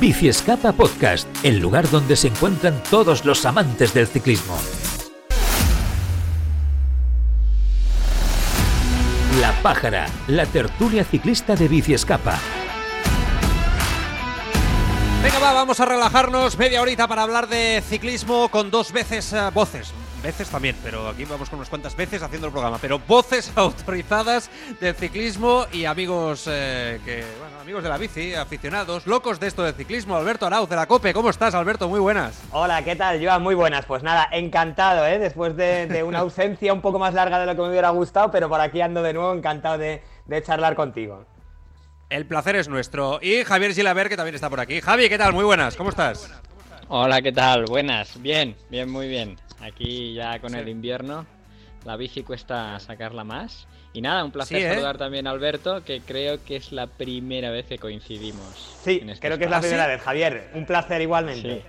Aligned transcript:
Bici 0.00 0.28
Escapa 0.28 0.72
Podcast, 0.72 1.26
el 1.42 1.58
lugar 1.58 1.88
donde 1.88 2.16
se 2.16 2.28
encuentran 2.28 2.82
todos 2.90 3.24
los 3.24 3.46
amantes 3.46 3.94
del 3.94 4.06
ciclismo. 4.06 4.58
La 9.40 9.52
Pájara, 9.62 10.06
la 10.26 10.44
tertulia 10.44 11.02
ciclista 11.02 11.56
de 11.56 11.68
Bici 11.68 11.94
Escapa. 11.94 12.38
Venga, 15.22 15.38
va, 15.38 15.52
vamos 15.54 15.80
a 15.80 15.86
relajarnos 15.86 16.58
media 16.58 16.82
horita 16.82 17.08
para 17.08 17.22
hablar 17.22 17.48
de 17.48 17.82
ciclismo 17.88 18.50
con 18.50 18.70
dos 18.70 18.92
veces 18.92 19.32
eh, 19.32 19.50
voces 19.54 19.94
veces 20.26 20.48
también, 20.48 20.74
pero 20.82 21.08
aquí 21.08 21.24
vamos 21.24 21.48
con 21.48 21.60
unas 21.60 21.68
cuantas 21.68 21.94
veces 21.94 22.20
haciendo 22.20 22.48
el 22.48 22.52
programa. 22.52 22.78
Pero 22.80 22.98
voces 22.98 23.52
autorizadas 23.56 24.50
del 24.80 24.94
ciclismo 24.94 25.66
y 25.72 25.84
amigos 25.84 26.48
eh, 26.50 27.00
que, 27.04 27.24
bueno, 27.38 27.60
amigos 27.60 27.84
de 27.84 27.88
la 27.88 27.96
bici, 27.96 28.34
aficionados, 28.34 29.06
locos 29.06 29.38
de 29.38 29.46
esto 29.46 29.62
del 29.62 29.74
ciclismo. 29.74 30.16
Alberto 30.16 30.44
Arauz 30.44 30.68
de 30.68 30.74
la 30.74 30.86
COPE, 30.86 31.14
¿cómo 31.14 31.30
estás, 31.30 31.54
Alberto? 31.54 31.88
Muy 31.88 32.00
buenas. 32.00 32.42
Hola, 32.50 32.82
¿qué 32.82 32.96
tal, 32.96 33.24
Joan? 33.24 33.40
Muy 33.40 33.54
buenas. 33.54 33.86
Pues 33.86 34.02
nada, 34.02 34.28
encantado, 34.32 35.06
¿eh? 35.06 35.20
Después 35.20 35.56
de, 35.56 36.02
una 36.04 36.18
ausencia 36.18 36.72
un 36.72 36.80
poco 36.80 36.98
más 36.98 37.14
larga 37.14 37.38
de 37.38 37.46
lo 37.46 37.54
que 37.54 37.62
me 37.62 37.68
hubiera 37.68 37.90
gustado, 37.90 38.32
pero 38.32 38.48
por 38.48 38.60
aquí 38.60 38.80
ando 38.80 39.02
de 39.02 39.12
nuevo, 39.12 39.32
encantado 39.32 39.78
de, 39.78 40.02
de 40.26 40.42
charlar 40.42 40.74
contigo. 40.74 41.24
El 42.10 42.26
placer 42.26 42.56
es 42.56 42.68
nuestro. 42.68 43.20
Y 43.22 43.44
Javier 43.44 43.74
Gilaber, 43.74 44.08
que 44.08 44.16
también 44.16 44.34
está 44.34 44.50
por 44.50 44.58
aquí. 44.58 44.80
Javi, 44.80 45.08
¿qué 45.08 45.18
tal? 45.18 45.32
Muy 45.32 45.44
buenas, 45.44 45.76
¿cómo 45.76 45.90
estás? 45.90 46.28
Hola, 46.88 47.22
¿qué 47.22 47.30
tal? 47.30 47.66
Buenas, 47.66 48.20
bien, 48.20 48.56
bien, 48.70 48.90
muy 48.90 49.06
bien. 49.06 49.36
Aquí 49.60 50.14
ya 50.14 50.38
con 50.40 50.54
el 50.54 50.68
invierno, 50.68 51.26
la 51.84 51.96
bici 51.96 52.22
cuesta 52.22 52.78
sacarla 52.80 53.24
más. 53.24 53.66
Y 53.92 54.02
nada, 54.02 54.24
un 54.24 54.30
placer 54.30 54.58
¿eh? 54.58 54.68
saludar 54.70 54.98
también 54.98 55.26
a 55.26 55.30
Alberto, 55.30 55.82
que 55.82 56.00
creo 56.00 56.44
que 56.44 56.56
es 56.56 56.70
la 56.70 56.86
primera 56.86 57.50
vez 57.50 57.66
que 57.66 57.78
coincidimos. 57.78 58.76
Sí, 58.82 59.00
este 59.06 59.26
creo 59.26 59.38
que 59.38 59.44
es 59.44 59.50
la 59.50 59.60
primera 59.60 59.86
vez, 59.86 60.02
Javier. 60.02 60.50
Un 60.52 60.66
placer 60.66 61.00
igualmente. 61.00 61.64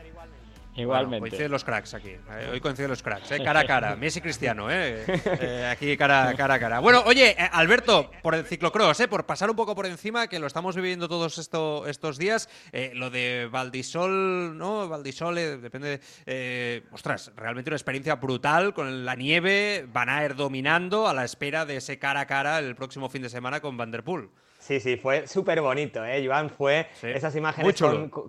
Igualmente. 0.77 1.19
coinciden 1.19 1.51
los 1.51 1.63
cracks 1.63 1.93
aquí. 1.95 2.09
Eh, 2.09 2.49
hoy 2.51 2.61
coinciden 2.61 2.91
los 2.91 3.01
cracks, 3.01 3.31
¿eh? 3.31 3.43
cara 3.43 3.61
a 3.61 3.65
cara. 3.65 3.95
Messi 3.99 4.21
Cristiano, 4.21 4.69
¿eh? 4.69 5.03
¿eh? 5.07 5.69
aquí 5.71 5.97
cara, 5.97 6.33
cara 6.35 6.53
a 6.53 6.59
cara. 6.59 6.79
Bueno, 6.79 7.01
oye, 7.05 7.31
eh, 7.31 7.49
Alberto, 7.51 8.11
por 8.21 8.35
el 8.35 8.45
ciclocross, 8.45 8.99
¿eh? 8.99 9.07
por 9.07 9.25
pasar 9.25 9.49
un 9.49 9.55
poco 9.55 9.75
por 9.75 9.87
encima, 9.87 10.27
que 10.27 10.39
lo 10.39 10.45
estamos 10.45 10.75
viviendo 10.75 11.09
todos 11.09 11.39
esto, 11.39 11.87
estos 11.87 12.17
días, 12.17 12.47
lo 12.93 13.09
de 13.09 13.49
Valdisol, 13.51 14.57
¿no? 14.57 14.87
Valdisol, 14.87 15.35
depende. 15.61 15.99
De, 16.25 16.83
ostras, 16.91 17.31
realmente 17.35 17.69
una 17.69 17.77
experiencia 17.77 18.15
brutal 18.15 18.73
con 18.73 19.03
la 19.03 19.15
nieve, 19.15 19.87
Van 19.91 20.09
Aert 20.09 20.35
dominando 20.35 21.07
a 21.07 21.13
la 21.13 21.25
espera 21.25 21.65
de 21.65 21.77
ese 21.77 21.97
cara 21.97 22.21
a 22.21 22.27
cara 22.27 22.59
el 22.59 22.75
próximo 22.75 23.09
fin 23.09 23.23
de 23.23 23.29
semana 23.29 23.61
con 23.61 23.77
Van 23.77 23.91
Der 23.91 24.03
Poel. 24.03 24.29
Sí, 24.67 24.81
sí, 24.81 24.97
fue 24.97 25.27
súper 25.27 25.61
bonito, 25.61 26.03
¿eh, 26.03 26.21
Joan? 26.27 26.49
Fue 26.49 26.87
esas 27.01 27.33
imágenes 27.37 27.81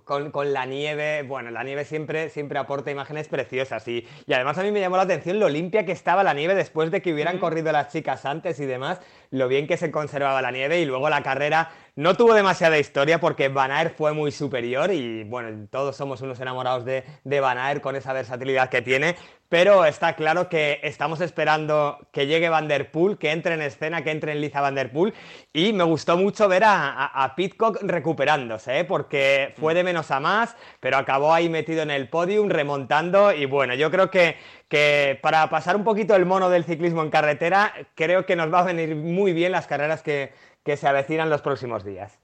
con, 0.04 0.52
la 0.52 0.66
nieve. 0.66 1.24
Bueno, 1.24 1.50
la 1.50 1.64
nieve 1.64 1.84
siempre, 1.84 2.28
siempre 2.28 2.60
aporta 2.60 2.92
imágenes 2.92 3.26
preciosas. 3.26 3.88
Y, 3.88 4.06
y, 4.24 4.32
además 4.32 4.56
a 4.56 4.62
mí 4.62 4.70
me 4.70 4.78
llamó 4.78 4.96
la 4.96 5.02
atención 5.02 5.40
lo 5.40 5.48
limpia 5.48 5.84
que 5.84 5.90
estaba 5.90 6.22
la 6.22 6.34
nieve 6.34 6.54
después 6.54 6.92
de 6.92 7.02
que 7.02 7.12
hubieran 7.12 7.38
corrido 7.38 7.72
las 7.72 7.88
chicas 7.92 8.24
antes 8.24 8.60
y 8.60 8.66
demás, 8.66 9.00
lo 9.30 9.48
bien 9.48 9.66
que 9.66 9.76
se 9.76 9.90
conservaba 9.90 10.42
la 10.42 10.50
nieve 10.50 10.80
y 10.80 10.84
luego 10.84 11.08
la 11.10 11.22
carrera 11.22 11.70
no 11.98 12.14
tuvo 12.14 12.32
demasiada 12.32 12.78
historia 12.78 13.18
porque 13.18 13.48
Van 13.48 13.72
Aert 13.72 13.96
fue 13.96 14.12
muy 14.12 14.30
superior 14.30 14.92
y 14.92 15.24
bueno, 15.24 15.66
todos 15.68 15.96
somos 15.96 16.20
unos 16.20 16.38
enamorados 16.38 16.84
de, 16.84 17.02
de 17.24 17.40
Van 17.40 17.58
Aert 17.58 17.82
con 17.82 17.96
esa 17.96 18.12
versatilidad 18.12 18.68
que 18.68 18.82
tiene, 18.82 19.16
pero 19.48 19.84
está 19.84 20.14
claro 20.14 20.48
que 20.48 20.78
estamos 20.84 21.20
esperando 21.20 21.98
que 22.12 22.28
llegue 22.28 22.48
Van 22.48 22.68
Der 22.68 22.92
Poel, 22.92 23.18
que 23.18 23.32
entre 23.32 23.54
en 23.54 23.62
escena, 23.62 24.04
que 24.04 24.12
entre 24.12 24.30
en 24.30 24.40
liza 24.40 24.60
Van 24.60 24.76
Der 24.76 24.92
Poel 24.92 25.12
y 25.52 25.72
me 25.72 25.82
gustó 25.82 26.16
mucho 26.16 26.46
ver 26.46 26.62
a, 26.62 27.06
a, 27.06 27.34
Pitcock 27.34 27.82
recuperándose, 27.82 28.78
¿eh? 28.78 28.84
porque 28.84 29.54
fue 29.58 29.74
de 29.74 29.82
menos 29.82 30.12
a 30.12 30.20
más, 30.20 30.54
pero 30.78 30.98
acabó 30.98 31.34
ahí 31.34 31.48
metido 31.48 31.82
en 31.82 31.90
el 31.90 32.08
podium, 32.08 32.48
remontando 32.48 33.32
y 33.32 33.44
bueno, 33.46 33.74
yo 33.74 33.90
creo 33.90 34.08
que, 34.08 34.36
que 34.68 35.18
para 35.22 35.48
pasar 35.50 35.76
un 35.76 35.84
poquito 35.84 36.14
el 36.14 36.26
mono 36.26 36.50
del 36.50 36.64
ciclismo 36.64 37.02
en 37.02 37.10
carretera, 37.10 37.72
creo 37.94 38.26
que 38.26 38.36
nos 38.36 38.52
va 38.52 38.60
a 38.60 38.64
venir 38.64 38.94
muy 38.94 39.32
bien 39.32 39.52
las 39.52 39.66
carreras 39.66 40.02
que, 40.02 40.32
que 40.62 40.76
se 40.76 40.86
avecinan 40.86 41.30
los 41.30 41.42
próximos 41.42 41.84
días. 41.84 42.20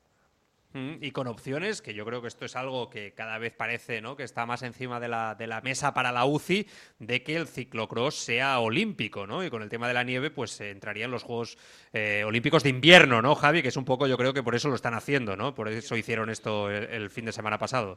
Mm, 0.75 0.97
y 1.01 1.13
con 1.13 1.29
opciones, 1.29 1.81
que 1.81 1.95
yo 1.95 2.05
creo 2.05 2.21
que 2.21 2.27
esto 2.27 2.45
es 2.45 2.57
algo 2.57 2.91
que 2.91 3.15
cada 3.15 3.39
vez 3.39 3.55
parece 3.55 4.01
¿no? 4.01 4.17
que 4.17 4.25
está 4.25 4.45
más 4.45 4.63
encima 4.63 4.99
de 4.99 5.07
la, 5.07 5.37
de 5.37 5.47
la 5.47 5.61
mesa 5.61 5.95
para 5.95 6.11
la 6.11 6.25
UCI, 6.25 6.69
de 6.99 7.23
que 7.23 7.37
el 7.37 7.47
ciclocross 7.47 8.17
sea 8.17 8.59
olímpico, 8.59 9.25
¿no? 9.25 9.45
Y 9.45 9.51
con 9.51 9.63
el 9.63 9.69
tema 9.69 9.87
de 9.87 9.95
la 9.95 10.03
nieve, 10.03 10.31
pues 10.31 10.61
entraría 10.61 11.05
en 11.05 11.13
los 11.13 11.23
Juegos 11.23 11.59
eh, 11.93 12.25
Olímpicos 12.27 12.65
de 12.65 12.71
invierno, 12.71 13.23
¿no, 13.23 13.37
Javi? 13.37 13.63
Que 13.63 13.69
es 13.69 13.77
un 13.77 13.85
poco, 13.85 14.09
yo 14.09 14.19
creo 14.19 14.35
que 14.35 14.43
por 14.43 14.57
eso 14.57 14.69
lo 14.69 14.75
están 14.75 14.95
haciendo, 14.95 15.37
¿no? 15.37 15.55
Por 15.55 15.69
eso 15.69 15.97
hicieron 15.97 16.29
esto 16.29 16.69
el 16.69 17.09
fin 17.09 17.27
de 17.27 17.33
semana 17.33 17.57
pasado. 17.57 17.97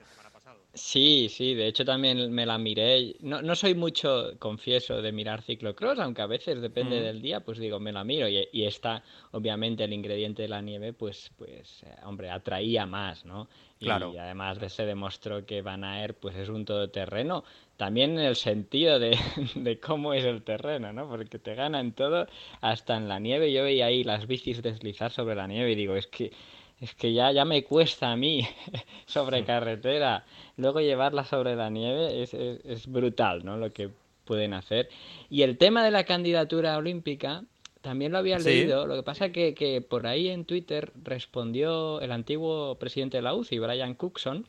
Sí, 0.78 1.28
sí, 1.30 1.56
de 1.56 1.68
hecho 1.68 1.84
también 1.84 2.32
me 2.32 2.46
la 2.46 2.58
miré. 2.60 3.16
No, 3.22 3.42
no 3.42 3.56
soy 3.56 3.74
mucho, 3.74 4.34
confieso, 4.38 5.02
de 5.02 5.12
mirar 5.12 5.42
ciclocross, 5.42 5.98
aunque 6.00 6.22
a 6.22 6.28
veces 6.28 6.62
depende 6.62 7.02
del 7.02 7.20
día, 7.22 7.40
pues 7.40 7.58
digo, 7.58 7.80
me 7.80 7.92
la 7.92 8.04
miro. 8.04 8.30
Y, 8.30 8.48
y, 8.52 8.66
está, 8.66 9.04
obviamente, 9.32 9.84
el 9.84 9.94
ingrediente 9.94 10.44
de 10.44 10.48
la 10.50 10.62
nieve, 10.62 10.94
pues, 10.94 11.32
pues 11.36 11.82
eh, 11.84 11.96
hombre, 12.06 12.30
atraía 12.30 12.86
más, 12.86 13.26
¿no? 13.26 13.48
Claro. 13.80 14.12
Y 14.14 14.18
además 14.18 14.60
de 14.60 14.70
se 14.70 14.86
demostró 14.86 15.46
que 15.46 15.62
Van 15.64 15.84
Aert, 15.84 16.18
pues 16.20 16.36
es 16.36 16.50
un 16.50 16.64
todoterreno. 16.64 17.44
También 17.76 18.12
en 18.12 18.26
el 18.26 18.36
sentido 18.36 19.00
de, 19.00 19.18
de 19.56 19.80
cómo 19.80 20.14
es 20.14 20.26
el 20.26 20.44
terreno, 20.44 20.94
¿no? 20.94 21.10
Porque 21.10 21.40
te 21.40 21.56
gana 21.56 21.80
en 21.80 21.94
todo, 21.94 22.28
hasta 22.62 22.98
en 22.98 23.08
la 23.08 23.20
nieve. 23.20 23.52
Yo 23.52 23.64
veía 23.64 23.88
ahí 23.88 24.04
las 24.04 24.28
bicis 24.28 24.62
deslizar 24.62 25.12
sobre 25.12 25.36
la 25.36 25.48
nieve 25.48 25.72
y 25.72 25.76
digo, 25.76 25.96
es 25.96 26.08
que 26.08 26.32
es 26.80 26.94
que 26.94 27.14
ya, 27.14 27.32
ya 27.32 27.46
me 27.46 27.64
cuesta 27.64 28.12
a 28.12 28.16
mí 28.16 28.48
sobre 29.06 29.44
carretera. 29.44 30.26
Luego 30.58 30.80
llevarla 30.80 31.26
sobre 31.26 31.56
la 31.56 31.70
nieve 31.70 32.22
es, 32.22 32.34
es, 32.34 32.88
brutal, 32.88 33.44
¿no? 33.44 33.58
Lo 33.58 33.72
que 33.72 33.90
pueden 34.26 34.54
hacer. 34.54 34.90
Y 35.30 35.42
el 35.42 35.58
tema 35.58 35.84
de 35.84 35.92
la 35.92 36.04
candidatura 36.04 36.78
olímpica, 36.78 37.44
también 37.82 38.12
lo 38.12 38.18
había 38.18 38.38
leído. 38.38 38.86
Lo 38.86 38.96
que 38.96 39.04
pasa 39.04 39.32
que, 39.32 39.54
que 39.54 39.82
por 39.82 40.08
ahí 40.08 40.28
en 40.28 40.46
Twitter 40.46 40.92
respondió 41.04 42.02
el 42.02 42.12
antiguo 42.12 42.76
presidente 42.76 43.18
de 43.18 43.24
la 43.24 43.34
UCI, 43.34 43.60
Brian 43.60 43.94
Cookson, 43.94 44.46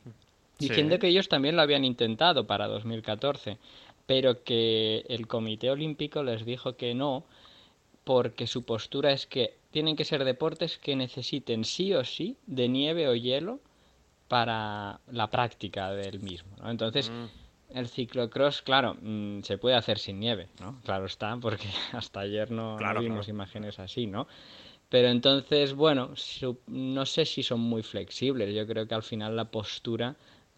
diciendo 0.59 0.99
que 0.99 1.09
ellos 1.09 1.29
también 1.29 1.57
lo 1.57 1.63
habían 1.63 1.85
intentado 1.85 2.47
para 2.47 2.67
2014, 2.67 3.59
pero 4.07 4.43
que 4.43 5.05
el 5.09 5.27
Comité 5.27 5.71
Olímpico 5.71 6.23
les 6.23 6.45
dijo 6.45 6.77
que 6.77 6.95
no, 6.95 7.25
porque 8.09 8.47
su 8.47 8.65
postura 8.65 9.13
es 9.13 9.27
que 9.27 9.59
tienen 9.71 9.95
que 9.95 10.07
ser 10.07 10.25
deportes 10.25 10.79
que 10.79 10.97
necesiten 10.97 11.67
sí 11.67 11.93
o 11.93 12.05
sí 12.05 12.39
de 12.47 12.67
nieve 12.67 13.07
o 13.07 13.15
hielo 13.15 13.61
para 14.29 15.01
la 15.09 15.29
práctica 15.29 15.91
del 15.91 16.19
mismo. 16.21 16.57
¿no? 16.57 16.71
Entonces, 16.71 17.11
mm. 17.11 17.77
el 17.77 17.87
ciclocross, 17.87 18.63
claro, 18.63 18.97
mm, 18.99 19.43
se 19.43 19.59
puede 19.59 19.77
hacer 19.77 19.99
sin 19.99 20.21
nieve, 20.21 20.49
¿no? 20.59 20.81
Claro 20.85 21.05
está, 21.05 21.37
porque 21.43 21.69
hasta 21.93 22.21
ayer 22.21 22.51
no, 22.51 22.79
vimos 22.99 23.29
imágenes 23.29 23.79
así, 23.79 24.07
¿no? 24.07 24.27
Pero 24.89 25.09
entonces, 25.09 25.75
bueno, 25.75 26.15
no 26.67 27.05
sé 27.05 27.27
si 27.27 27.43
son 27.43 27.61
muy 27.61 27.83
flexibles. 27.83 28.55
Yo 28.55 28.67
creo 28.67 28.89
que 28.89 28.95
al 28.95 29.03
final 29.03 29.37
la 29.37 29.51
postura 29.51 30.17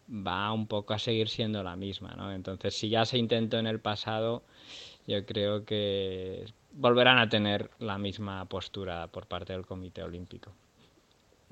va 0.08 0.52
un 0.52 0.68
poco 0.68 0.94
a 0.94 1.00
seguir 1.00 1.28
siendo 1.28 1.64
la 1.64 1.74
misma, 1.74 2.14
¿no? 2.16 2.32
Entonces, 2.32 2.76
si 2.76 2.90
ya 2.90 3.04
se 3.04 3.18
intentó 3.18 3.58
en 3.58 3.66
el 3.66 3.80
pasado, 3.80 4.44
yo 5.08 5.26
creo 5.26 5.64
que 5.64 6.44
volverán 6.72 7.18
a 7.18 7.28
tener 7.28 7.70
la 7.78 7.98
misma 7.98 8.44
postura 8.46 9.06
por 9.08 9.26
parte 9.26 9.52
del 9.52 9.66
Comité 9.66 10.02
Olímpico. 10.02 10.52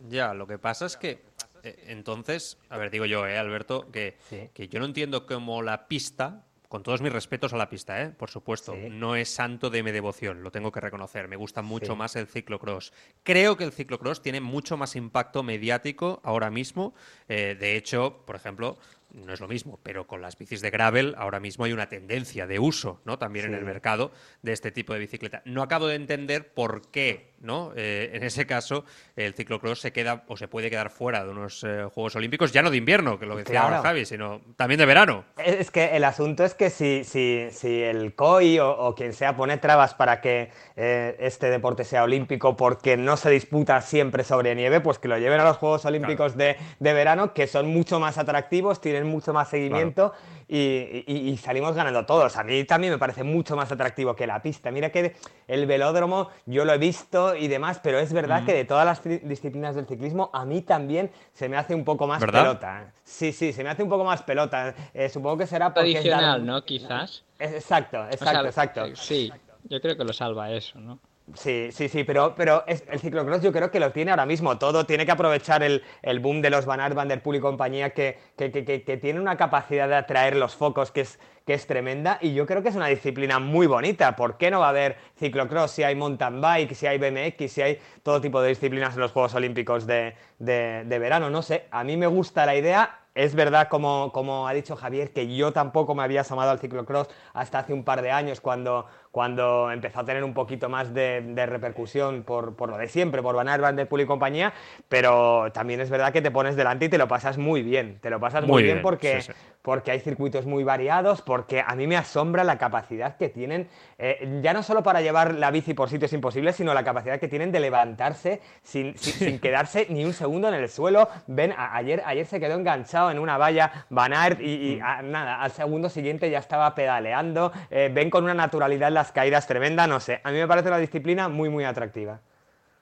Ya, 0.08 0.32
lo 0.34 0.46
que 0.46 0.58
pasa 0.58 0.86
es 0.86 0.96
que 0.96 1.22
eh, 1.62 1.84
entonces, 1.88 2.58
a 2.68 2.76
ver, 2.76 2.90
digo 2.90 3.04
yo, 3.04 3.26
eh, 3.26 3.38
Alberto, 3.38 3.90
que, 3.90 4.16
que 4.54 4.68
yo 4.68 4.78
no 4.78 4.86
entiendo 4.86 5.26
cómo 5.26 5.62
la 5.62 5.88
pista, 5.88 6.44
con 6.68 6.82
todos 6.82 7.00
mis 7.00 7.12
respetos 7.12 7.52
a 7.54 7.56
la 7.56 7.70
pista, 7.70 8.02
¿eh? 8.02 8.10
por 8.10 8.30
supuesto, 8.30 8.76
no 8.76 9.16
es 9.16 9.30
santo 9.30 9.70
de 9.70 9.82
mi 9.82 9.90
devoción, 9.90 10.42
lo 10.42 10.50
tengo 10.50 10.70
que 10.70 10.80
reconocer. 10.80 11.26
Me 11.26 11.36
gusta 11.36 11.62
mucho 11.62 11.96
más 11.96 12.14
el 12.16 12.26
ciclocross. 12.26 12.92
Creo 13.22 13.56
que 13.56 13.64
el 13.64 13.72
ciclocross 13.72 14.20
tiene 14.20 14.40
mucho 14.40 14.76
más 14.76 14.94
impacto 14.94 15.42
mediático 15.42 16.20
ahora 16.22 16.50
mismo. 16.50 16.94
Eh, 17.28 17.56
de 17.58 17.76
hecho, 17.76 18.22
por 18.26 18.36
ejemplo, 18.36 18.76
no 19.12 19.32
es 19.32 19.40
lo 19.40 19.48
mismo, 19.48 19.80
pero 19.82 20.06
con 20.06 20.20
las 20.20 20.36
bicis 20.36 20.60
de 20.60 20.70
gravel 20.70 21.14
ahora 21.18 21.40
mismo 21.40 21.64
hay 21.64 21.72
una 21.72 21.88
tendencia 21.88 22.46
de 22.46 22.58
uso, 22.58 23.00
¿no? 23.04 23.18
También 23.18 23.46
en 23.46 23.54
el 23.54 23.64
mercado 23.64 24.12
de 24.42 24.52
este 24.52 24.70
tipo 24.70 24.92
de 24.92 25.00
bicicleta. 25.00 25.42
No 25.44 25.62
acabo 25.62 25.86
de 25.86 25.94
entender 25.94 26.52
por 26.52 26.90
qué 26.90 27.28
¿no? 27.40 27.72
Eh, 27.76 28.10
en 28.14 28.22
ese 28.24 28.46
caso, 28.46 28.84
el 29.16 29.34
ciclocross 29.34 29.80
se 29.80 29.92
queda 29.92 30.24
o 30.28 30.36
se 30.36 30.48
puede 30.48 30.70
quedar 30.70 30.90
fuera 30.90 31.24
de 31.24 31.30
unos 31.30 31.64
eh, 31.64 31.84
Juegos 31.92 32.16
Olímpicos, 32.16 32.52
ya 32.52 32.62
no 32.62 32.70
de 32.70 32.76
invierno, 32.76 33.18
que 33.18 33.26
lo 33.26 33.36
decía 33.36 33.62
ahora 33.62 33.82
Javi, 33.82 34.04
sino 34.06 34.40
también 34.56 34.78
de 34.78 34.86
verano. 34.86 35.24
Es 35.36 35.70
que 35.70 35.96
el 35.96 36.04
asunto 36.04 36.44
es 36.44 36.54
que 36.54 36.70
si, 36.70 37.04
si, 37.04 37.48
si 37.50 37.82
el 37.82 38.14
COI 38.14 38.58
o, 38.60 38.94
quien 38.96 39.12
sea 39.12 39.36
pone 39.36 39.56
trabas 39.58 39.94
para 39.94 40.20
que 40.20 40.50
eh, 40.76 41.16
este 41.20 41.50
deporte 41.50 41.84
sea 41.84 42.02
olímpico 42.02 42.56
porque 42.56 42.96
no 42.96 43.16
se 43.16 43.30
disputa 43.30 43.80
siempre 43.80 44.24
sobre 44.24 44.54
nieve, 44.54 44.80
pues 44.80 44.98
que 44.98 45.08
lo 45.08 45.18
lleven 45.18 45.40
a 45.40 45.44
los 45.44 45.56
Juegos 45.58 45.84
Olímpicos 45.84 46.36
de, 46.36 46.56
verano, 46.80 47.34
que 47.34 47.46
son 47.46 47.68
mucho 47.68 48.00
más 48.00 48.18
atractivos, 48.18 48.80
tienen 48.80 48.97
mucho 49.04 49.32
más 49.32 49.48
seguimiento 49.48 50.12
y, 50.48 51.38
salimos 51.42 51.74
ganando 51.74 52.06
todos. 52.06 52.36
A 52.36 52.44
mí 52.44 52.64
también 52.64 52.92
me 52.92 52.98
parece 52.98 53.22
mucho 53.22 53.56
más 53.56 53.70
atractivo 53.70 54.14
que 54.16 54.26
la 54.26 54.40
pista. 54.40 54.70
Mira 54.70 54.90
que 54.90 55.16
el 55.46 55.66
velódromo 55.66 56.30
yo 56.46 56.64
lo 56.64 56.72
he 56.72 56.78
visto 56.78 57.34
y 57.34 57.48
demás, 57.48 57.80
pero 57.82 57.98
es 57.98 58.12
verdad 58.12 58.44
que 58.44 58.54
de 58.54 58.64
todas 58.64 58.86
las 58.86 59.02
disciplinas 59.04 59.74
del 59.74 59.86
ciclismo, 59.86 60.30
a 60.32 60.44
mí 60.44 60.62
también 60.62 61.10
se 61.32 61.48
me 61.48 61.56
hace 61.56 61.74
un 61.74 61.84
poco 61.84 62.06
más 62.06 62.24
pelota. 62.24 62.92
Sí, 63.04 63.32
sí, 63.32 63.52
se 63.52 63.62
me 63.62 63.70
hace 63.70 63.82
un 63.82 63.88
poco 63.88 64.04
más 64.04 64.22
pelota. 64.22 64.74
Eh, 64.94 65.08
supongo 65.08 65.38
que 65.38 65.46
será 65.46 65.72
porque... 65.72 65.92
Tradicional, 65.92 66.44
¿no? 66.44 66.64
Quizás. 66.64 67.24
Exacto, 67.38 68.04
exacto, 68.10 68.46
exacto. 68.46 68.96
Sí, 68.96 69.32
yo 69.64 69.80
creo 69.80 69.96
que 69.96 70.04
lo 70.04 70.12
salva 70.12 70.50
eso, 70.50 70.80
¿no? 70.80 70.98
Sí, 71.34 71.68
sí, 71.72 71.88
sí, 71.88 72.04
pero, 72.04 72.34
pero 72.34 72.64
el 72.66 73.00
ciclocross 73.00 73.42
yo 73.42 73.52
creo 73.52 73.70
que 73.70 73.78
lo 73.78 73.92
tiene 73.92 74.10
ahora 74.10 74.24
mismo 74.24 74.58
todo. 74.58 74.86
Tiene 74.86 75.04
que 75.04 75.12
aprovechar 75.12 75.62
el, 75.62 75.82
boom 76.20 76.40
de 76.40 76.48
los 76.48 76.64
Van 76.64 76.94
Van 76.94 77.08
Der 77.08 77.22
Poel 77.22 77.38
y 77.38 77.40
compañía, 77.40 77.90
que, 77.90 78.18
que, 78.36 78.50
que, 78.50 78.96
tiene 78.96 79.20
una 79.20 79.36
capacidad 79.36 79.88
de 79.88 79.96
atraer 79.96 80.36
los 80.36 80.56
focos 80.56 80.90
que 80.90 81.02
es, 81.02 81.18
que 81.44 81.54
es 81.54 81.66
tremenda. 81.66 82.18
Y 82.22 82.32
yo 82.32 82.46
creo 82.46 82.62
que 82.62 82.70
es 82.70 82.76
una 82.76 82.86
disciplina 82.86 83.38
muy 83.40 83.66
bonita. 83.66 84.16
¿Por 84.16 84.38
qué 84.38 84.50
no 84.50 84.60
va 84.60 84.66
a 84.66 84.70
haber 84.70 84.96
ciclocross 85.18 85.72
si 85.72 85.82
hay 85.82 85.94
mountain 85.94 86.40
bike, 86.40 86.74
si 86.74 86.86
hay 86.86 86.98
BMX, 86.98 87.52
si 87.52 87.60
hay 87.62 87.78
todo 88.02 88.20
tipo 88.20 88.40
de 88.40 88.48
disciplinas 88.48 88.94
en 88.94 89.00
los 89.00 89.12
Juegos 89.12 89.34
Olímpicos 89.34 89.86
de, 89.86 90.14
de, 90.38 90.84
de 90.86 90.98
verano? 90.98 91.28
No 91.28 91.42
sé, 91.42 91.66
a 91.70 91.84
mí 91.84 91.96
me 91.96 92.06
gusta 92.06 92.46
la 92.46 92.56
idea 92.56 93.00
es 93.18 93.34
verdad, 93.34 93.66
como, 93.68 94.12
como, 94.12 94.46
ha 94.46 94.52
dicho 94.52 94.76
Javier, 94.76 95.12
que 95.12 95.34
yo 95.34 95.52
tampoco 95.52 95.92
me 95.92 96.04
había 96.04 96.20
asomado 96.20 96.52
al 96.52 96.60
ciclocross 96.60 97.08
hasta 97.32 97.58
hace 97.58 97.72
un 97.72 97.82
par 97.82 98.00
de 98.00 98.12
años, 98.12 98.40
cuando, 98.40 98.86
cuando 99.10 99.70
empezó 99.70 100.00
a 100.00 100.04
tener 100.04 100.24
un 100.24 100.34
poquito 100.34 100.68
más 100.68 100.92
de, 100.94 101.20
repercusión 101.46 102.22
por, 102.22 102.56
por, 102.56 102.68
lo 102.70 102.78
de 102.78 102.88
siempre, 102.88 103.22
por 103.22 103.34
Van 103.34 103.48
Aert, 103.48 103.62
Van 103.62 103.76
Der 103.76 103.88
Poel 103.88 104.02
y 104.02 104.06
compañía, 104.06 104.52
pero 104.88 105.50
también 105.52 105.80
es 105.80 105.90
verdad 105.90 106.12
que 106.12 106.22
te 106.22 106.30
pones 106.30 106.56
delante 106.56 106.86
y 106.86 106.88
te 106.88 106.98
lo 106.98 107.08
pasas 107.08 107.38
muy 107.38 107.62
bien, 107.62 107.98
te 108.00 108.10
lo 108.10 108.20
pasas 108.20 108.46
muy, 108.46 108.62
bien, 108.62 108.82
porque, 108.82 109.20
porque 109.62 109.90
hay 109.90 110.00
circuitos 110.00 110.46
muy 110.46 110.64
variados, 110.64 111.22
porque 111.22 111.62
a 111.66 111.74
mí 111.74 111.86
me 111.86 111.96
asombra 111.96 112.44
la 112.44 112.58
capacidad 112.58 113.16
que 113.16 113.28
tienen, 113.28 113.68
eh, 113.98 114.40
ya 114.42 114.52
no 114.52 114.62
solo 114.62 114.82
para 114.82 115.00
llevar 115.00 115.34
la 115.34 115.50
bici 115.50 115.74
por 115.74 115.88
sitios 115.88 116.12
imposibles, 116.12 116.56
sino 116.56 116.74
la 116.74 116.84
capacidad 116.84 117.18
que 117.18 117.28
tienen 117.28 117.52
de 117.52 117.60
levantarse 117.60 118.40
sin, 118.62 118.96
sin, 118.98 119.38
quedarse 119.38 119.86
ni 119.90 120.04
un 120.04 120.12
segundo 120.12 120.48
en 120.48 120.54
el 120.54 120.68
suelo. 120.68 121.08
Ven, 121.26 121.54
ayer, 121.56 122.02
ayer 122.04 122.26
se 122.26 122.40
quedó 122.40 122.54
enganchado 122.54 123.10
en 123.10 123.18
una 123.18 123.38
valla 123.38 123.86
Van 123.90 124.12
Aert 124.12 124.40
y, 124.40 124.76
mm. 124.76 125.10
nada, 125.10 125.40
al 125.40 125.50
segundo 125.50 125.88
siguiente 125.88 126.30
ya 126.30 126.38
estaba 126.38 126.74
pedaleando, 126.74 127.52
eh, 127.70 127.90
ven 127.92 128.10
con 128.10 128.24
una 128.24 128.34
naturalidad 128.34 128.90
las 128.98 129.12
caídas 129.12 129.46
tremenda, 129.46 129.86
no 129.86 130.00
sé. 130.00 130.20
A 130.24 130.32
mí 130.32 130.38
me 130.38 130.48
parece 130.48 130.68
una 130.68 130.78
disciplina 130.78 131.28
muy, 131.28 131.48
muy 131.48 131.64
atractiva. 131.64 132.20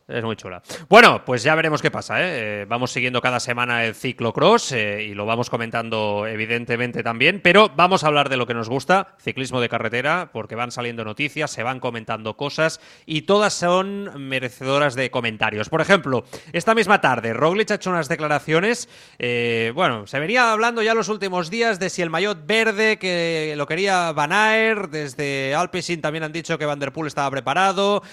Es 0.08 0.22
muy 0.22 0.36
chula. 0.36 0.62
Bueno, 0.88 1.24
pues 1.24 1.42
ya 1.42 1.56
veremos 1.56 1.82
qué 1.82 1.90
pasa. 1.90 2.22
¿eh? 2.22 2.62
eh 2.62 2.66
vamos 2.68 2.92
siguiendo 2.92 3.20
cada 3.20 3.40
semana 3.40 3.84
el 3.84 3.96
ciclocross 3.96 4.70
eh, 4.70 5.02
y 5.02 5.14
lo 5.14 5.26
vamos 5.26 5.50
comentando 5.50 6.28
evidentemente 6.28 7.02
también, 7.02 7.40
pero 7.42 7.72
vamos 7.74 8.04
a 8.04 8.06
hablar 8.06 8.28
de 8.28 8.36
lo 8.36 8.46
que 8.46 8.54
nos 8.54 8.68
gusta, 8.68 9.16
ciclismo 9.20 9.60
de 9.60 9.68
carretera, 9.68 10.30
porque 10.32 10.54
van 10.54 10.70
saliendo 10.70 11.04
noticias, 11.04 11.50
se 11.50 11.64
van 11.64 11.80
comentando 11.80 12.36
cosas 12.36 12.80
y 13.04 13.22
todas 13.22 13.52
son 13.52 14.28
merecedoras 14.28 14.94
de 14.94 15.10
comentarios. 15.10 15.68
Por 15.68 15.80
ejemplo, 15.80 16.24
esta 16.52 16.76
misma 16.76 17.00
tarde 17.00 17.32
Roglic 17.32 17.72
ha 17.72 17.74
hecho 17.74 17.90
unas 17.90 18.08
declaraciones, 18.08 18.88
eh, 19.18 19.72
bueno, 19.74 20.06
se 20.06 20.20
venía 20.20 20.52
hablando 20.52 20.82
ya 20.82 20.94
los 20.94 21.08
últimos 21.08 21.50
días 21.50 21.80
de 21.80 21.90
si 21.90 22.02
el 22.02 22.10
maillot 22.10 22.46
verde 22.46 23.00
que 23.00 23.54
lo 23.56 23.66
quería 23.66 24.12
Van 24.12 24.30
Aert, 24.30 24.88
desde 24.88 25.52
Alpecin 25.56 26.00
también 26.00 26.22
han 26.22 26.32
dicho 26.32 26.56
que 26.58 26.64
Van 26.64 26.78
Der 26.78 26.92
Poel 26.92 27.08
estaba 27.08 27.28
preparado, 27.28 28.04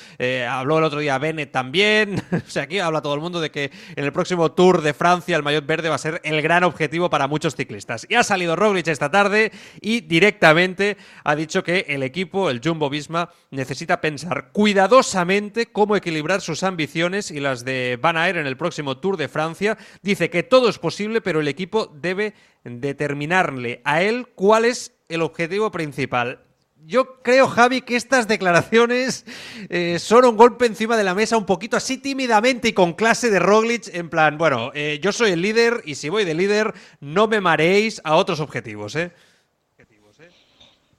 habló 0.50 0.80
el 0.80 0.86
otro 0.86 1.00
día 1.00 1.20
Bennett 1.20 1.52
también, 1.52 1.83
o 2.32 2.50
sea, 2.50 2.64
aquí 2.64 2.80
habla 2.80 3.02
todo 3.02 3.14
el 3.14 3.22
mundo 3.22 3.42
de 3.42 3.52
que 3.52 3.72
en 3.96 4.04
el 4.04 4.12
próximo 4.12 4.52
Tour 4.52 4.82
de 4.82 4.94
Francia 4.94 5.36
el 5.36 5.44
maillot 5.44 5.66
verde 5.66 5.90
va 5.90 5.96
a 5.96 6.00
ser 6.00 6.22
el 6.24 6.42
gran 6.42 6.64
objetivo 6.64 7.10
para 7.10 7.28
muchos 7.28 7.56
ciclistas. 7.56 8.06
Y 8.10 8.16
ha 8.16 8.24
salido 8.24 8.56
Roglic 8.56 8.88
esta 8.88 9.12
tarde 9.12 9.52
y 9.82 10.02
directamente 10.02 10.98
ha 11.24 11.36
dicho 11.36 11.64
que 11.64 11.86
el 11.90 12.04
equipo, 12.04 12.50
el 12.50 12.62
Jumbo 12.64 12.90
Visma, 12.90 13.30
necesita 13.52 14.02
pensar 14.02 14.50
cuidadosamente 14.52 15.68
cómo 15.68 15.96
equilibrar 15.96 16.42
sus 16.42 16.64
ambiciones 16.64 17.32
y 17.32 17.40
las 17.40 17.66
de 17.66 17.98
Van 18.02 18.18
Aert 18.18 18.38
en 18.38 18.48
el 18.48 18.58
próximo 18.58 18.98
Tour 18.98 19.18
de 19.18 19.28
Francia. 19.28 19.78
Dice 20.02 20.30
que 20.30 20.44
todo 20.44 20.70
es 20.70 20.80
posible, 20.80 21.22
pero 21.22 21.40
el 21.40 21.48
equipo 21.48 21.88
debe 21.88 22.34
determinarle 22.64 23.82
a 23.84 24.02
él 24.02 24.28
cuál 24.36 24.66
es 24.66 24.94
el 25.10 25.22
objetivo 25.22 25.72
principal 25.72 26.40
yo 26.86 27.22
creo, 27.22 27.48
Javi, 27.48 27.82
que 27.82 27.96
estas 27.96 28.28
declaraciones 28.28 29.26
eh, 29.70 30.00
son 30.00 30.26
un 30.26 30.38
golpe 30.38 30.66
encima 30.66 30.98
de 30.98 31.04
la 31.04 31.16
mesa 31.16 31.38
un 31.38 31.46
poquito 31.46 31.78
así 31.78 31.98
tímidamente 31.98 32.70
y 32.70 32.74
con 32.74 32.94
clase 32.94 33.30
de 33.30 33.40
Roglic, 33.40 33.94
en 33.94 34.10
plan, 34.10 34.38
bueno, 34.38 34.72
eh, 34.74 35.00
yo 35.02 35.12
soy 35.12 35.32
el 35.32 35.42
líder 35.42 35.82
y 35.86 35.96
si 35.96 36.10
voy 36.10 36.26
de 36.26 36.34
líder, 36.34 36.74
no 37.00 37.28
me 37.28 37.42
mareéis 37.42 38.02
a 38.04 38.16
otros 38.16 38.40
objetivos, 38.40 38.96
¿eh? 38.96 39.12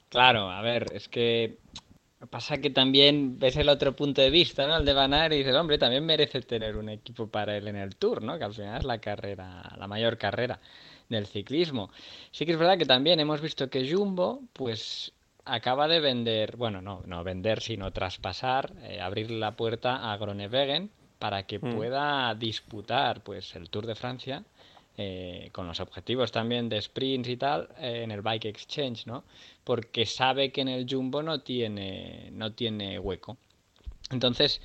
Claro, 0.08 0.48
a 0.48 0.62
ver, 0.62 0.92
es 0.94 1.08
que 1.08 1.58
pasa 2.30 2.58
que 2.58 2.70
también 2.70 3.38
ves 3.38 3.56
el 3.56 3.68
otro 3.68 3.96
punto 3.96 4.22
de 4.22 4.30
vista, 4.30 4.66
¿no? 4.66 4.76
El 4.76 4.84
de 4.84 4.92
Van 4.92 5.32
y 5.32 5.38
dices, 5.38 5.54
hombre, 5.56 5.76
también 5.76 6.06
merece 6.06 6.40
tener 6.42 6.76
un 6.76 6.88
equipo 6.88 7.26
para 7.26 7.56
él 7.56 7.66
en 7.66 7.76
el 7.76 7.96
Tour, 7.96 8.22
¿no? 8.22 8.38
Que 8.38 8.44
al 8.44 8.54
final 8.54 8.78
es 8.78 8.84
la 8.84 8.98
carrera, 8.98 9.74
la 9.76 9.88
mayor 9.88 10.16
carrera 10.16 10.60
del 11.08 11.26
ciclismo. 11.26 11.90
Sí 12.30 12.46
que 12.46 12.52
es 12.52 12.58
verdad 12.58 12.78
que 12.78 12.86
también 12.86 13.18
hemos 13.20 13.40
visto 13.40 13.68
que 13.68 13.92
Jumbo, 13.92 14.42
pues 14.52 15.12
acaba 15.44 15.88
de 15.88 16.00
vender, 16.00 16.56
bueno, 16.56 16.80
no, 16.80 17.02
no 17.06 17.24
vender, 17.24 17.60
sino 17.60 17.92
traspasar, 17.92 18.72
eh, 18.82 19.00
abrir 19.00 19.30
la 19.30 19.56
puerta 19.56 20.12
a 20.12 20.16
Groenewegen 20.16 20.90
para 21.18 21.44
que 21.44 21.58
mm. 21.58 21.74
pueda 21.74 22.34
disputar 22.34 23.22
pues 23.22 23.54
el 23.56 23.70
Tour 23.70 23.86
de 23.86 23.94
Francia 23.94 24.44
eh, 24.96 25.48
con 25.52 25.66
los 25.66 25.80
objetivos 25.80 26.30
también 26.32 26.68
de 26.68 26.80
sprints 26.80 27.28
y 27.28 27.36
tal 27.36 27.68
eh, 27.78 28.02
en 28.04 28.10
el 28.10 28.22
Bike 28.22 28.46
Exchange, 28.46 29.06
¿no? 29.06 29.24
Porque 29.64 30.06
sabe 30.06 30.52
que 30.52 30.60
en 30.60 30.68
el 30.68 30.86
Jumbo 30.88 31.22
no 31.22 31.40
tiene 31.40 32.30
no 32.32 32.52
tiene 32.52 32.98
hueco. 32.98 33.36
Entonces, 34.10 34.60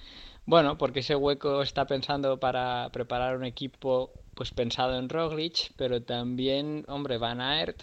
bueno, 0.46 0.78
porque 0.78 1.00
ese 1.00 1.16
hueco 1.16 1.62
está 1.62 1.86
pensando 1.88 2.40
para 2.40 2.90
preparar 2.92 3.38
un 3.38 3.46
equipo 3.46 4.12
pues 4.36 4.52
pensado 4.52 4.98
en 4.98 5.10
Roglic, 5.10 5.72
pero 5.76 6.02
también, 6.02 6.86
hombre, 6.88 7.18
Van 7.18 7.42
Aert 7.42 7.82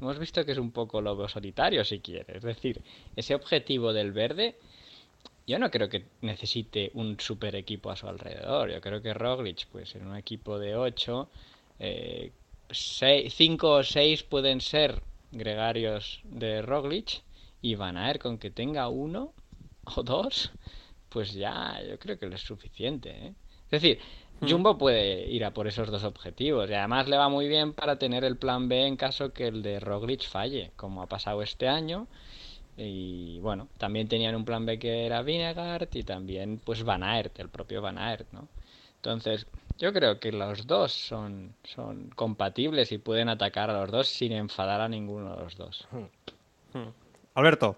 hemos 0.00 0.18
visto 0.18 0.44
que 0.44 0.52
es 0.52 0.58
un 0.58 0.70
poco 0.70 1.00
lobo 1.00 1.28
solitario, 1.28 1.84
si 1.84 2.00
quiere. 2.00 2.36
Es 2.36 2.42
decir, 2.42 2.82
ese 3.16 3.34
objetivo 3.34 3.92
del 3.92 4.12
verde, 4.12 4.56
yo 5.46 5.58
no 5.58 5.70
creo 5.70 5.88
que 5.88 6.04
necesite 6.22 6.90
un 6.94 7.18
super 7.20 7.54
equipo 7.54 7.90
a 7.90 7.96
su 7.96 8.08
alrededor. 8.08 8.70
Yo 8.70 8.80
creo 8.80 9.02
que 9.02 9.14
Roglic, 9.14 9.66
pues 9.68 9.94
en 9.94 10.06
un 10.06 10.16
equipo 10.16 10.58
de 10.58 10.76
8, 10.76 11.28
5 11.78 11.78
eh, 11.80 12.32
o 13.62 13.82
6 13.82 14.22
pueden 14.24 14.60
ser 14.60 15.02
gregarios 15.32 16.20
de 16.24 16.62
Roglic 16.62 17.22
y 17.60 17.74
Van 17.74 17.96
Aert 17.96 18.20
con 18.20 18.38
que 18.38 18.50
tenga 18.50 18.88
uno 18.88 19.32
o 19.96 20.02
dos, 20.02 20.50
pues 21.08 21.32
ya 21.32 21.80
yo 21.88 21.98
creo 21.98 22.18
que 22.18 22.26
es 22.26 22.40
suficiente. 22.40 23.10
¿eh? 23.10 23.34
Es 23.66 23.82
decir. 23.82 23.98
Jumbo 24.48 24.78
puede 24.78 25.26
ir 25.28 25.44
a 25.44 25.52
por 25.52 25.66
esos 25.66 25.90
dos 25.90 26.04
objetivos 26.04 26.70
y 26.70 26.74
además 26.74 27.08
le 27.08 27.16
va 27.16 27.28
muy 27.28 27.48
bien 27.48 27.72
para 27.72 27.98
tener 27.98 28.24
el 28.24 28.36
plan 28.36 28.68
B 28.68 28.86
en 28.86 28.96
caso 28.96 29.32
que 29.32 29.48
el 29.48 29.62
de 29.62 29.80
Roglic 29.80 30.28
falle, 30.28 30.70
como 30.76 31.02
ha 31.02 31.06
pasado 31.06 31.42
este 31.42 31.68
año. 31.68 32.06
Y 32.76 33.38
bueno, 33.40 33.68
también 33.78 34.08
tenían 34.08 34.34
un 34.34 34.44
plan 34.44 34.66
B 34.66 34.78
que 34.78 35.06
era 35.06 35.22
Vinegard 35.22 35.88
y 35.92 36.02
también 36.02 36.60
pues 36.64 36.82
Van 36.82 37.02
Aert, 37.02 37.38
el 37.38 37.48
propio 37.48 37.80
Van 37.80 37.98
Aert, 37.98 38.26
¿no? 38.32 38.48
Entonces, 38.96 39.46
yo 39.78 39.92
creo 39.92 40.18
que 40.18 40.32
los 40.32 40.66
dos 40.66 40.92
son, 40.92 41.54
son 41.62 42.10
compatibles 42.16 42.90
y 42.90 42.98
pueden 42.98 43.28
atacar 43.28 43.70
a 43.70 43.80
los 43.80 43.90
dos 43.90 44.08
sin 44.08 44.32
enfadar 44.32 44.80
a 44.80 44.88
ninguno 44.88 45.36
de 45.36 45.42
los 45.42 45.56
dos. 45.56 45.86
Hmm. 45.90 46.78
Hmm. 46.78 46.92
Alberto. 47.34 47.76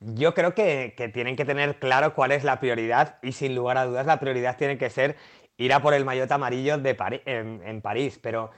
Yo 0.00 0.34
creo 0.34 0.54
que, 0.54 0.94
que, 0.96 1.08
tienen 1.08 1.36
que 1.36 1.44
tener 1.44 1.78
claro 1.78 2.14
cuál 2.14 2.32
es 2.32 2.44
la 2.44 2.60
prioridad 2.60 3.18
y 3.22 3.32
sin 3.32 3.54
lugar 3.54 3.78
a 3.78 3.86
dudas 3.86 4.06
la 4.06 4.20
prioridad 4.20 4.56
tiene 4.56 4.76
que 4.76 4.90
ser 4.90 5.16
ir 5.58 5.72
a 5.72 5.80
por 5.80 5.94
el 5.94 6.04
maillot 6.04 6.30
amarillo 6.32 6.78
de 6.78 6.96
en, 7.24 7.80
París, 7.80 8.18
pero 8.22 8.50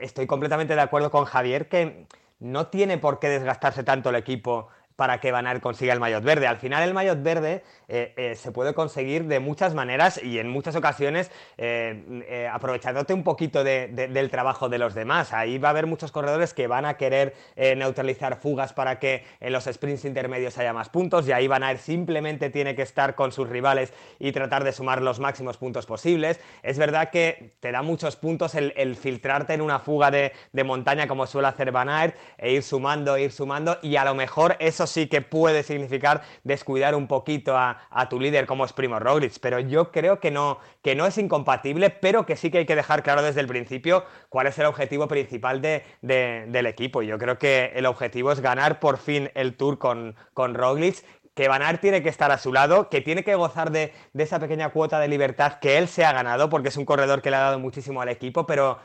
estoy 0.00 0.26
completamente 0.26 0.74
de 0.74 0.80
acuerdo 0.80 1.10
con 1.10 1.24
Javier 1.24 1.68
que 1.68 2.06
no 2.38 2.68
tiene 2.68 2.98
por 2.98 3.18
qué 3.18 3.28
desgastarse 3.28 3.84
tanto 3.84 4.10
el 4.10 4.16
equipo 4.16 4.68
para 5.00 5.18
que 5.18 5.32
Van 5.32 5.60
consiga 5.60 5.94
el 5.94 5.98
maillot 5.98 6.22
verde. 6.22 6.46
Al 6.46 6.58
final 6.58 6.86
el 6.86 6.92
maillot 6.92 7.22
verde 7.22 7.62
eh, 7.88 8.12
eh, 8.18 8.34
se 8.34 8.52
puede 8.52 8.74
conseguir 8.74 9.24
de 9.24 9.40
muchas 9.40 9.72
maneras 9.72 10.22
y 10.22 10.38
en 10.38 10.50
muchas 10.50 10.76
ocasiones 10.76 11.30
eh, 11.56 12.46
aprovechándote 12.52 13.14
un 13.14 13.24
poquito 13.24 13.64
del 13.64 14.30
trabajo 14.30 14.68
de 14.68 14.76
los 14.76 14.92
demás. 14.92 15.32
Ahí 15.32 15.56
va 15.56 15.68
a 15.68 15.70
haber 15.70 15.86
muchos 15.86 16.12
corredores 16.12 16.52
que 16.52 16.66
van 16.66 16.84
a 16.84 16.98
querer 16.98 17.34
neutralizar 17.56 18.36
fugas 18.36 18.74
para 18.74 18.98
que 18.98 19.24
en 19.40 19.54
los 19.54 19.64
sprints 19.64 20.04
intermedios 20.04 20.58
haya 20.58 20.74
más 20.74 20.90
puntos 20.90 21.26
y 21.26 21.32
ahí 21.32 21.48
Van 21.48 21.62
Aert 21.62 21.80
simplemente 21.80 22.50
tiene 22.50 22.74
que 22.74 22.82
estar 22.82 23.14
con 23.14 23.32
sus 23.32 23.48
rivales 23.48 23.94
y 24.18 24.32
tratar 24.32 24.64
de 24.64 24.72
sumar 24.72 25.00
los 25.00 25.18
máximos 25.18 25.56
puntos 25.56 25.86
posibles. 25.86 26.40
Es 26.62 26.76
verdad 26.76 27.08
que 27.08 27.54
te 27.60 27.72
da 27.72 27.80
muchos 27.80 28.16
puntos 28.16 28.54
el, 28.54 28.96
filtrarte 28.96 29.54
en 29.54 29.62
una 29.62 29.78
fuga 29.78 30.10
de, 30.10 30.32
montaña 30.62 31.08
como 31.08 31.26
suele 31.26 31.48
hacer 31.48 31.72
Van 31.72 31.88
Aert 31.88 32.18
e 32.36 32.52
ir 32.52 32.62
sumando, 32.62 33.16
ir 33.16 33.32
sumando 33.32 33.78
y 33.80 33.96
a 33.96 34.04
lo 34.04 34.14
mejor 34.14 34.56
eso 34.58 34.86
sí 34.90 35.06
que 35.06 35.22
puede 35.22 35.62
significar 35.62 36.22
descuidar 36.44 36.94
un 36.94 37.06
poquito 37.06 37.56
a, 37.56 37.78
tu 38.08 38.20
líder 38.20 38.46
como 38.46 38.64
es 38.64 38.72
Primo 38.72 38.98
Roglic, 38.98 39.38
pero 39.40 39.60
yo 39.60 39.90
creo 39.92 40.20
que 40.20 40.30
no, 40.30 40.58
que 40.82 40.94
no 40.94 41.06
es 41.06 41.16
incompatible, 41.18 41.90
pero 41.90 42.26
que 42.26 42.36
sí 42.36 42.50
que 42.50 42.58
hay 42.58 42.66
que 42.66 42.76
dejar 42.76 43.02
claro 43.02 43.22
desde 43.22 43.40
el 43.40 43.46
principio 43.46 44.04
cuál 44.28 44.46
es 44.46 44.58
el 44.58 44.66
objetivo 44.66 45.06
principal 45.08 45.60
del 45.62 46.66
equipo. 46.66 47.02
Yo 47.02 47.18
creo 47.18 47.38
que 47.38 47.72
el 47.74 47.86
objetivo 47.86 48.32
es 48.32 48.40
ganar 48.40 48.80
por 48.80 48.98
fin 48.98 49.30
el 49.34 49.56
Tour 49.56 49.78
con, 49.78 50.16
con 50.34 50.54
Roglic 50.54 51.04
que 51.34 51.48
Van 51.48 51.62
Aert 51.62 51.80
tiene 51.80 52.02
que 52.02 52.08
estar 52.08 52.30
a 52.30 52.38
su 52.38 52.52
lado, 52.52 52.88
que 52.88 53.00
tiene 53.00 53.24
que 53.24 53.34
gozar 53.34 53.70
de, 53.70 53.92
esa 54.14 54.38
pequeña 54.38 54.70
cuota 54.70 54.98
de 54.98 55.08
libertad 55.08 55.58
que 55.58 55.78
él 55.78 55.88
se 55.88 56.04
ha 56.04 56.12
ganado, 56.12 56.50
porque 56.50 56.68
es 56.68 56.76
un 56.76 56.84
corredor 56.84 57.22
que 57.22 57.30
le 57.30 57.36
ha 57.36 57.40
dado 57.40 57.58
muchísimo 57.58 58.02
al 58.02 58.08
equipo, 58.08 58.46
pero 58.46 58.78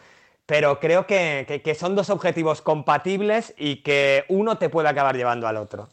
pero 0.45 0.79
creo 0.79 1.07
que, 1.07 1.77
son 1.77 1.95
dos 1.95 2.09
objetivos 2.09 2.61
compatibles 2.61 3.53
y 3.57 3.77
que 3.83 4.25
uno 4.29 4.57
te 4.57 4.69
puede 4.69 4.87
acabar 4.87 5.17
llevando 5.17 5.47
al 5.47 5.57
otro. 5.57 5.89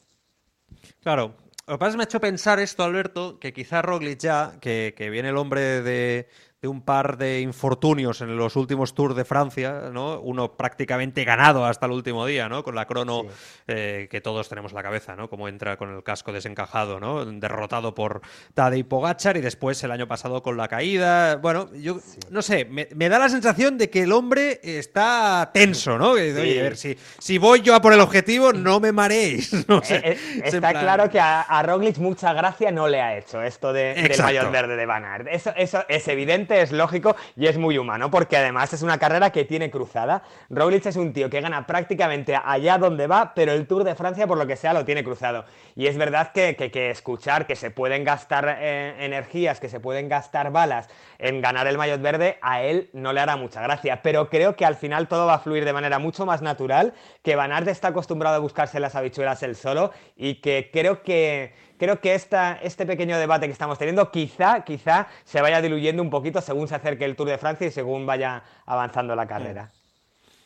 Claro. 1.03 1.37
Lo 1.67 1.75
que 1.75 1.79
pasa 1.79 1.91
es 1.91 1.95
que 1.95 1.97
me 1.99 2.03
ha 2.03 2.07
hecho 2.07 2.21
pensar 2.21 2.59
esto, 2.59 2.83
Alberto, 2.83 3.39
que 3.39 3.53
quizá 3.53 3.83
Roglic 3.83 4.19
ya, 4.19 4.59
que 4.61 5.09
viene 5.11 5.29
el 5.29 5.37
hombre 5.37 5.81
de, 5.83 6.29
de 6.63 6.69
un 6.69 6.81
par 6.81 7.19
de 7.19 7.41
infortunios 7.41 8.21
en 8.21 8.37
los 8.37 8.55
últimos 8.55 8.95
Tours 8.95 9.17
de 9.17 9.25
Francia, 9.25 9.91
¿no? 9.93 10.21
Uno 10.21 10.57
prácticamente 10.57 11.25
ganado 11.25 11.65
hasta 11.65 11.87
el 11.87 11.93
último 11.93 12.25
día, 12.25 12.49
¿no? 12.49 12.63
Con 12.63 12.77
la 12.77 12.87
crono 12.87 13.25
eh, 13.67 14.07
que 14.09 14.21
todos 14.21 14.49
tenemos 14.49 14.71
en 14.71 14.77
la 14.77 14.85
cabeza, 14.85 15.17
¿no? 15.17 15.29
Como 15.29 15.49
entra 15.49 15.77
con 15.77 15.93
el 15.93 16.05
casco 16.05 16.33
desencajado, 16.33 17.01
¿no? 17.01 17.25
Derrotado 17.25 17.97
por 17.97 18.21
Tadej 18.55 18.87
Pogachar 18.87 19.37
y 19.37 19.41
después 19.41 19.83
el 19.83 19.91
año 19.91 20.07
pasado 20.07 20.41
con 20.45 20.57
la 20.57 20.69
caída. 20.69 21.35
Bueno, 21.35 21.69
yo 21.75 21.99
no 22.31 22.43
sé, 22.43 22.65
me, 22.65 23.09
da 23.09 23.19
la 23.19 23.29
sensación 23.29 23.77
de 23.77 23.91
que 23.91 24.05
el 24.05 24.13
hombre 24.13 24.61
está 24.63 25.51
tenso, 25.53 25.99
¿no? 25.99 26.11
a 26.11 26.15
ver, 26.15 26.77
si, 26.77 26.97
si 27.19 27.39
voy 27.39 27.63
yo 27.63 27.75
a 27.75 27.83
por 27.83 27.93
el 27.93 28.01
objetivo, 28.01 28.53
no 28.53 28.79
me 28.79 28.93
mareéis. 28.93 29.67
No 29.73 29.83
sé. 29.83 29.97
Eh, 29.97 30.03
eh, 30.05 30.43
está 30.45 30.71
claro 30.73 31.09
que 31.09 31.19
a, 31.19 31.63
Roglic 31.63 31.97
mucha 31.99 32.33
gracia 32.35 32.71
no 32.71 32.89
le 32.89 33.01
ha 33.01 33.17
hecho 33.17 33.41
esto 33.41 33.73
de, 33.73 33.95
del 33.95 34.21
mayor 34.21 34.51
verde 34.51 34.77
de 34.77 34.87
Van 34.87 35.05
Aert. 35.05 35.29
Eso, 35.31 35.53
eso 35.57 35.85
es 35.89 36.07
evidente 36.09 36.52
es 36.61 36.73
lógico 36.73 37.17
y 37.37 37.47
es 37.47 37.57
muy 37.57 37.79
humano, 37.79 38.11
porque 38.11 38.37
además 38.37 38.73
es 38.73 38.83
una 38.83 38.99
carrera 38.99 39.31
que 39.31 39.45
tiene 39.45 39.71
cruzada. 39.71 40.23
Roglic 40.51 40.85
es 40.87 40.97
un 40.97 41.13
tío 41.13 41.31
que 41.31 41.41
gana 41.41 41.67
prácticamente 41.67 42.37
allá 42.37 42.79
donde 42.79 43.07
va, 43.07 43.33
pero 43.35 43.53
el 43.53 43.67
Tour 43.67 43.85
de 43.85 43.95
Francia, 43.95 44.27
por 44.27 44.37
lo 44.37 44.47
que 44.47 44.57
sea, 44.57 44.73
lo 44.73 44.85
tiene 44.85 45.05
cruzado. 45.05 45.45
Y 45.75 45.87
es 45.87 45.97
verdad 45.97 46.33
que, 46.33 46.57
que, 46.57 46.91
escuchar 46.91 47.47
que 47.47 47.57
se 47.57 47.71
pueden 47.71 48.05
gastar 48.05 48.59
eh, 48.61 48.97
energías, 48.99 49.61
que 49.61 49.69
se 49.69 49.81
pueden 49.81 50.09
gastar 50.09 50.53
balas 50.53 50.89
en 51.19 51.41
ganar 51.41 51.67
el 51.67 51.79
maillot 51.79 52.03
verde, 52.03 52.39
a 52.43 52.63
él 52.63 52.91
no 52.93 53.13
le 53.13 53.21
hará 53.21 53.37
mucha 53.37 53.63
gracia. 53.63 54.03
Pero 54.03 54.29
creo 54.29 54.57
que 54.57 54.67
al 54.67 54.77
final 54.77 55.09
todo 55.09 55.27
va 55.27 55.35
a 55.35 55.39
fluir 55.39 55.65
de 55.65 55.73
manera 55.73 55.99
mucho 55.99 56.27
más 56.27 56.43
natural, 56.43 56.93
que 57.23 57.37
Van 57.37 57.53
Aert 57.53 57.69
está 57.69 57.89
acostumbrado 57.89 58.37
a 58.37 58.41
buscarse 58.41 58.81
las 58.81 58.95
habichuelas 58.95 59.43
él 59.43 59.57
solo 59.57 59.93
y 60.17 60.37
que 60.37 60.71
creo 60.73 61.03
que 61.03 61.55
creo 61.83 62.01
que 62.01 62.15
esta, 62.15 62.61
este 62.63 62.87
pequeño 62.87 63.19
debate 63.19 63.47
que 63.47 63.53
estamos 63.53 63.77
teniendo 63.77 64.09
quizá, 64.13 64.63
quizá 64.63 65.09
se 65.25 65.41
vaya 65.41 65.61
diluyendo 65.61 66.01
un 66.01 66.11
poquito 66.11 66.41
según 66.41 66.69
se 66.69 66.77
acerque 66.77 67.05
el 67.05 67.17
Tour 67.17 67.29
de 67.29 67.39
Francia 67.39 67.67
y 67.67 67.73
según 67.73 68.07
vaya 68.07 68.45
avanzando 68.67 69.17
la 69.17 69.27
carrera. 69.27 69.69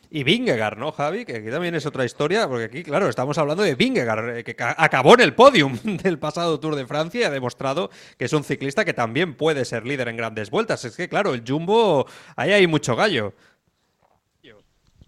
Y 0.09 0.23
Vingegaard, 0.23 0.79
¿no, 0.79 0.91
Javi? 0.91 1.25
Que 1.25 1.35
aquí 1.35 1.51
también 1.51 1.75
es 1.75 1.85
otra 1.85 2.05
historia, 2.05 2.47
porque 2.47 2.63
aquí, 2.63 2.81
claro, 2.81 3.07
estamos 3.07 3.37
hablando 3.37 3.61
de 3.61 3.75
Vingegaard, 3.75 4.37
eh, 4.37 4.43
que 4.43 4.55
acabó 4.59 5.13
en 5.13 5.21
el 5.21 5.35
podium 5.35 5.77
del 5.83 6.17
pasado 6.17 6.59
Tour 6.59 6.75
de 6.75 6.87
Francia 6.87 7.21
y 7.21 7.23
ha 7.25 7.29
demostrado 7.29 7.91
que 8.17 8.25
es 8.25 8.33
un 8.33 8.43
ciclista 8.43 8.83
que 8.83 8.95
también 8.95 9.35
puede 9.35 9.63
ser 9.65 9.85
líder 9.85 10.07
en 10.07 10.17
grandes 10.17 10.49
vueltas. 10.49 10.85
Es 10.85 10.97
que, 10.97 11.07
claro, 11.07 11.35
el 11.35 11.43
Jumbo, 11.47 12.07
ahí 12.35 12.51
hay 12.51 12.65
mucho 12.65 12.95
gallo. 12.95 13.35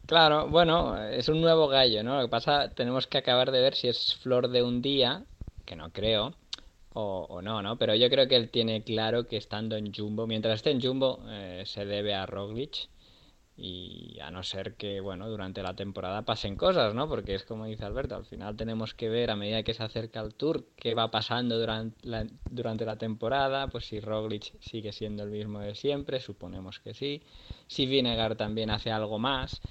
Claro, 0.06 0.48
bueno, 0.48 0.96
es 1.08 1.28
un 1.28 1.42
nuevo 1.42 1.68
gallo, 1.68 2.04
¿no? 2.04 2.18
Lo 2.18 2.28
que 2.28 2.30
pasa, 2.30 2.70
tenemos 2.70 3.08
que 3.08 3.18
acabar 3.18 3.50
de 3.50 3.62
ver 3.62 3.74
si 3.74 3.88
es 3.88 4.16
flor 4.22 4.50
de 4.50 4.62
un 4.62 4.84
día 4.84 5.26
que 5.70 5.76
no 5.76 5.92
creo, 5.94 6.34
o, 6.94 7.42
no, 7.44 7.62
¿no? 7.62 7.78
Pero 7.78 7.94
yo 7.94 8.10
creo 8.10 8.28
que 8.28 8.36
él 8.36 8.50
tiene 8.50 8.84
claro 8.84 9.28
que 9.28 9.38
estando 9.38 9.78
en 9.78 9.94
Jumbo, 9.94 10.26
mientras 10.26 10.56
esté 10.56 10.72
en 10.72 10.82
Jumbo, 10.82 11.20
eh, 11.30 11.62
se 11.66 11.86
debe 11.86 12.16
a 12.16 12.26
Roglic 12.26 12.90
y 13.56 14.18
a 14.22 14.32
no 14.32 14.42
ser 14.42 14.76
que, 14.76 15.00
bueno, 15.00 15.30
durante 15.30 15.62
la 15.62 15.76
temporada 15.76 16.24
pasen 16.24 16.56
cosas, 16.56 16.96
¿no? 16.96 17.08
Porque 17.08 17.36
es 17.36 17.44
como 17.44 17.66
dice 17.66 17.86
Alberto, 17.86 18.16
al 18.16 18.26
final 18.26 18.56
tenemos 18.56 18.96
que 18.96 19.10
ver 19.10 19.30
a 19.30 19.36
medida 19.36 19.64
que 19.64 19.74
se 19.74 19.84
acerca 19.84 20.22
el 20.22 20.34
Tour 20.34 20.66
qué 20.76 20.96
va 20.96 21.12
pasando 21.12 21.60
durante 21.60 22.08
la, 22.08 22.26
durante 22.50 22.86
la 22.86 22.98
temporada, 22.98 23.68
pues 23.68 23.86
si 23.86 24.00
Roglic 24.00 24.60
sigue 24.60 24.92
siendo 24.92 25.24
el 25.24 25.30
mismo 25.30 25.60
de 25.60 25.76
siempre, 25.76 26.20
suponemos 26.20 26.80
que 26.80 26.94
sí, 26.94 27.22
si 27.68 27.86
Vinegar 27.86 28.36
también 28.36 28.72
hace 28.72 28.92
algo 28.92 29.20
más, 29.20 29.62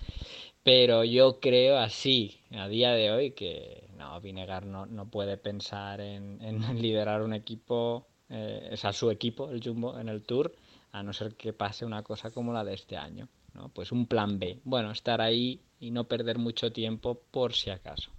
pero 0.63 1.05
yo 1.05 1.41
creo 1.41 1.79
así, 1.79 2.41
a 2.53 2.69
día 2.69 2.93
de 2.93 3.11
hoy, 3.11 3.31
que 3.33 3.89
no, 3.97 4.21
Vinegar 4.21 4.67
no, 4.67 4.87
no 4.87 5.07
puede 5.07 5.37
pensar 5.37 6.01
en, 6.01 6.39
liderar 6.81 7.23
un 7.23 7.35
equipo, 7.35 8.07
eh, 8.29 8.71
o 8.73 8.77
sea, 8.77 8.93
su 8.93 9.11
equipo, 9.11 9.51
el 9.51 9.63
Jumbo, 9.63 9.99
en 9.99 10.09
el 10.09 10.23
Tour, 10.23 10.55
a 10.93 11.03
no 11.03 11.13
ser 11.13 11.35
que 11.37 11.53
pase 11.53 11.85
una 11.85 12.03
cosa 12.03 12.31
como 12.31 12.53
la 12.53 12.65
de 12.65 12.75
este 12.75 12.97
año. 12.97 13.29
¿no? 13.55 13.69
Pues 13.71 13.93
un 13.93 14.07
plan 14.07 14.39
B. 14.39 14.61
Bueno, 14.65 14.91
estar 14.91 15.21
ahí 15.21 15.61
y 15.81 15.91
no 15.91 16.05
perder 16.05 16.39
mucho 16.39 16.73
tiempo 16.73 17.21
por 17.31 17.55
si 17.55 17.71
acaso. 17.71 18.11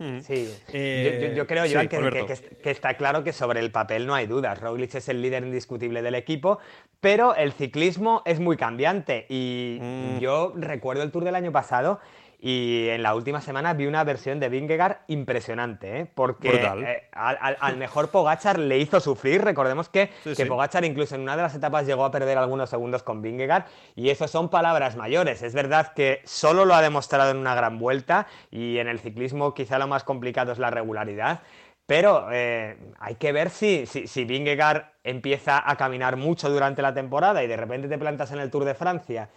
Mm. 0.00 0.20
Sí, 0.20 0.50
yo, 0.72 1.34
yo, 1.34 1.46
creo, 1.46 1.64
Joan, 1.70 1.86
que, 1.86 2.40
que, 2.62 2.70
está 2.70 2.94
claro 2.94 3.22
que 3.22 3.34
sobre 3.34 3.60
el 3.60 3.70
papel 3.70 4.06
no 4.06 4.14
hay 4.14 4.26
dudas. 4.26 4.58
Roglic 4.58 4.94
es 4.94 5.10
el 5.10 5.20
líder 5.20 5.44
indiscutible 5.44 6.00
del 6.00 6.14
equipo, 6.14 6.58
pero 7.02 7.34
el 7.34 7.52
ciclismo 7.52 8.22
es 8.24 8.40
muy 8.40 8.56
cambiante. 8.56 9.26
Y 9.28 9.78
mm. 9.78 10.18
yo 10.18 10.54
recuerdo 10.56 11.02
el 11.02 11.10
Tour 11.10 11.24
del 11.24 11.34
año 11.34 11.52
pasado 11.52 12.00
y 12.42 12.88
en 12.88 13.02
la 13.02 13.14
última 13.14 13.42
semana 13.42 13.74
vi 13.74 13.86
una 13.86 14.02
versión 14.02 14.40
de 14.40 14.48
Vingegaard 14.48 15.00
impresionante, 15.08 16.00
¿eh? 16.00 16.06
porque 16.14 16.54
eh, 16.54 17.08
al, 17.12 17.76
mejor 17.76 18.08
Pogachar 18.10 18.58
le 18.58 18.78
hizo 18.78 18.98
sufrir. 18.98 19.42
Recordemos 19.42 19.90
que, 19.90 20.10
que 20.34 20.46
Pogachar 20.46 20.86
incluso 20.86 21.16
en 21.16 21.20
una 21.20 21.36
de 21.36 21.42
las 21.42 21.54
etapas 21.54 21.86
llegó 21.86 22.04
a 22.04 22.10
perder 22.10 22.38
algunos 22.38 22.70
segundos 22.70 23.02
con 23.02 23.20
Vingegaard 23.20 23.64
y 23.94 24.08
eso 24.08 24.26
son 24.26 24.48
palabras 24.48 24.96
mayores. 24.96 25.42
Es 25.42 25.52
verdad 25.52 25.92
que 25.92 26.22
solo 26.24 26.64
lo 26.64 26.74
ha 26.74 26.80
demostrado 26.80 27.30
en 27.30 27.36
una 27.36 27.54
gran 27.54 27.78
vuelta 27.78 28.26
y 28.50 28.78
en 28.78 28.88
el 28.88 29.00
ciclismo 29.00 29.52
quizá 29.52 29.78
lo 29.78 29.86
más 29.86 30.04
complicado 30.04 30.52
es 30.52 30.58
la 30.58 30.70
regularidad. 30.70 31.40
Pero 31.84 32.28
eh, 32.32 32.78
hay 33.00 33.16
que 33.16 33.32
ver 33.32 33.50
si, 33.50 33.84
si, 33.84 34.06
si 34.06 34.24
Vingegaard 34.24 34.84
empieza 35.04 35.62
a 35.68 35.76
caminar 35.76 36.16
mucho 36.16 36.48
durante 36.48 36.80
la 36.80 36.94
temporada 36.94 37.42
y 37.42 37.48
de 37.48 37.56
repente 37.56 37.88
te 37.88 37.98
plantas 37.98 38.32
en 38.32 38.38
el 38.38 38.50
Tour 38.50 38.64
de 38.64 38.74
Francia 38.74 39.28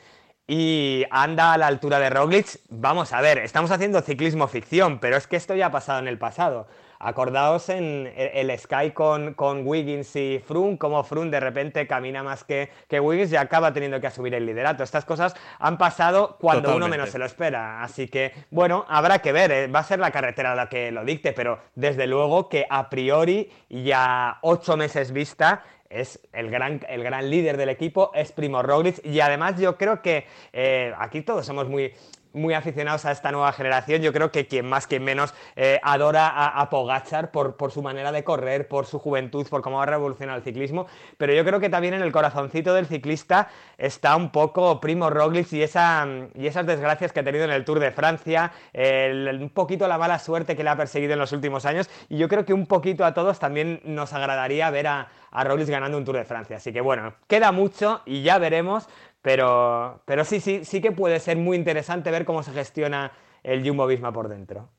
y 0.47 1.05
anda 1.09 1.53
a 1.53 1.57
la 1.57 1.67
altura 1.67 1.99
de 1.99 2.09
Roglic. 2.09 2.59
Vamos 2.69 3.13
a 3.13 3.21
ver, 3.21 3.39
estamos 3.39 3.71
haciendo 3.71 4.01
ciclismo 4.01 4.47
ficción, 4.47 4.99
pero 4.99 5.17
es 5.17 5.27
que 5.27 5.35
esto 5.35 5.55
ya 5.55 5.67
ha 5.67 5.71
pasado 5.71 5.99
en 5.99 6.07
el 6.07 6.17
pasado. 6.17 6.67
Acordaos 7.03 7.67
en 7.69 8.11
el 8.15 8.57
Sky 8.57 8.91
con, 8.91 9.33
con 9.33 9.67
Wiggins 9.67 10.15
y 10.15 10.41
Froome, 10.45 10.77
como 10.77 11.03
Froome 11.03 11.29
de 11.31 11.39
repente 11.39 11.85
camina 11.85 12.23
más 12.23 12.43
que, 12.43 12.69
que, 12.87 12.99
Wiggins 12.99 13.31
y 13.33 13.35
acaba 13.35 13.73
teniendo 13.73 13.99
que 13.99 14.07
asumir 14.07 14.33
el 14.33 14.45
liderato. 14.45 14.83
Estas 14.83 15.03
cosas 15.03 15.35
han 15.59 15.77
pasado 15.77 16.37
cuando 16.39 16.75
uno 16.75 16.87
menos 16.87 17.09
se 17.09 17.19
lo 17.19 17.25
espera. 17.25 17.83
Así 17.83 18.07
que, 18.07 18.31
bueno, 18.51 18.85
habrá 18.87 19.19
que 19.19 19.33
ver. 19.33 19.51
Eh, 19.51 19.67
va 19.67 19.79
a 19.79 19.83
ser 19.83 19.99
la 19.99 20.11
carretera 20.11 20.55
la 20.55 20.69
que 20.69 20.91
lo 20.91 21.03
dicte, 21.03 21.33
pero 21.33 21.59
desde 21.75 22.07
luego 22.07 22.47
que 22.47 22.65
a 22.69 22.89
priori 22.89 23.51
y 23.67 23.91
a 23.91 24.37
ocho 24.41 24.77
meses 24.77 25.11
vista 25.11 25.63
es 25.89 26.19
el 26.31 26.49
gran, 26.49 26.81
el 26.87 27.03
gran 27.03 27.29
líder 27.29 27.57
del 27.57 27.69
equipo, 27.69 28.11
es 28.15 28.31
Primo 28.31 28.63
Roglic 28.63 29.05
y 29.05 29.19
además 29.19 29.59
yo 29.59 29.77
creo 29.77 30.01
que 30.01 30.25
eh, 30.51 30.93
aquí 30.97 31.21
todos 31.21 31.45
somos 31.45 31.69
muy 31.69 31.93
muy 32.33 32.53
aficionados 32.53 33.05
a 33.05 33.11
esta 33.11 33.31
nueva 33.31 33.51
generación. 33.53 34.01
Yo 34.01 34.11
creo 34.11 34.31
que 34.31 34.47
quien 34.47 34.67
más, 34.67 34.87
quien 34.87 35.03
menos 35.03 35.33
eh, 35.55 35.79
adora 35.83 36.27
a, 36.27 36.69
Pogachar 36.69 37.31
por, 37.31 37.71
su 37.71 37.81
manera 37.81 38.11
de 38.11 38.23
correr, 38.23 38.67
por 38.67 38.85
su 38.85 38.99
juventud, 38.99 39.47
por 39.47 39.61
cómo 39.61 39.81
ha 39.81 39.85
revolucionado 39.85 40.37
el 40.39 40.43
ciclismo. 40.43 40.87
Pero 41.17 41.33
yo 41.33 41.45
creo 41.45 41.59
que 41.59 41.69
también 41.69 41.93
en 41.93 42.01
el 42.01 42.11
corazoncito 42.11 42.73
del 42.73 42.87
ciclista 42.87 43.49
está 43.77 44.15
un 44.15 44.31
poco 44.31 44.79
Primo 44.79 45.09
Roglic 45.09 45.51
y, 45.53 45.61
esa, 45.61 46.07
y 46.35 46.47
esas 46.47 46.65
desgracias 46.65 47.11
que 47.11 47.19
ha 47.19 47.23
tenido 47.23 47.45
en 47.45 47.51
el 47.51 47.65
Tour 47.65 47.79
de 47.79 47.91
Francia, 47.91 48.51
un 48.73 49.51
poquito 49.53 49.87
la 49.87 49.97
mala 49.97 50.19
suerte 50.19 50.55
que 50.55 50.63
le 50.63 50.69
ha 50.69 50.75
perseguido 50.75 51.13
en 51.13 51.19
los 51.19 51.31
últimos 51.31 51.65
años. 51.65 51.89
Y 52.09 52.17
yo 52.17 52.27
creo 52.27 52.45
que 52.45 52.53
un 52.53 52.65
poquito 52.65 53.05
a 53.05 53.13
todos 53.13 53.39
también 53.39 53.81
nos 53.83 54.13
agradaría 54.13 54.69
ver 54.69 54.87
a, 54.87 55.09
a 55.31 55.43
ganando 55.43 55.97
un 55.97 56.05
Tour 56.05 56.17
de 56.17 56.25
Francia. 56.25 56.57
Así 56.57 56.71
que 56.73 56.81
bueno, 56.81 57.13
queda 57.27 57.51
mucho 57.51 58.01
y 58.05 58.23
ya 58.23 58.37
veremos. 58.37 58.87
Pero, 59.23 60.03
pero 60.05 60.25
sí, 60.25 60.39
sí, 60.41 60.65
sí 60.65 60.81
que 60.81 60.91
puede 60.91 61.19
ser 61.19 61.37
muy 61.37 61.57
interesante 61.57 62.11
ver 62.11 62.25
cómo 62.25 62.43
se 62.43 62.51
gestiona 62.51 63.13
el 63.41 63.65
Jumbo 63.67 63.87
Visma 63.87 64.11
por 64.11 64.27
dentro. 64.27 64.69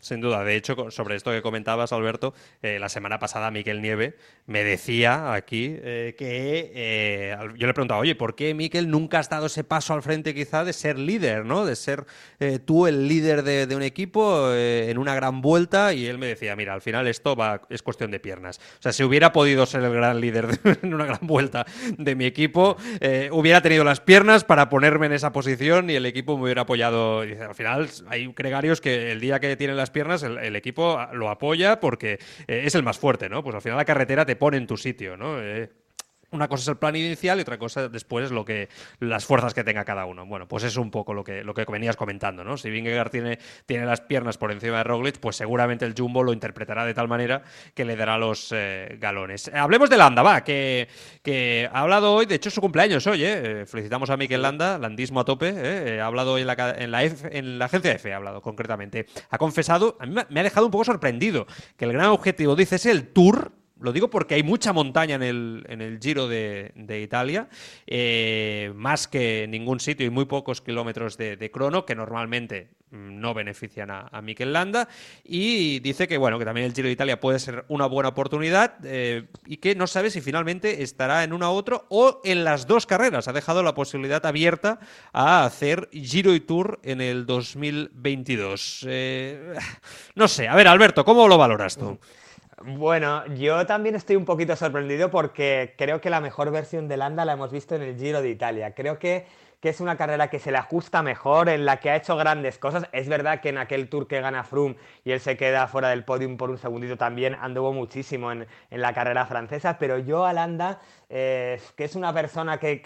Sin 0.00 0.20
duda. 0.20 0.42
De 0.44 0.56
hecho, 0.56 0.90
sobre 0.90 1.16
esto 1.16 1.30
que 1.30 1.42
comentabas, 1.42 1.92
Alberto, 1.92 2.32
eh, 2.62 2.78
la 2.78 2.88
semana 2.88 3.18
pasada 3.18 3.50
Miquel 3.50 3.82
Nieve 3.82 4.16
me 4.46 4.64
decía 4.64 5.34
aquí 5.34 5.76
eh, 5.76 6.14
que 6.16 6.72
eh, 6.74 7.36
yo 7.56 7.66
le 7.66 7.74
preguntaba, 7.74 8.00
oye, 8.00 8.14
¿por 8.14 8.34
qué 8.34 8.54
Miquel 8.54 8.90
nunca 8.90 9.18
has 9.18 9.28
dado 9.28 9.46
ese 9.46 9.62
paso 9.62 9.92
al 9.92 10.02
frente 10.02 10.34
quizá 10.34 10.64
de 10.64 10.72
ser 10.72 10.98
líder, 10.98 11.44
¿no? 11.44 11.66
De 11.66 11.76
ser 11.76 12.06
tú 12.64 12.86
el 12.86 13.06
líder 13.06 13.42
de, 13.42 13.76
un 13.76 13.82
equipo 13.82 14.52
en 14.54 14.98
una 14.98 15.14
gran 15.14 15.40
vuelta 15.42 15.92
y 15.92 16.06
él 16.06 16.18
me 16.18 16.26
decía, 16.26 16.56
mira, 16.56 16.74
al 16.74 16.80
final 16.80 17.06
esto 17.06 17.36
va, 17.36 17.62
es 17.68 17.82
cuestión 17.82 18.10
de 18.10 18.18
piernas. 18.18 18.58
O 18.78 18.82
sea, 18.82 18.92
si 18.92 19.04
hubiera 19.04 19.32
podido 19.32 19.66
ser 19.66 19.82
el 19.84 19.92
gran 19.92 20.20
líder 20.20 20.48
en 20.82 20.94
una 20.94 21.04
gran 21.04 21.20
vuelta 21.22 21.66
de 21.98 22.14
mi 22.14 22.24
equipo, 22.24 22.76
hubiera 23.30 23.60
tenido 23.60 23.84
las 23.84 24.00
piernas 24.00 24.44
para 24.44 24.68
ponerme 24.68 25.06
en 25.06 25.12
esa 25.12 25.32
posición 25.32 25.90
y 25.90 25.94
el 25.94 26.06
equipo 26.06 26.36
me 26.36 26.44
hubiera 26.44 26.62
apoyado. 26.62 27.24
Y 27.24 27.34
al 27.34 27.54
final 27.54 27.88
hay 28.08 28.32
gregarios 28.34 28.80
que 28.80 29.12
el 29.12 29.20
día 29.20 29.38
que 29.38 29.56
tienen 29.56 29.76
las 29.76 29.89
piernas, 29.90 30.22
el, 30.22 30.56
equipo 30.56 30.98
lo 31.12 31.30
apoya 31.30 31.80
porque 31.80 32.18
eh, 32.46 32.62
es 32.64 32.74
el 32.74 32.82
más 32.82 32.98
fuerte, 32.98 33.28
¿no? 33.28 33.42
Pues 33.42 33.54
al 33.54 33.62
final 33.62 33.76
la 33.76 33.84
carretera 33.84 34.24
te 34.24 34.36
pone 34.36 34.56
en 34.56 34.66
tu 34.66 34.76
sitio, 34.76 35.16
¿no? 35.16 35.40
Eh, 35.40 35.70
una 36.32 36.48
cosa 36.48 36.62
es 36.62 36.68
el 36.68 36.76
plan 36.76 36.94
inicial 36.96 37.38
y 37.38 37.42
otra 37.42 37.58
cosa 37.58 37.88
después 37.88 38.26
es 38.26 38.30
lo 38.30 38.44
que 38.44 38.68
las 39.00 39.24
fuerzas 39.24 39.54
que 39.54 39.64
tenga 39.64 39.84
cada 39.84 40.06
uno. 40.06 40.26
Bueno, 40.26 40.46
pues 40.46 40.64
es 40.64 40.76
un 40.76 40.90
poco 40.90 41.14
lo 41.14 41.24
que, 41.24 41.42
lo 41.42 41.54
que 41.54 41.64
venías 41.64 41.96
comentando, 41.96 42.44
¿no? 42.44 42.56
Si 42.56 42.70
Vingegaard 42.70 43.10
tiene, 43.10 43.38
tiene 43.66 43.86
las 43.86 44.00
piernas 44.00 44.38
por 44.38 44.52
encima 44.52 44.78
de 44.78 44.84
Roglic, 44.84 45.18
pues 45.18 45.36
seguramente 45.36 45.84
el 45.84 45.94
Jumbo 45.96 46.22
lo 46.22 46.32
interpretará 46.32 46.84
de 46.84 46.94
tal 46.94 47.08
manera 47.08 47.42
que 47.74 47.84
le 47.84 47.96
dará 47.96 48.18
los 48.18 48.52
eh, 48.52 48.96
galones. 49.00 49.50
Hablemos 49.52 49.90
de 49.90 49.96
Landa, 49.96 50.22
va, 50.22 50.44
que, 50.44 50.88
que, 51.22 51.68
ha 51.72 51.80
hablado 51.80 52.14
hoy, 52.14 52.26
de 52.26 52.36
hecho 52.36 52.48
es 52.48 52.54
su 52.54 52.60
cumpleaños 52.60 53.06
hoy, 53.06 53.24
¿eh? 53.24 53.64
Felicitamos 53.66 54.10
a 54.10 54.16
Mikel 54.16 54.42
Landa, 54.42 54.78
landismo 54.78 55.20
a 55.20 55.24
tope, 55.24 55.52
¿eh? 55.56 56.00
ha 56.00 56.06
hablado 56.06 56.34
hoy 56.34 56.42
en 56.42 56.46
la, 56.46 56.74
en, 56.78 56.90
la 56.90 57.04
en 57.04 57.58
la 57.58 57.64
agencia 57.64 57.92
F, 57.92 58.12
ha 58.12 58.16
hablado 58.16 58.40
concretamente. 58.40 59.06
Ha 59.30 59.38
confesado, 59.38 59.96
a 60.00 60.06
mí 60.06 60.14
me 60.28 60.40
ha 60.40 60.42
dejado 60.42 60.66
un 60.66 60.72
poco 60.72 60.84
sorprendido, 60.84 61.46
que 61.76 61.84
el 61.84 61.92
gran 61.92 62.06
objetivo, 62.06 62.54
dice, 62.54 62.76
es 62.76 62.86
el 62.86 63.08
Tour, 63.08 63.52
lo 63.80 63.92
digo 63.92 64.08
porque 64.10 64.34
hay 64.34 64.42
mucha 64.42 64.72
montaña 64.72 65.14
en 65.14 65.22
el, 65.22 65.64
en 65.68 65.80
el 65.80 65.98
Giro 66.00 66.28
de, 66.28 67.00
Italia, 67.02 67.48
eh, 67.86 68.72
más 68.74 69.08
que 69.08 69.46
ningún 69.48 69.80
sitio 69.80 70.06
y 70.06 70.10
muy 70.10 70.26
pocos 70.26 70.60
kilómetros 70.60 71.16
de, 71.16 71.50
crono, 71.50 71.86
que 71.86 71.94
normalmente 71.94 72.68
mm, 72.90 73.20
no 73.20 73.32
benefician 73.32 73.90
a, 73.90 74.08
a 74.12 74.20
Mikel 74.20 74.52
Landa. 74.52 74.88
Y 75.24 75.80
dice 75.80 76.06
que, 76.06 76.18
bueno, 76.18 76.38
que 76.38 76.44
también 76.44 76.66
el 76.66 76.74
Giro 76.74 76.86
de 76.86 76.92
Italia 76.92 77.20
puede 77.20 77.38
ser 77.38 77.64
una 77.68 77.86
buena 77.86 78.10
oportunidad 78.10 78.74
eh, 78.84 79.28
y 79.46 79.56
que 79.56 79.74
no 79.74 79.86
sabe 79.86 80.10
si 80.10 80.20
finalmente 80.20 80.82
estará 80.82 81.24
en 81.24 81.32
una 81.32 81.50
u 81.50 81.54
otra 81.54 81.82
o 81.88 82.20
en 82.24 82.44
las 82.44 82.66
dos 82.66 82.86
carreras. 82.86 83.28
Ha 83.28 83.32
dejado 83.32 83.62
la 83.62 83.74
posibilidad 83.74 84.24
abierta 84.26 84.78
a 85.12 85.44
hacer 85.44 85.88
Giro 85.92 86.34
y 86.34 86.40
Tour 86.40 86.80
en 86.82 87.00
el 87.00 87.24
2022. 87.24 88.84
Eh, 88.88 89.54
no 90.14 90.28
sé, 90.28 90.48
a 90.48 90.54
ver, 90.54 90.68
Alberto, 90.68 91.04
¿cómo 91.04 91.26
lo 91.28 91.38
valoras 91.38 91.76
tú? 91.76 91.98
Bueno, 92.62 93.24
yo 93.36 93.64
también 93.64 93.94
estoy 93.94 94.16
un 94.16 94.26
poquito 94.26 94.54
sorprendido 94.54 95.10
porque 95.10 95.74
creo 95.78 96.02
que 96.02 96.10
la 96.10 96.20
mejor 96.20 96.50
versión 96.50 96.88
de 96.88 96.98
Landa 96.98 97.24
la 97.24 97.32
hemos 97.32 97.50
visto 97.50 97.74
en 97.74 97.80
el 97.80 97.96
Giro 97.96 98.20
de 98.20 98.28
Italia. 98.28 98.74
Creo 98.74 98.98
que, 98.98 99.24
es 99.62 99.80
una 99.80 99.96
carrera 99.96 100.28
que 100.28 100.38
se 100.38 100.52
le 100.52 100.58
ajusta 100.58 101.02
mejor, 101.02 101.48
en 101.48 101.64
la 101.64 101.78
que 101.78 101.88
ha 101.88 101.96
hecho 101.96 102.16
grandes 102.16 102.58
cosas. 102.58 102.86
Es 102.92 103.08
verdad 103.08 103.40
que 103.40 103.48
en 103.48 103.56
aquel 103.56 103.88
tour 103.88 104.06
que 104.06 104.20
gana 104.20 104.44
Froome 104.44 104.76
y 105.04 105.12
él 105.12 105.20
se 105.20 105.38
queda 105.38 105.68
fuera 105.68 105.88
del 105.88 106.04
podium 106.04 106.36
por 106.36 106.50
un 106.50 106.58
segundito 106.58 106.98
también 106.98 107.34
anduvo 107.40 107.72
muchísimo 107.72 108.30
en, 108.30 108.46
en 108.70 108.80
la 108.82 108.92
carrera 108.92 109.24
francesa, 109.24 109.78
pero 109.78 109.98
yo 109.98 110.26
a 110.26 110.34
Landa 110.34 110.80
eh, 111.12 111.60
que 111.76 111.84
es 111.84 111.96
una 111.96 112.14
persona 112.14 112.58
que, 112.58 112.76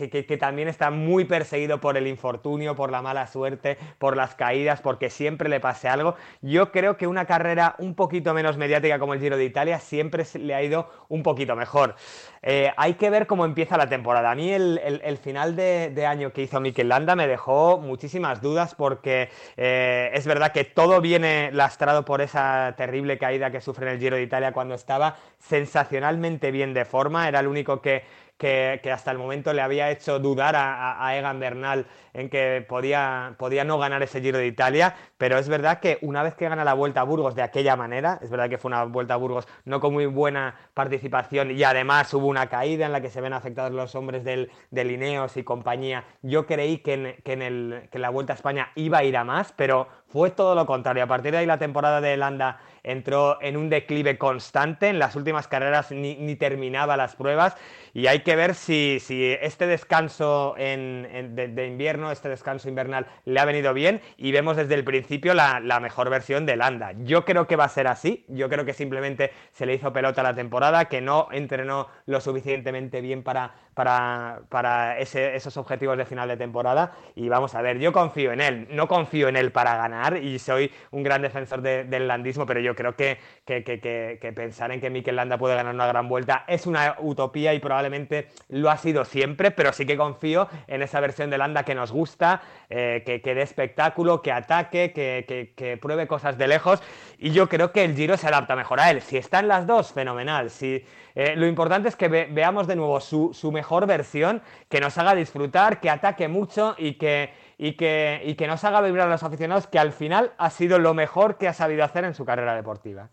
también 0.41 0.69
está 0.69 0.91
muy 0.91 1.27
perseguido 1.27 1.79
por 1.79 1.99
el 1.99 2.07
infortunio, 2.07 2.75
por 2.75 2.91
la 2.91 3.03
mala 3.03 3.27
suerte, 3.27 3.77
por 3.99 4.17
las 4.17 4.35
caídas, 4.35 4.81
porque 4.81 5.11
siempre 5.11 5.51
le 5.51 5.61
pase 5.61 5.89
algo. 5.89 6.15
Yo 6.41 6.73
creo 6.73 6.97
que 6.97 7.07
una 7.07 7.27
carrera 7.27 7.77
un 7.79 7.95
poquito 7.95 8.33
menos 8.33 8.57
mediática 8.57 8.99
como 8.99 9.13
el 9.13 9.21
Giro 9.21 9.37
de 9.37 9.45
Italia 9.45 9.79
siempre 9.79 10.25
le 10.35 10.55
ha 10.55 10.63
ido 10.63 10.89
un 11.09 11.23
poquito 11.23 11.55
mejor. 11.55 11.97
Eh, 12.43 12.73
hay 12.77 12.95
que 12.95 13.11
ver 13.11 13.27
cómo 13.27 13.45
empieza 13.45 13.77
la 13.77 13.89
temporada. 13.89 14.31
A 14.31 14.35
mí 14.35 14.51
el, 14.51 15.19
final 15.23 15.55
de, 15.55 16.07
año 16.07 16.33
que 16.33 16.43
hizo 16.43 16.61
Mikel 16.61 16.89
Landa 16.89 17.17
me 17.17 17.27
dejó 17.27 17.79
muchísimas 17.79 18.41
dudas 18.41 18.75
porque 18.75 19.29
eh, 19.57 20.11
es 20.15 20.27
verdad 20.27 20.53
que 20.53 20.65
todo 20.65 21.01
viene 21.01 21.51
lastrado 21.53 22.05
por 22.05 22.21
esa 22.21 22.75
terrible 22.77 23.19
caída 23.19 23.51
que 23.51 23.61
sufre 23.61 23.87
en 23.87 23.95
el 23.95 23.99
Giro 23.99 24.17
de 24.17 24.23
Italia 24.23 24.53
cuando 24.53 24.75
estaba 24.75 25.17
sensacionalmente 25.49 26.51
bien 26.51 26.75
de 26.75 26.85
forma. 26.85 27.29
Era 27.29 27.41
el 27.41 27.47
único 27.47 27.81
que 27.81 28.03
que, 28.39 28.91
hasta 28.93 29.11
el 29.11 29.19
momento 29.19 29.53
le 29.53 29.63
había 29.63 29.91
hecho 29.91 30.19
dudar 30.19 30.55
a, 30.57 31.17
Egan 31.17 31.39
Bernal 31.39 31.87
en 32.13 32.29
que 32.29 32.65
podía, 32.69 33.35
podía, 33.39 33.65
no 33.65 33.79
ganar 33.79 34.03
ese 34.03 34.21
Giro 34.21 34.39
de 34.39 34.47
Italia, 34.47 34.95
pero 35.17 35.39
es 35.39 35.49
verdad 35.49 35.81
que 35.81 35.99
una 36.03 36.23
vez 36.23 36.35
que 36.35 36.49
gana 36.49 36.65
la 36.65 36.75
Vuelta 36.75 37.01
a 37.01 37.05
Burgos 37.05 37.35
de 37.35 37.43
aquella 37.43 37.77
manera, 37.77 38.19
es 38.23 38.31
verdad 38.31 38.49
que 38.49 38.59
fue 38.59 38.69
una 38.69 38.85
Vuelta 38.85 39.15
a 39.15 39.17
Burgos 39.17 39.47
no 39.65 39.81
con 39.81 39.93
muy 39.93 40.07
buena 40.07 40.57
participación 40.75 41.53
y 41.53 41.63
además 41.63 42.13
hubo 42.15 42.27
una 42.27 42.49
caída 42.49 42.87
en 42.87 42.93
la 42.93 43.01
que 43.01 43.11
se 43.11 43.21
ven 43.21 43.33
afectados 43.33 43.73
los 43.73 43.95
hombres 43.95 44.25
del, 44.25 44.51
de 44.71 44.85
Lineos 44.85 45.37
y 45.37 45.45
compañía, 45.45 46.05
yo 46.23 46.47
creí 46.47 46.79
que 46.79 46.95
en, 46.95 47.17
que 47.25 47.33
en, 47.33 47.43
el, 47.43 47.89
que 47.91 47.99
la 47.99 48.11
Vuelta 48.11 48.33
a 48.33 48.37
España 48.37 48.71
iba 48.75 48.99
a 48.99 49.05
ir 49.05 49.17
a 49.17 49.25
más, 49.25 49.53
pero 49.53 49.89
fue 50.09 50.31
todo 50.31 50.55
lo 50.55 50.67
contrario. 50.67 51.05
A 51.05 51.09
partir 51.09 51.33
de 51.33 51.39
ahí 51.39 51.47
la 51.47 51.59
temporada 51.59 52.01
de 52.01 52.17
Landa 52.17 52.59
entró 52.85 53.39
en 53.41 53.57
un 53.57 53.71
declive 53.71 54.19
constante, 54.19 54.89
en 54.89 54.99
las 54.99 55.17
últimas 55.17 55.49
carreras 55.49 55.91
ni, 55.91 56.37
terminaba 56.37 56.97
las 56.97 57.17
pruebas. 57.17 57.57
Y 57.95 58.07
hay 58.09 58.21
que 58.21 58.37
ver 58.37 58.55
si, 58.55 58.99
este 59.41 59.67
descanso 59.67 60.55
de, 60.57 61.67
invierno, 61.69 62.11
este 62.11 62.29
descanso 62.29 62.69
invernal 62.69 63.07
le 63.25 63.41
ha 63.41 63.45
venido 63.45 63.73
bien 63.73 64.01
y 64.17 64.33
vemos 64.33 64.57
desde 64.57 64.75
el 64.75 64.85
principio 64.85 65.33
la, 65.35 65.81
mejor 65.81 66.11
versión 66.11 66.47
de 66.47 66.57
Landa. 66.57 66.93
Yo 67.05 67.25
creo 67.25 67.47
que 67.47 67.57
va 67.57 67.65
a 67.65 67.69
ser 67.69 67.87
así, 67.87 68.25
yo 68.29 68.49
creo 68.49 68.65
que 68.65 68.73
simplemente 68.73 69.33
se 69.53 69.67
le 69.67 69.75
hizo 69.75 69.93
pelota 69.93 70.23
la 70.23 70.35
temporada, 70.35 70.87
que 70.87 71.01
no 71.01 71.29
entrenó 71.33 71.89
lo 72.07 72.21
suficientemente 72.21 73.01
bien 73.01 73.23
para, 73.23 73.55
para, 73.75 74.99
esos 74.99 75.57
objetivos 75.57 75.97
de 75.97 76.05
final 76.05 76.29
de 76.29 76.37
temporada. 76.37 76.93
Y 77.15 77.29
vamos 77.29 77.55
a 77.55 77.63
ver, 77.63 77.79
yo 77.79 77.93
confío 77.93 78.33
en 78.33 78.41
él, 78.41 78.69
no 78.71 78.89
confío 78.89 79.29
en 79.29 79.37
él 79.37 79.53
para 79.53 79.77
ganar 79.77 80.17
y 80.17 80.39
soy 80.39 80.71
un 80.91 81.03
gran 81.03 81.23
defensor 81.23 81.63
del 81.63 82.09
landismo, 82.09 82.47
pero 82.47 82.61
yo 82.61 82.74
creo 82.75 82.97
que, 82.97 83.19
que, 83.45 84.33
pensar 84.35 84.73
en 84.73 84.81
que 84.81 84.91
Mikel 84.91 85.17
Landa 85.17 85.39
puede 85.39 85.55
ganar 85.55 85.75
una 85.75 85.87
gran 85.87 86.09
vuelta 86.09 86.45
es 86.49 86.67
una 86.67 86.97
utopía 86.99 87.55
y 87.55 87.59
probablemente 87.59 88.29
lo 88.49 88.71
ha 88.71 88.77
sido 88.77 89.05
siempre, 89.05 89.51
pero 89.51 89.73
sí 89.73 89.87
que 89.87 89.97
confío 89.97 90.49
en 90.67 90.83
esa 90.83 91.01
versión 91.01 91.31
de 91.31 91.39
Landa 91.39 91.65
que 91.65 91.75
nos 91.75 91.93
gusta, 91.93 92.43
eh, 92.71 93.03
que, 93.05 93.35
dé 93.35 93.43
espectáculo, 93.43 94.23
que 94.23 94.33
ataque, 94.33 94.93
que, 94.93 95.79
pruebe 95.81 96.07
cosas 96.07 96.39
de 96.39 96.49
lejos 96.49 96.83
y 97.19 97.31
yo 97.31 97.49
creo 97.49 97.73
que 97.73 97.85
el 97.85 97.95
Giro 97.95 98.17
se 98.17 98.29
adapta 98.29 98.57
mejor 98.57 98.81
a 98.81 98.91
él. 98.91 99.01
Si 99.03 99.17
están 99.17 99.49
las 99.49 99.67
dos, 99.67 99.93
fenomenal. 99.93 100.51
Si, 100.51 100.85
eh, 101.15 101.35
lo 101.37 101.47
importante 101.47 101.89
es 101.89 101.97
que 101.97 102.09
veamos 102.09 102.67
de 102.67 102.77
nuevo 102.77 103.01
su, 103.01 103.33
su 103.33 103.53
mejor 103.53 103.87
versión, 103.87 104.43
que 104.69 104.81
nos 104.81 104.99
haga 104.99 105.15
disfrutar, 105.15 105.81
que 105.81 105.91
ataque 105.91 106.29
mucho 106.29 106.75
y 106.77 106.95
que 106.95 107.31
y 107.59 107.73
que, 107.73 108.23
y 108.25 108.35
que 108.35 108.47
nos 108.47 108.65
haga 108.65 108.81
vibrar 108.81 109.09
a 109.09 109.11
los 109.11 109.23
aficionados, 109.23 109.67
que 109.67 109.79
al 109.79 109.93
final 109.93 110.33
ha 110.39 110.51
sido 110.51 110.79
lo 110.79 110.95
mejor 110.95 111.39
que 111.39 111.49
ha 111.49 111.55
sabido 111.55 111.85
hacer 111.85 112.05
en 112.05 112.15
su 112.15 112.25
carrera 112.25 112.55
deportiva. 112.55 113.11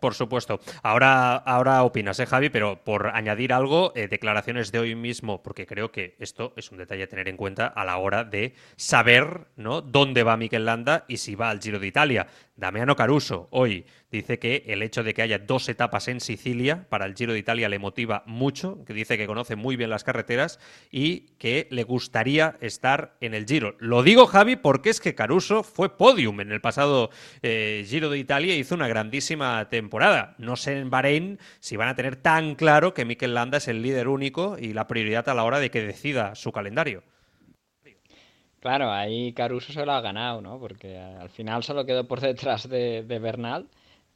Por 0.00 0.14
supuesto. 0.14 0.60
Ahora, 0.82 1.36
ahora 1.36 1.82
opinas, 1.82 2.20
¿eh, 2.20 2.26
Javi? 2.26 2.50
Pero 2.50 2.84
por 2.84 3.08
añadir 3.08 3.52
algo, 3.52 3.92
eh, 3.96 4.08
declaraciones 4.08 4.70
de 4.70 4.78
hoy 4.78 4.94
mismo, 4.94 5.42
porque 5.42 5.66
creo 5.66 5.90
que 5.90 6.16
esto 6.18 6.52
es 6.56 6.70
un 6.70 6.78
detalle 6.78 7.04
a 7.04 7.08
tener 7.08 7.28
en 7.28 7.36
cuenta 7.36 7.66
a 7.66 7.84
la 7.84 7.96
hora 7.96 8.24
de 8.24 8.54
saber 8.76 9.48
¿no? 9.56 9.80
dónde 9.80 10.22
va 10.22 10.36
Mikel 10.36 10.66
Landa 10.66 11.04
y 11.08 11.16
si 11.16 11.34
va 11.34 11.50
al 11.50 11.60
Giro 11.60 11.78
de 11.78 11.86
Italia. 11.86 12.26
Damiano 12.56 12.96
Caruso 12.96 13.48
hoy 13.50 13.84
dice 14.10 14.38
que 14.38 14.64
el 14.68 14.80
hecho 14.80 15.02
de 15.02 15.12
que 15.12 15.20
haya 15.20 15.38
dos 15.38 15.68
etapas 15.68 16.08
en 16.08 16.20
Sicilia 16.20 16.86
para 16.88 17.04
el 17.04 17.14
Giro 17.14 17.34
de 17.34 17.38
Italia 17.38 17.68
le 17.68 17.78
motiva 17.78 18.22
mucho, 18.24 18.82
que 18.86 18.94
dice 18.94 19.18
que 19.18 19.26
conoce 19.26 19.56
muy 19.56 19.76
bien 19.76 19.90
las 19.90 20.04
carreteras 20.04 20.58
y 20.90 21.32
que 21.38 21.68
le 21.70 21.82
gustaría 21.82 22.56
estar 22.62 23.18
en 23.20 23.34
el 23.34 23.44
Giro. 23.44 23.76
Lo 23.78 24.02
digo, 24.02 24.26
Javi, 24.26 24.56
porque 24.56 24.88
es 24.88 25.00
que 25.00 25.14
Caruso 25.14 25.62
fue 25.62 25.98
podium 25.98 26.40
en 26.40 26.50
el 26.50 26.62
pasado 26.62 27.10
eh, 27.42 27.84
Giro 27.86 28.08
de 28.08 28.18
Italia 28.18 28.56
y 28.56 28.60
hizo 28.60 28.74
una 28.74 28.88
grandísima 28.88 29.68
temporada. 29.68 30.34
No 30.38 30.56
sé 30.56 30.78
en 30.78 30.88
Bahrein 30.88 31.38
si 31.60 31.76
van 31.76 31.88
a 31.88 31.94
tener 31.94 32.16
tan 32.16 32.54
claro 32.54 32.94
que 32.94 33.04
Mikel 33.04 33.34
Landa 33.34 33.58
es 33.58 33.68
el 33.68 33.82
líder 33.82 34.08
único 34.08 34.56
y 34.58 34.72
la 34.72 34.86
prioridad 34.86 35.28
a 35.28 35.34
la 35.34 35.44
hora 35.44 35.58
de 35.58 35.70
que 35.70 35.82
decida 35.82 36.34
su 36.34 36.52
calendario. 36.52 37.02
Claro, 38.60 38.90
ahí 38.90 39.32
Caruso 39.32 39.72
se 39.72 39.84
lo 39.86 39.92
ha 39.92 40.00
ganado, 40.00 40.40
¿no? 40.40 40.58
Porque 40.58 40.98
al 40.98 41.30
final 41.30 41.62
solo 41.62 41.86
quedó 41.86 42.06
por 42.06 42.20
detrás 42.20 42.68
de, 42.68 43.02
Bernal. 43.20 43.68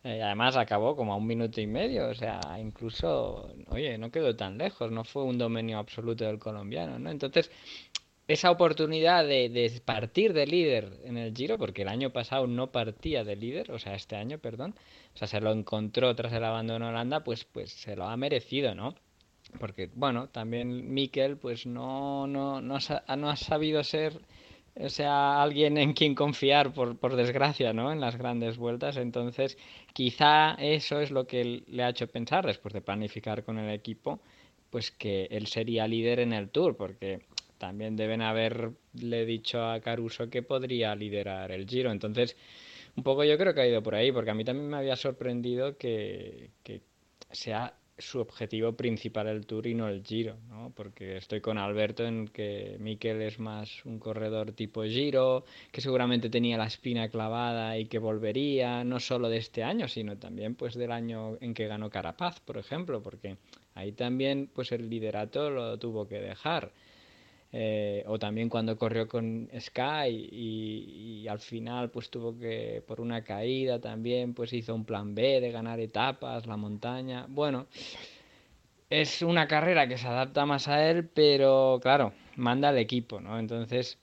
Eh, 0.03 0.23
además 0.23 0.57
acabó 0.57 0.97
como 0.97 1.13
a 1.13 1.17
un 1.17 1.27
minuto 1.27 1.61
y 1.61 1.67
medio, 1.67 2.09
o 2.09 2.15
sea, 2.15 2.41
incluso, 2.59 3.55
oye, 3.69 3.99
no 3.99 4.11
quedó 4.11 4.35
tan 4.35 4.57
lejos, 4.57 4.91
no 4.91 5.05
fue 5.05 5.25
un 5.25 5.37
dominio 5.39 5.79
absoluto 5.79 6.25
del 6.25 6.39
colombiano, 6.39 6.99
¿no? 6.99 7.11
Entonces, 7.11 7.51
esa 8.29 8.51
oportunidad 8.51 9.27
de, 9.27 9.83
partir 9.85 10.33
de 10.33 10.47
líder 10.47 11.01
en 11.05 11.19
el 11.19 11.35
Giro, 11.37 11.59
porque 11.59 11.83
el 11.83 11.89
año 11.89 12.11
pasado 12.13 12.47
no 12.47 12.71
partía 12.73 13.25
de 13.25 13.37
líder, 13.37 13.73
o 13.73 13.79
sea, 13.79 13.95
este 13.95 14.17
año, 14.17 14.39
perdón, 14.39 14.75
o 15.15 15.19
sea, 15.19 15.29
se 15.29 15.41
lo 15.41 15.53
encontró 15.53 16.15
tras 16.15 16.33
el 16.33 16.45
abandono 16.45 16.87
de 16.87 16.93
Holanda, 16.93 17.25
pues, 17.25 17.45
pues 17.45 17.73
se 17.73 17.97
lo 17.97 18.05
ha 18.07 18.17
merecido, 18.17 18.75
¿no? 18.75 18.95
Porque, 19.59 19.91
bueno, 19.95 20.29
también 20.29 20.93
Mikel, 20.93 21.37
pues 21.37 21.67
no, 21.67 22.27
no, 22.27 22.61
no, 22.61 22.77
ha, 22.77 23.17
no 23.17 23.31
ha 23.31 23.37
sabido 23.37 23.83
ser 23.85 24.21
sea 24.89 25.43
alguien 25.43 25.77
en 25.79 25.93
quien 25.93 26.15
confiar, 26.15 26.73
por, 26.73 26.97
por 26.97 27.17
desgracia, 27.17 27.73
¿no? 27.73 27.93
En 27.93 28.01
las 28.01 28.17
grandes 28.17 28.57
vueltas. 28.57 28.97
Entonces, 28.97 29.59
quizá 29.93 30.55
eso 30.55 31.01
es 31.01 31.11
lo 31.11 31.27
que 31.27 31.63
le 31.67 31.83
ha 31.83 31.91
hecho 31.91 32.07
pensar, 32.07 32.47
después 32.47 32.73
de 32.73 32.81
planificar 32.81 33.45
con 33.45 33.59
el 33.59 33.71
equipo, 33.71 34.21
pues 34.71 34.91
que 34.91 35.25
él 35.31 35.47
sería 35.47 35.87
líder 35.89 36.21
en 36.21 36.33
el 36.33 36.51
Tour, 36.51 36.77
porque 36.77 37.23
también 37.59 37.97
deben 37.97 38.23
haberle 38.23 39.27
dicho 39.27 39.63
a 39.63 39.81
Caruso 39.81 40.31
que 40.31 40.43
podría 40.43 40.95
liderar 40.95 41.51
el 41.53 41.67
Giro. 41.69 41.91
Entonces, 41.91 42.37
un 42.97 43.03
poco 43.03 43.25
yo 43.25 43.37
creo 43.37 43.55
que 43.55 43.61
ha 43.61 43.67
ido 43.67 43.83
por 43.83 43.95
ahí, 43.95 44.13
porque 44.13 44.31
a 44.31 44.35
mí 44.35 44.45
también 44.45 44.69
me 44.69 44.79
había 44.79 44.97
sorprendido 44.97 45.77
que, 45.77 46.51
que 46.63 46.81
sea 47.31 47.75
su 48.01 48.21
objetivo 48.21 48.73
principal 48.73 49.29
el 49.29 49.47
Tour 49.47 49.67
y 49.67 49.75
no 49.75 49.89
el 49.89 50.03
Giro, 50.03 50.37
¿no? 50.49 50.73
Porque 50.75 51.17
estoy 51.17 51.41
con 51.41 51.59
Alberto 51.59 52.07
en 52.07 52.29
que 52.29 52.77
Mikel 52.79 53.23
es 53.23 53.39
más 53.39 53.85
un 53.85 53.99
corredor 53.99 54.53
tipo 54.53 54.83
Giro, 54.85 55.45
que 55.71 55.81
seguramente 55.81 56.31
tenía 56.31 56.59
la 56.59 56.67
espina 56.67 57.09
clavada 57.09 57.79
y 57.79 57.87
que 57.87 57.99
volvería, 57.99 58.85
no 58.85 59.01
solo 59.01 59.29
de 59.29 59.39
este 59.39 59.63
año, 59.63 59.89
sino 59.89 60.17
también 60.19 60.55
pues 60.55 60.75
del 60.75 60.93
año 60.93 61.37
en 61.41 61.55
que 61.55 61.67
ganó 61.67 61.91
Carapaz, 61.91 62.41
por 62.41 62.59
ejemplo, 62.59 63.03
porque 63.03 63.37
ahí 63.75 63.93
también 63.93 64.51
pues 64.53 64.73
el 64.73 64.89
liderato 64.89 65.51
lo 65.51 65.79
tuvo 65.79 66.09
que 66.09 66.21
dejar. 66.21 66.73
Eh, 67.53 68.05
o 68.07 68.17
también 68.19 68.49
cuando 68.49 68.79
corrió 68.79 69.09
con 69.09 69.49
Sky 69.59 70.09
y, 70.31 71.27
al 71.29 71.41
final 71.41 71.91
pues 71.91 72.09
tuvo 72.09 72.39
que 72.39 72.83
por 72.87 73.01
una 73.01 73.23
caída 73.25 73.81
también 73.81 74.35
pues 74.35 74.53
hizo 74.53 74.75
un 74.75 74.85
plan 74.85 75.15
B 75.15 75.41
de 75.41 75.51
ganar 75.51 75.81
etapas, 75.81 76.47
la 76.47 76.57
montaña. 76.57 77.27
Bueno, 77.29 77.67
es 78.89 79.23
una 79.23 79.49
carrera 79.49 79.89
que 79.89 79.99
se 79.99 80.07
adapta 80.07 80.47
más 80.47 80.69
a 80.69 80.89
él, 80.91 81.09
pero 81.09 81.79
claro, 81.83 82.13
manda 82.37 82.69
al 82.69 82.79
equipo, 82.79 83.21
¿no? 83.21 83.39
Entonces 83.39 83.99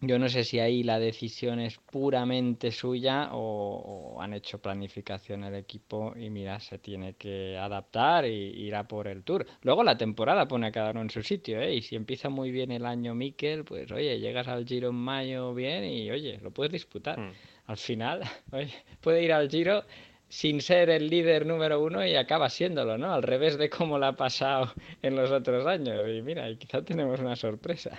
yo 0.00 0.18
no 0.18 0.28
sé 0.28 0.44
si 0.44 0.58
ahí 0.58 0.82
la 0.82 0.98
decisión 0.98 1.60
es 1.60 1.78
puramente 1.78 2.70
suya 2.70 3.30
o, 3.32 4.18
han 4.20 4.34
hecho 4.34 4.58
planificación 4.58 5.44
el 5.44 5.54
equipo 5.54 6.14
y 6.16 6.30
mira, 6.30 6.60
se 6.60 6.78
tiene 6.78 7.14
que 7.14 7.56
adaptar 7.58 8.26
y 8.26 8.30
ir 8.30 8.74
a 8.74 8.86
por 8.86 9.08
el 9.08 9.22
tour. 9.24 9.46
Luego 9.62 9.82
la 9.84 9.96
temporada 9.96 10.48
pone 10.48 10.66
a 10.66 10.72
cada 10.72 10.90
uno 10.90 11.02
en 11.02 11.10
su 11.10 11.22
sitio, 11.22 11.60
¿eh? 11.60 11.74
Y 11.74 11.82
si 11.82 11.96
empieza 11.96 12.28
muy 12.28 12.50
bien 12.50 12.72
el 12.72 12.86
año 12.86 13.14
Mikel, 13.14 13.64
pues 13.64 13.90
oye, 13.92 14.18
llegas 14.18 14.48
al 14.48 14.66
Giro 14.66 14.90
en 14.90 14.96
mayo 14.96 15.54
bien 15.54 15.84
y 15.84 16.10
oye, 16.10 16.38
lo 16.42 16.50
puedes 16.50 16.72
disputar. 16.72 17.18
Hmm. 17.18 17.32
Al 17.66 17.76
final, 17.76 18.22
oye, 18.52 18.74
puede 19.00 19.22
ir 19.22 19.32
al 19.32 19.48
Giro 19.50 19.84
sin 20.28 20.60
ser 20.60 20.90
el 20.90 21.08
líder 21.08 21.46
número 21.46 21.80
uno 21.80 22.04
y 22.04 22.16
acaba 22.16 22.50
siéndolo, 22.50 22.98
¿no? 22.98 23.12
Al 23.12 23.22
revés 23.22 23.58
de 23.58 23.70
cómo 23.70 23.98
lo 23.98 24.06
ha 24.06 24.16
pasado 24.16 24.72
en 25.02 25.16
los 25.16 25.30
otros 25.30 25.66
años. 25.66 26.02
Y 26.08 26.22
mira, 26.22 26.46
quizá 26.58 26.82
tenemos 26.82 27.20
una 27.20 27.36
sorpresa. 27.36 27.96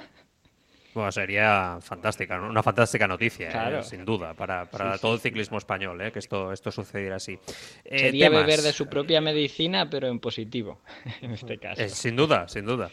Bueno, 0.97 1.11
sería 1.11 1.77
fantástica, 1.79 2.41
una 2.41 2.63
fantástica 2.63 3.07
noticia, 3.07 3.69
eh, 3.69 3.83
sin 3.83 4.03
duda, 4.03 4.33
para, 4.33 4.65
todo 4.99 5.13
el 5.13 5.19
ciclismo 5.19 5.59
español, 5.59 6.01
eh, 6.01 6.11
que 6.11 6.17
esto, 6.17 6.51
esto 6.51 6.71
sucediera 6.71 7.17
así. 7.17 7.37
Eh, 7.85 7.99
sería 7.99 8.31
beber 8.31 8.63
de 8.63 8.73
su 8.73 8.87
propia 8.87 9.21
medicina, 9.21 9.87
pero 9.91 10.07
en 10.07 10.19
positivo, 10.19 10.81
en 11.21 11.33
este 11.33 11.59
caso. 11.59 11.87
sin 11.89 12.15
duda, 12.15 12.47
sin 12.47 12.65
duda. 12.65 12.89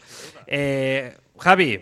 Javi, 1.38 1.80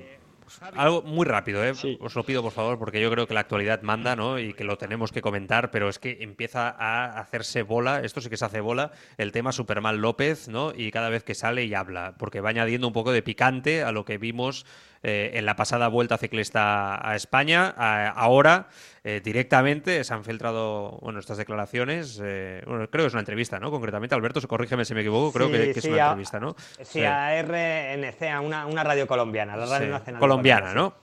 algo 0.74 1.02
muy 1.02 1.26
rápido, 1.26 1.64
¿eh? 1.64 1.72
os 2.00 2.14
lo 2.14 2.24
pido 2.24 2.42
por 2.42 2.52
favor, 2.52 2.78
porque 2.78 3.00
yo 3.00 3.10
creo 3.10 3.26
que 3.26 3.34
la 3.34 3.40
actualidad 3.40 3.82
manda 3.82 4.16
¿no? 4.16 4.38
y 4.38 4.54
que 4.54 4.64
lo 4.64 4.78
tenemos 4.78 5.12
que 5.12 5.22
comentar, 5.22 5.70
pero 5.70 5.88
es 5.88 5.98
que 5.98 6.18
empieza 6.20 6.68
a 6.68 7.18
hacerse 7.18 7.62
bola, 7.62 8.00
esto 8.00 8.20
sí 8.20 8.28
que 8.28 8.36
se 8.36 8.44
hace 8.44 8.60
bola, 8.60 8.92
el 9.18 9.32
tema 9.32 9.52
Superman 9.52 10.00
López, 10.00 10.48
¿no? 10.48 10.72
y 10.74 10.90
cada 10.90 11.08
vez 11.08 11.24
que 11.24 11.34
sale 11.34 11.64
y 11.64 11.74
habla, 11.74 12.14
porque 12.18 12.40
va 12.40 12.50
añadiendo 12.50 12.86
un 12.86 12.92
poco 12.92 13.12
de 13.12 13.22
picante 13.22 13.82
a 13.82 13.92
lo 13.92 14.04
que 14.04 14.18
vimos 14.18 14.66
eh, 15.02 15.32
en 15.34 15.46
la 15.46 15.56
pasada 15.56 15.88
vuelta 15.88 16.16
ciclista 16.18 17.06
a 17.08 17.16
España. 17.16 17.74
ahora, 18.14 18.68
eh, 19.02 19.20
directamente, 19.22 20.04
se 20.04 20.14
han 20.14 20.24
filtrado 20.24 20.98
bueno, 21.02 21.18
estas 21.18 21.38
declaraciones. 21.38 22.20
Eh, 22.22 22.62
bueno, 22.66 22.88
creo 22.88 23.04
que 23.04 23.08
es 23.08 23.12
una 23.12 23.20
entrevista, 23.20 23.58
¿no? 23.58 23.70
Concretamente, 23.70 24.14
Alberto, 24.14 24.40
corrígeme 24.46 24.84
si 24.84 24.94
me 24.94 25.00
equivoco, 25.00 25.32
creo 25.32 25.50
que, 25.50 25.70
es 25.70 25.84
una 25.84 26.06
entrevista, 26.06 26.38
¿no? 26.38 26.54
Sí, 26.82 27.04
a 27.04 27.42
RNC, 27.42 28.22
a 28.32 28.40
una, 28.40 28.66
una 28.66 28.84
radio 28.84 29.06
colombiana, 29.06 29.56
la 29.56 29.66
Radio 29.66 29.88
Nacional. 29.88 30.20
Colombiana, 30.20 30.72
¿no? 30.72 30.94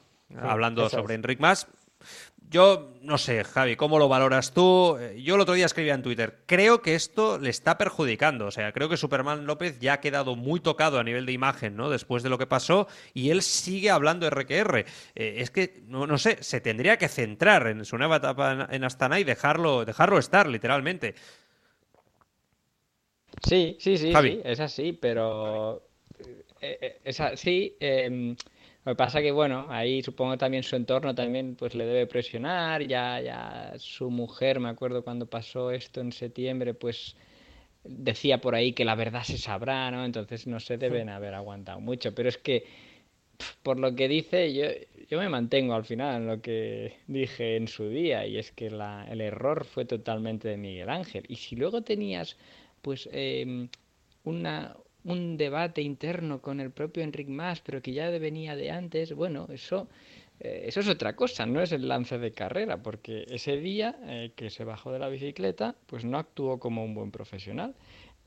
Hablando 0.41 0.89
sobre 0.89 1.15
Enric 1.15 1.39
Mas. 1.39 1.67
Yo 2.49 2.95
no 3.03 3.19
sé, 3.19 3.43
Javi, 3.43 3.75
¿cómo 3.75 3.99
lo 3.99 4.09
valoras 4.09 4.55
tú? 4.55 4.97
Eh, 4.99 5.21
yo 5.21 5.35
el 5.35 5.41
otro 5.41 5.53
día 5.53 5.67
escribía 5.67 5.93
en 5.93 6.01
Twitter, 6.01 6.39
creo 6.47 6.81
que 6.81 6.95
esto 6.95 7.37
le 7.37 7.51
está 7.51 7.77
perjudicando. 7.77 8.47
O 8.47 8.51
sea, 8.51 8.71
creo 8.71 8.89
que 8.89 8.97
Superman 8.97 9.45
López 9.45 9.79
ya 9.79 9.93
ha 9.93 10.01
quedado 10.01 10.35
muy 10.35 10.59
tocado 10.59 10.97
a 10.97 11.03
nivel 11.03 11.27
de 11.27 11.31
imagen, 11.31 11.75
¿no? 11.75 11.91
Después 11.91 12.23
de 12.23 12.29
lo 12.29 12.39
que 12.39 12.47
pasó, 12.47 12.87
y 13.13 13.29
él 13.29 13.43
sigue 13.43 13.91
hablando 13.91 14.27
RQR. 14.27 14.79
Eh, 14.79 14.85
es 15.15 15.51
que, 15.51 15.83
no, 15.85 16.07
no, 16.07 16.17
sé, 16.17 16.41
se 16.41 16.59
tendría 16.59 16.97
que 16.97 17.07
centrar 17.07 17.67
en 17.67 17.85
su 17.85 17.99
nueva 17.99 18.17
etapa 18.17 18.67
en 18.71 18.83
Astana 18.83 19.19
y 19.19 19.23
dejarlo, 19.23 19.85
dejarlo 19.85 20.17
estar, 20.17 20.47
literalmente. 20.47 21.13
Sí, 23.43 23.77
sí, 23.79 23.95
sí, 23.97 24.11
sí 24.11 24.41
es 24.43 24.59
así, 24.59 24.93
pero. 24.93 25.83
Eh, 26.61 26.99
es 27.03 27.19
así. 27.19 27.77
Em, 28.89 28.95
lo 28.95 28.95
que 28.95 28.97
pasa 28.97 29.21
que, 29.21 29.31
bueno, 29.31 29.65
ahí 29.69 30.01
supongo 30.01 30.37
también 30.37 30.63
su 30.63 30.75
entorno 30.75 31.13
también 31.15 31.55
pues 31.55 31.75
le 31.75 31.85
debe 31.85 32.07
presionar, 32.07 32.87
ya, 32.87 33.21
ya 33.21 33.73
su 33.77 34.09
mujer, 34.09 34.59
me 34.59 34.69
acuerdo 34.69 35.03
cuando 35.03 35.27
pasó 35.27 35.71
esto 35.71 36.01
en 36.01 36.11
septiembre, 36.11 36.73
pues 36.73 37.15
decía 37.83 38.41
por 38.41 38.55
ahí 38.55 38.73
que 38.73 38.85
la 38.85 38.95
verdad 38.95 39.23
se 39.23 39.37
sabrá, 39.37 39.91
¿no? 39.91 40.05
Entonces 40.05 40.47
no 40.47 40.59
se 40.59 40.77
deben 40.77 41.09
haber 41.09 41.33
aguantado 41.35 41.79
mucho, 41.79 42.13
pero 42.15 42.29
es 42.29 42.37
que 42.37 42.65
por 43.63 43.79
lo 43.79 43.95
que 43.95 44.07
dice, 44.07 44.53
yo, 44.53 44.65
yo 45.09 45.19
me 45.19 45.29
mantengo 45.29 45.73
al 45.73 45.85
final 45.85 46.21
en 46.21 46.27
lo 46.27 46.41
que 46.41 46.97
dije 47.07 47.55
en 47.57 47.67
su 47.67 47.87
día, 47.89 48.25
y 48.27 48.37
es 48.37 48.51
que 48.51 48.69
la, 48.69 49.07
el 49.09 49.21
error 49.21 49.65
fue 49.65 49.85
totalmente 49.85 50.49
de 50.49 50.57
Miguel 50.57 50.89
Ángel. 50.89 51.25
Y 51.29 51.35
si 51.37 51.55
luego 51.55 51.81
tenías, 51.81 52.37
pues, 52.81 53.09
eh, 53.13 53.69
una, 54.25 54.75
un 55.03 55.37
debate 55.37 55.81
interno 55.81 56.41
con 56.41 56.59
el 56.59 56.71
propio 56.71 57.03
Enric 57.03 57.27
Mas, 57.27 57.61
pero 57.61 57.81
que 57.81 57.93
ya 57.93 58.09
venía 58.09 58.55
de 58.55 58.71
antes, 58.71 59.13
bueno, 59.13 59.47
eso, 59.51 59.87
eh, 60.39 60.63
eso 60.65 60.79
es 60.81 60.87
otra 60.87 61.15
cosa, 61.15 61.45
no 61.45 61.61
es 61.61 61.71
el 61.71 61.87
lance 61.87 62.17
de 62.17 62.31
carrera, 62.31 62.81
porque 62.81 63.25
ese 63.29 63.57
día 63.57 63.97
eh, 64.03 64.31
que 64.35 64.49
se 64.49 64.63
bajó 64.63 64.91
de 64.91 64.99
la 64.99 65.09
bicicleta, 65.09 65.75
pues 65.85 66.05
no 66.05 66.17
actuó 66.17 66.59
como 66.59 66.83
un 66.83 66.93
buen 66.93 67.11
profesional. 67.11 67.75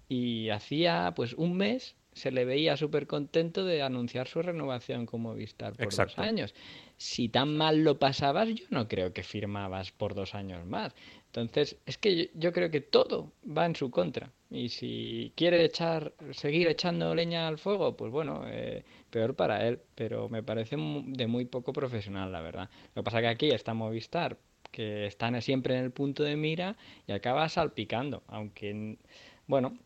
Y 0.08 0.50
hacía 0.50 1.12
pues 1.16 1.32
un 1.32 1.56
mes 1.56 1.96
se 2.12 2.30
le 2.30 2.44
veía 2.44 2.76
súper 2.76 3.06
contento 3.06 3.64
de 3.64 3.82
anunciar 3.82 4.28
su 4.28 4.42
renovación 4.42 5.06
como 5.06 5.30
Movistar 5.30 5.74
por 5.74 5.94
dos 5.94 6.18
años. 6.18 6.54
Si 6.98 7.28
tan 7.28 7.56
mal 7.56 7.82
lo 7.82 7.98
pasabas, 7.98 8.48
yo 8.48 8.66
no 8.70 8.86
creo 8.86 9.12
que 9.12 9.22
firmabas 9.22 9.92
por 9.92 10.14
dos 10.14 10.34
años 10.34 10.66
más. 10.66 10.94
Entonces, 11.34 11.78
es 11.86 11.96
que 11.96 12.30
yo, 12.34 12.52
creo 12.52 12.70
que 12.70 12.82
todo 12.82 13.32
va 13.46 13.64
en 13.64 13.74
su 13.74 13.90
contra. 13.90 14.30
Y 14.50 14.68
si 14.68 15.32
quiere 15.34 15.64
echar, 15.64 16.12
seguir 16.32 16.68
echando 16.68 17.14
leña 17.14 17.48
al 17.48 17.56
fuego, 17.56 17.96
pues 17.96 18.12
bueno, 18.12 18.42
eh, 18.46 18.84
peor 19.08 19.34
para 19.34 19.66
él. 19.66 19.80
Pero 19.94 20.28
me 20.28 20.42
parece 20.42 20.76
de 20.76 21.26
muy 21.26 21.46
poco 21.46 21.72
profesional, 21.72 22.30
la 22.32 22.42
verdad. 22.42 22.68
Lo 22.94 23.02
que 23.02 23.04
pasa 23.04 23.22
que 23.22 23.28
aquí 23.28 23.48
está 23.50 23.72
Movistar, 23.72 24.36
que 24.70 25.06
están 25.06 25.40
siempre 25.40 25.78
en 25.78 25.84
el 25.84 25.90
punto 25.90 26.22
de 26.22 26.36
mira 26.36 26.76
y 27.06 27.12
acaba 27.12 27.48
salpicando. 27.48 28.22
Aunque, 28.26 28.98
bueno, 29.46 29.78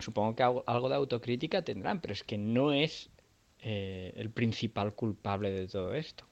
supongo 0.00 0.34
que 0.34 0.42
algo 0.42 0.88
de 0.88 0.96
autocrítica 0.96 1.62
tendrán, 1.62 2.00
pero 2.00 2.14
es 2.14 2.24
que 2.24 2.36
no 2.36 2.72
es 2.72 3.10
eh, 3.60 4.12
el 4.16 4.30
principal 4.30 4.94
culpable 4.94 5.52
de 5.52 5.68
todo 5.68 5.94
esto. 5.94 6.24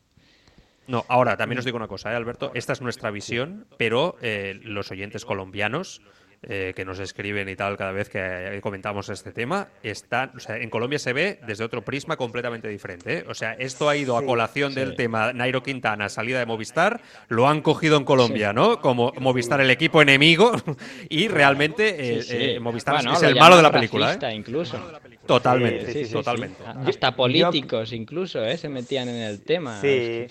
No, 0.89 1.05
ahora 1.09 1.37
también 1.37 1.59
os 1.59 1.65
digo 1.65 1.77
una 1.77 1.87
cosa, 1.87 2.13
¿eh, 2.13 2.17
Alberto. 2.17 2.51
Esta 2.55 2.73
es 2.73 2.81
nuestra 2.81 3.11
visión, 3.11 3.67
pero 3.77 4.17
eh, 4.21 4.59
los 4.63 4.91
oyentes 4.91 5.25
colombianos 5.25 6.01
eh, 6.43 6.73
que 6.77 6.85
nos 6.85 7.01
escriben 7.01 7.49
y 7.49 7.57
tal 7.57 7.77
cada 7.77 7.91
vez 7.91 8.09
que 8.09 8.61
comentamos 8.63 9.09
este 9.09 9.33
tema, 9.33 9.67
están, 9.83 10.31
o 10.37 10.39
sea, 10.39 10.57
en 10.57 10.71
Colombia 10.71 11.01
se 11.01 11.13
ve 11.13 11.41
desde 11.45 11.65
otro 11.65 11.83
prisma 11.83 12.17
completamente 12.17 12.69
diferente. 12.69 13.19
¿eh? 13.19 13.25
O 13.27 13.35
sea, 13.35 13.55
esto 13.55 13.89
ha 13.89 13.97
ido 13.97 14.17
a 14.17 14.25
colación 14.25 14.73
del 14.73 14.95
tema 14.95 15.33
Nairo 15.33 15.65
Quintana, 15.65 16.09
salida 16.09 16.39
de 16.39 16.47
Movistar, 16.47 17.01
lo 17.27 17.49
han 17.49 17.61
cogido 17.61 17.97
en 17.97 18.05
Colombia, 18.05 18.53
¿no? 18.53 18.81
Como 18.81 19.13
Movistar 19.19 19.61
el 19.61 19.71
equipo 19.71 20.01
enemigo 20.01 20.53
y 21.11 21.27
realmente 21.27 22.55
eh, 22.55 22.61
Movistar 22.61 23.05
es 23.05 23.23
el 23.25 23.35
malo 23.35 23.57
de 23.57 23.63
la 23.63 23.73
película. 23.73 24.17
incluso. 24.33 24.81
Totalmente, 25.29 26.07
totalmente. 26.07 26.57
Hasta 26.87 27.15
políticos 27.15 27.93
incluso 27.93 28.41
se 28.57 28.69
metían 28.71 29.09
en 29.11 29.17
el 29.17 29.43
tema. 29.43 29.79
Sí. 29.79 30.27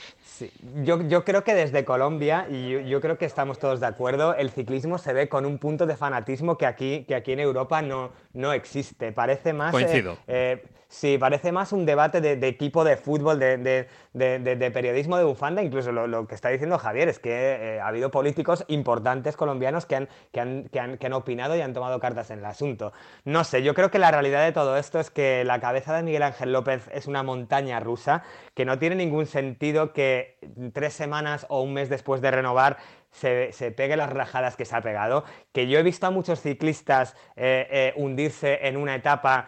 Yo, 0.83 1.07
yo, 1.07 1.23
creo 1.23 1.43
que 1.43 1.53
desde 1.53 1.85
Colombia, 1.85 2.47
y 2.49 2.89
yo, 2.89 2.99
creo 2.99 3.17
que 3.17 3.25
estamos 3.25 3.59
todos 3.59 3.79
de 3.79 3.85
acuerdo, 3.85 4.35
el 4.35 4.49
ciclismo 4.49 4.97
se 4.97 5.13
ve 5.13 5.29
con 5.29 5.45
un 5.45 5.59
punto 5.59 5.85
de 5.85 5.95
fanatismo 5.95 6.57
que 6.57 6.65
aquí, 6.65 7.05
que 7.07 7.13
aquí 7.13 7.31
en 7.31 7.39
Europa 7.39 7.81
no, 7.81 8.11
no 8.33 8.53
existe. 8.53 9.11
Parece 9.11 9.53
más... 9.53 9.71
Coincido. 9.71 10.17
Eh, 10.27 10.63
Sí, 10.89 11.17
parece 11.17 11.51
más 11.51 11.73
un 11.73 11.85
debate 11.85 12.21
de, 12.21 12.47
equipo 12.47 12.85
de 12.85 12.95
fútbol, 12.95 13.39
de, 13.39 13.87
periodismo 14.73 15.17
de 15.17 15.25
bufanda. 15.25 15.61
Incluso 15.61 15.91
lo, 15.91 16.27
que 16.27 16.35
está 16.35 16.47
diciendo 16.49 16.77
Javier 16.77 17.09
es 17.09 17.19
que 17.19 17.31
eh, 17.31 17.79
ha 17.81 17.87
habido 17.87 18.09
políticos 18.09 18.63
importantes 18.69 19.35
colombianos 19.35 19.85
que 19.85 19.97
han, 19.97 20.09
que, 20.31 20.39
han, 20.39 20.69
que, 20.69 20.79
han, 20.79 20.97
que 20.97 21.07
han 21.07 21.13
opinado 21.13 21.57
y 21.57 21.61
han 21.61 21.73
tomado 21.73 21.99
cartas 21.99 22.31
en 22.31 22.39
el 22.39 22.45
asunto. 22.45 22.93
No 23.25 23.43
sé, 23.43 23.63
yo 23.63 23.73
creo 23.73 23.91
que 23.91 23.99
la 23.99 24.11
realidad 24.11 24.45
de 24.45 24.53
todo 24.53 24.77
esto 24.77 24.99
es 24.99 25.11
que 25.11 25.43
la 25.43 25.59
cabeza 25.59 25.93
de 25.93 26.03
Miguel 26.03 26.23
Ángel 26.23 26.53
López 26.53 26.89
es 26.93 27.05
una 27.07 27.21
montaña 27.21 27.81
rusa, 27.81 28.23
que 28.53 28.63
no 28.63 28.79
tiene 28.79 28.95
ningún 28.95 29.25
sentido 29.25 29.91
que 29.91 30.37
tres 30.73 30.93
semanas 30.93 31.45
o 31.49 31.61
un 31.61 31.73
mes 31.73 31.89
después 31.89 32.21
de 32.21 32.31
renovar 32.31 32.77
se, 33.11 33.73
pegue 33.75 33.97
las 33.97 34.11
rajadas 34.11 34.55
que 34.55 34.65
se 34.65 34.75
ha 34.75 34.81
pegado, 34.81 35.25
que 35.51 35.67
yo 35.67 35.79
he 35.79 35.83
visto 35.83 36.07
a 36.07 36.11
muchos 36.11 36.41
ciclistas 36.41 37.15
eh, 37.35 37.67
eh, 37.71 37.93
hundirse 37.95 38.67
en 38.67 38.77
una 38.77 38.95
etapa 38.95 39.47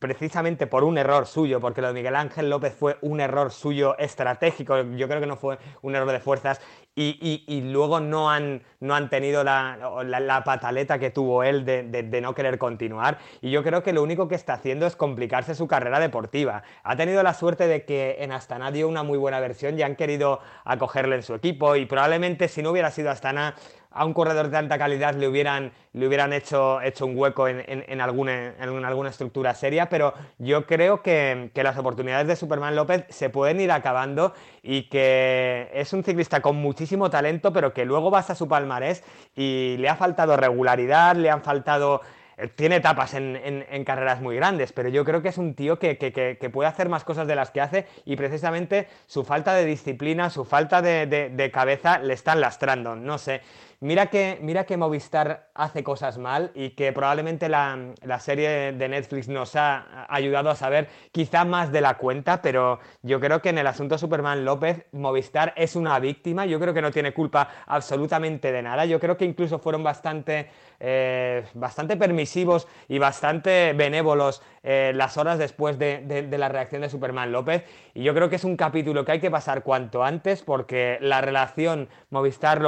precisamente 0.00 0.66
por 0.66 0.82
un 0.82 0.98
error 0.98 1.26
suyo, 1.26 1.60
porque 1.60 1.82
lo 1.82 1.88
de 1.88 1.92
Miguel 1.92 2.16
Ángel 2.16 2.48
López 2.48 2.74
fue 2.74 2.96
un 3.02 3.20
error 3.20 3.52
suyo 3.52 3.96
estratégico, 3.98 4.82
yo 4.96 5.06
creo 5.06 5.20
que 5.20 5.26
no 5.26 5.36
fue 5.36 5.58
un 5.82 5.94
error 5.94 6.10
de 6.10 6.20
fuerzas, 6.20 6.60
y, 6.96 7.62
luego 7.72 8.00
no 8.00 8.30
han, 8.30 8.62
no 8.80 8.94
han 8.94 9.08
tenido 9.08 9.42
la, 9.44 10.42
pataleta 10.44 10.98
que 10.98 11.10
tuvo 11.10 11.44
él 11.44 11.64
de, 11.64 12.20
no 12.20 12.34
querer 12.34 12.58
continuar, 12.58 13.18
y 13.42 13.50
yo 13.50 13.62
creo 13.62 13.82
que 13.82 13.92
lo 13.92 14.02
único 14.02 14.26
que 14.26 14.34
está 14.34 14.54
haciendo 14.54 14.86
es 14.86 14.96
complicarse 14.96 15.54
su 15.54 15.68
carrera 15.68 16.00
deportiva. 16.00 16.62
Ha 16.82 16.96
tenido 16.96 17.22
la 17.22 17.34
suerte 17.34 17.66
de 17.66 17.84
que 17.84 18.16
en 18.20 18.32
Astana 18.32 18.70
dio 18.70 18.88
una 18.88 19.02
muy 19.02 19.18
buena 19.18 19.38
versión 19.38 19.78
y 19.78 19.82
han 19.82 19.96
querido 19.96 20.40
acogerle 20.64 21.16
en 21.16 21.22
su 21.22 21.34
equipo, 21.34 21.76
y 21.76 21.84
probablemente 21.84 22.48
si 22.48 22.62
no 22.62 22.70
hubiera 22.70 22.90
sido 22.90 23.10
Astana 23.10 23.54
a 23.92 24.04
un 24.04 24.14
corredor 24.14 24.50
de 24.50 24.56
alta 24.56 24.78
calidad 24.78 25.14
le 25.14 25.26
hubieran, 25.26 25.72
le 25.92 26.06
hubieran 26.06 26.32
hecho, 26.32 26.80
hecho 26.80 27.06
un 27.06 27.16
hueco 27.16 27.48
en, 27.48 28.00
alguna, 28.00 28.54
en, 28.58 28.84
alguna, 28.84 29.10
estructura 29.10 29.54
seria, 29.54 29.88
pero 29.88 30.14
yo 30.38 30.66
creo 30.66 31.02
que, 31.02 31.50
las 31.54 31.76
oportunidades 31.76 32.26
de 32.26 32.36
Superman 32.36 32.76
López 32.76 33.04
se 33.08 33.30
pueden 33.30 33.60
ir 33.60 33.70
acabando 33.72 34.32
y 34.62 34.88
que 34.88 35.70
es 35.74 35.92
un 35.92 36.04
ciclista 36.04 36.40
con 36.40 36.56
muchísimo 36.56 37.10
talento, 37.10 37.52
pero 37.52 37.74
que 37.74 37.84
luego 37.84 38.10
vas 38.10 38.30
a 38.30 38.34
su 38.34 38.48
palmarés 38.48 39.02
y 39.34 39.76
le 39.78 39.88
ha 39.88 39.96
faltado 39.96 40.36
regularidad, 40.36 41.16
le 41.16 41.28
han 41.28 41.42
faltado 41.42 42.00
eh, 42.38 42.48
tiene 42.48 42.76
etapas 42.76 43.14
en, 43.14 43.84
carreras 43.84 44.20
muy 44.20 44.36
grandes, 44.36 44.72
pero 44.72 44.88
yo 44.88 45.04
creo 45.04 45.20
que 45.20 45.28
es 45.28 45.38
un 45.38 45.54
tío 45.54 45.78
que, 45.78 46.50
puede 46.52 46.68
hacer 46.68 46.88
más 46.88 47.04
cosas 47.04 47.26
de 47.26 47.34
las 47.34 47.50
que 47.50 47.60
hace 47.60 47.86
y 48.04 48.16
precisamente 48.16 48.88
su 49.06 49.24
falta 49.24 49.52
de 49.54 49.64
disciplina, 49.64 50.30
su 50.30 50.44
falta 50.44 50.80
de, 50.80 51.06
de 51.06 51.50
cabeza 51.50 51.98
le 51.98 52.14
están 52.14 52.40
lastrando. 52.40 52.96
No 52.96 53.18
sé, 53.18 53.42
Mira 53.82 54.08
que, 54.08 54.38
mira 54.42 54.66
que 54.66 54.76
Movistar 54.76 55.48
hace 55.54 55.82
cosas 55.82 56.18
mal 56.18 56.50
y 56.54 56.72
que 56.72 56.92
probablemente 56.92 57.48
la, 57.48 57.94
serie 58.18 58.72
de 58.72 58.88
Netflix 58.90 59.26
nos 59.26 59.56
ha 59.56 60.04
ayudado 60.14 60.50
a 60.50 60.54
saber 60.54 60.90
quizá 61.12 61.46
más 61.46 61.72
de 61.72 61.80
la 61.80 61.96
cuenta, 61.96 62.42
pero 62.42 62.78
yo 63.00 63.20
creo 63.20 63.40
que 63.40 63.48
en 63.48 63.56
el 63.56 63.66
asunto 63.66 63.96
Superman 63.96 64.44
López, 64.44 64.84
Movistar 64.92 65.54
es 65.56 65.76
una 65.76 65.98
víctima, 65.98 66.44
yo 66.44 66.60
creo 66.60 66.74
que 66.74 66.82
no 66.82 66.90
tiene 66.90 67.14
culpa 67.14 67.48
absolutamente 67.66 68.52
de 68.52 68.60
nada, 68.60 68.84
yo 68.84 69.00
creo 69.00 69.16
que 69.16 69.24
incluso 69.24 69.58
fueron 69.58 69.82
bastante, 69.82 70.50
eh, 70.78 71.42
bastante 71.54 71.96
permisivos 71.96 72.68
y 72.86 72.98
bastante 72.98 73.72
benévolos 73.72 74.42
eh, 74.62 74.92
las 74.94 75.16
horas 75.16 75.38
después 75.38 75.78
de, 75.78 76.28
la 76.36 76.48
reacción 76.50 76.82
de 76.82 76.90
Superman 76.90 77.32
López 77.32 77.64
y 77.94 78.02
yo 78.02 78.14
creo 78.14 78.28
que 78.28 78.36
es 78.36 78.44
un 78.44 78.58
capítulo 78.58 79.06
que 79.06 79.12
hay 79.12 79.20
que 79.20 79.30
pasar 79.30 79.62
cuanto 79.62 80.04
antes 80.04 80.42
porque 80.42 80.98
la 81.00 81.22
relación 81.22 81.88
Movistar, 82.10 82.60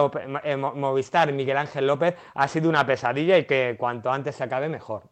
eh, 0.43 0.57
Movistar 0.57 1.31
Miguel 1.35 1.59
Ángel 1.59 1.87
López 1.87 2.15
ha 2.35 2.49
sido 2.49 2.71
una 2.71 2.87
pesadilla 2.87 3.37
y 3.37 3.45
que 3.45 3.77
cuanto 3.79 4.11
antes 4.11 4.37
se 4.37 4.45
acabe 4.45 4.71
mejor. 4.71 5.03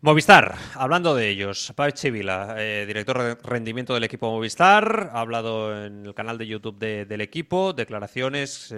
Movistar, 0.00 0.56
hablando 0.74 1.14
de 1.14 1.28
ellos, 1.28 1.72
Pablo 1.76 1.92
Chivila, 1.92 2.56
eh, 2.58 2.84
director 2.86 3.22
de 3.22 3.34
rendimiento 3.36 3.94
del 3.94 4.04
equipo 4.04 4.30
Movistar, 4.30 5.10
ha 5.12 5.20
hablado 5.20 5.84
en 5.84 6.06
el 6.06 6.14
canal 6.14 6.36
de 6.38 6.48
YouTube 6.48 6.78
del 6.78 7.20
equipo, 7.20 7.72
declaraciones 7.72 8.74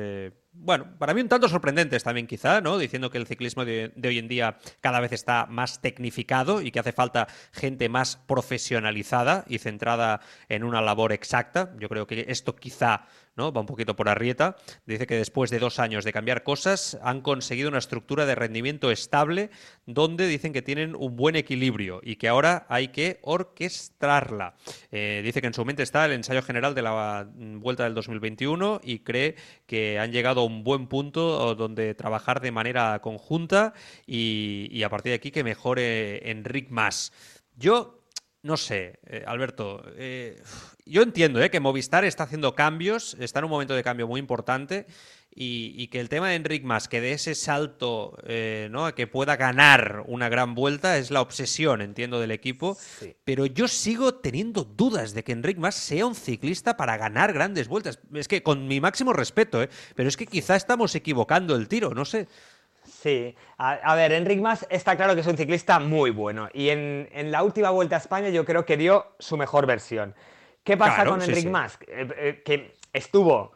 bueno, 0.52 0.86
para 0.98 1.14
mí 1.14 1.20
un 1.20 1.28
tanto 1.28 1.48
sorprendentes 1.48 2.02
también 2.02 2.26
quizá, 2.26 2.60
¿no? 2.60 2.76
Diciendo 2.76 3.10
que 3.10 3.18
el 3.18 3.26
ciclismo 3.26 3.64
de, 3.64 3.92
hoy 4.04 4.18
en 4.18 4.28
día 4.28 4.58
cada 4.80 5.00
vez 5.00 5.12
está 5.12 5.46
más 5.46 5.80
tecnificado 5.80 6.60
y 6.60 6.70
que 6.70 6.80
hace 6.80 6.92
falta 6.92 7.28
gente 7.52 7.88
más 7.88 8.16
profesionalizada 8.16 9.44
y 9.48 9.58
centrada 9.58 10.20
en 10.48 10.64
una 10.64 10.82
labor 10.82 11.12
exacta. 11.12 11.72
Yo 11.78 11.88
creo 11.88 12.06
que 12.06 12.26
esto 12.28 12.56
quizá 12.56 13.06
¿no? 13.36 13.52
va 13.52 13.60
un 13.60 13.66
poquito 13.66 13.96
por 13.96 14.08
arrieta. 14.08 14.56
Dice 14.86 15.06
que 15.06 15.16
después 15.16 15.50
de 15.50 15.58
dos 15.58 15.78
años 15.78 16.04
de 16.04 16.12
cambiar 16.12 16.42
cosas 16.42 16.98
han 17.02 17.20
conseguido 17.20 17.68
una 17.68 17.78
estructura 17.78 18.26
de 18.26 18.34
rendimiento 18.34 18.90
estable 18.90 19.50
donde 19.86 20.26
dicen 20.26 20.52
que 20.52 20.62
tienen 20.62 20.94
un 20.94 21.16
buen 21.16 21.36
equilibrio 21.36 22.00
y 22.02 22.16
que 22.16 22.28
ahora 22.28 22.66
hay 22.68 22.88
que 22.88 23.18
orquestarla. 23.22 24.54
Eh, 24.90 25.22
dice 25.24 25.40
que 25.40 25.46
en 25.46 25.54
su 25.54 25.64
mente 25.64 25.82
está 25.82 26.04
el 26.06 26.12
ensayo 26.12 26.42
general 26.42 26.74
de 26.74 26.82
la 26.82 27.28
mm, 27.32 27.60
vuelta 27.60 27.84
del 27.84 27.94
2021 27.94 28.80
y 28.82 29.00
cree 29.00 29.36
que 29.66 29.98
han 29.98 30.12
llegado 30.12 30.39
un 30.44 30.64
buen 30.64 30.86
punto 30.86 31.54
donde 31.54 31.94
trabajar 31.94 32.40
de 32.40 32.52
manera 32.52 33.00
conjunta 33.00 33.74
y, 34.06 34.82
a 34.82 34.88
partir 34.88 35.10
de 35.10 35.16
aquí 35.16 35.30
que 35.30 35.44
mejore 35.44 36.30
Enric 36.30 36.70
más. 36.70 37.12
Yo 37.56 38.00
no 38.42 38.56
sé, 38.56 38.98
eh, 39.06 39.22
Alberto, 39.26 39.82
eh, 39.96 40.40
yo 40.86 41.02
entiendo 41.02 41.42
eh, 41.42 41.50
que 41.50 41.60
Movistar 41.60 42.04
está 42.04 42.24
haciendo 42.24 42.54
cambios, 42.54 43.14
está 43.20 43.40
en 43.40 43.44
un 43.44 43.50
momento 43.50 43.74
de 43.74 43.82
cambio 43.82 44.06
muy 44.06 44.18
importante 44.18 44.86
y, 45.32 45.86
que 45.88 46.00
el 46.00 46.08
tema 46.08 46.28
de 46.28 46.34
Enric 46.34 46.64
Mas, 46.64 46.88
que 46.88 47.00
de 47.00 47.12
ese 47.12 47.34
salto, 47.34 48.18
eh, 48.26 48.68
¿no? 48.70 48.92
que 48.94 49.06
pueda 49.06 49.36
ganar 49.36 50.02
una 50.06 50.28
gran 50.28 50.54
vuelta, 50.54 50.98
es 50.98 51.10
la 51.10 51.20
obsesión, 51.20 51.82
entiendo, 51.82 52.20
del 52.20 52.32
equipo. 52.32 52.76
Pero 53.24 53.46
yo 53.46 53.68
sigo 53.68 54.14
teniendo 54.14 54.64
dudas 54.64 55.14
de 55.14 55.22
que 55.22 55.32
Enric 55.32 55.58
Mas 55.58 55.76
sea 55.76 56.04
un 56.04 56.16
ciclista 56.16 56.76
para 56.76 56.96
ganar 56.96 57.32
grandes 57.32 57.68
vueltas. 57.68 58.00
Es 58.12 58.26
que 58.26 58.42
con 58.42 58.66
mi 58.66 58.80
máximo 58.80 59.12
respeto, 59.12 59.62
¿eh? 59.62 59.70
pero 59.94 60.08
es 60.08 60.16
que 60.16 60.26
quizá 60.26 60.56
estamos 60.56 60.94
equivocando 60.96 61.54
el 61.54 61.68
tiro, 61.68 61.94
no 61.94 62.04
sé. 62.04 62.26
Sí, 62.84 63.34
a, 63.56 63.94
ver, 63.94 64.12
Enric 64.12 64.40
Mas 64.40 64.66
está 64.68 64.96
claro 64.96 65.14
que 65.14 65.20
es 65.20 65.26
un 65.26 65.36
ciclista 65.36 65.78
muy 65.78 66.10
bueno 66.10 66.48
y 66.52 66.70
en, 66.70 67.08
la 67.30 67.42
última 67.42 67.70
vuelta 67.70 67.94
a 67.94 67.98
España 67.98 68.30
yo 68.30 68.44
creo 68.44 68.66
que 68.66 68.76
dio 68.76 69.14
su 69.18 69.36
mejor 69.36 69.66
versión. 69.66 70.14
¿Qué 70.64 70.76
pasa 70.76 71.04
con 71.04 71.22
Enric 71.22 71.48
Mas? 71.48 71.78
Eh, 71.86 72.42
que 72.44 72.74
estuvo 72.92 73.52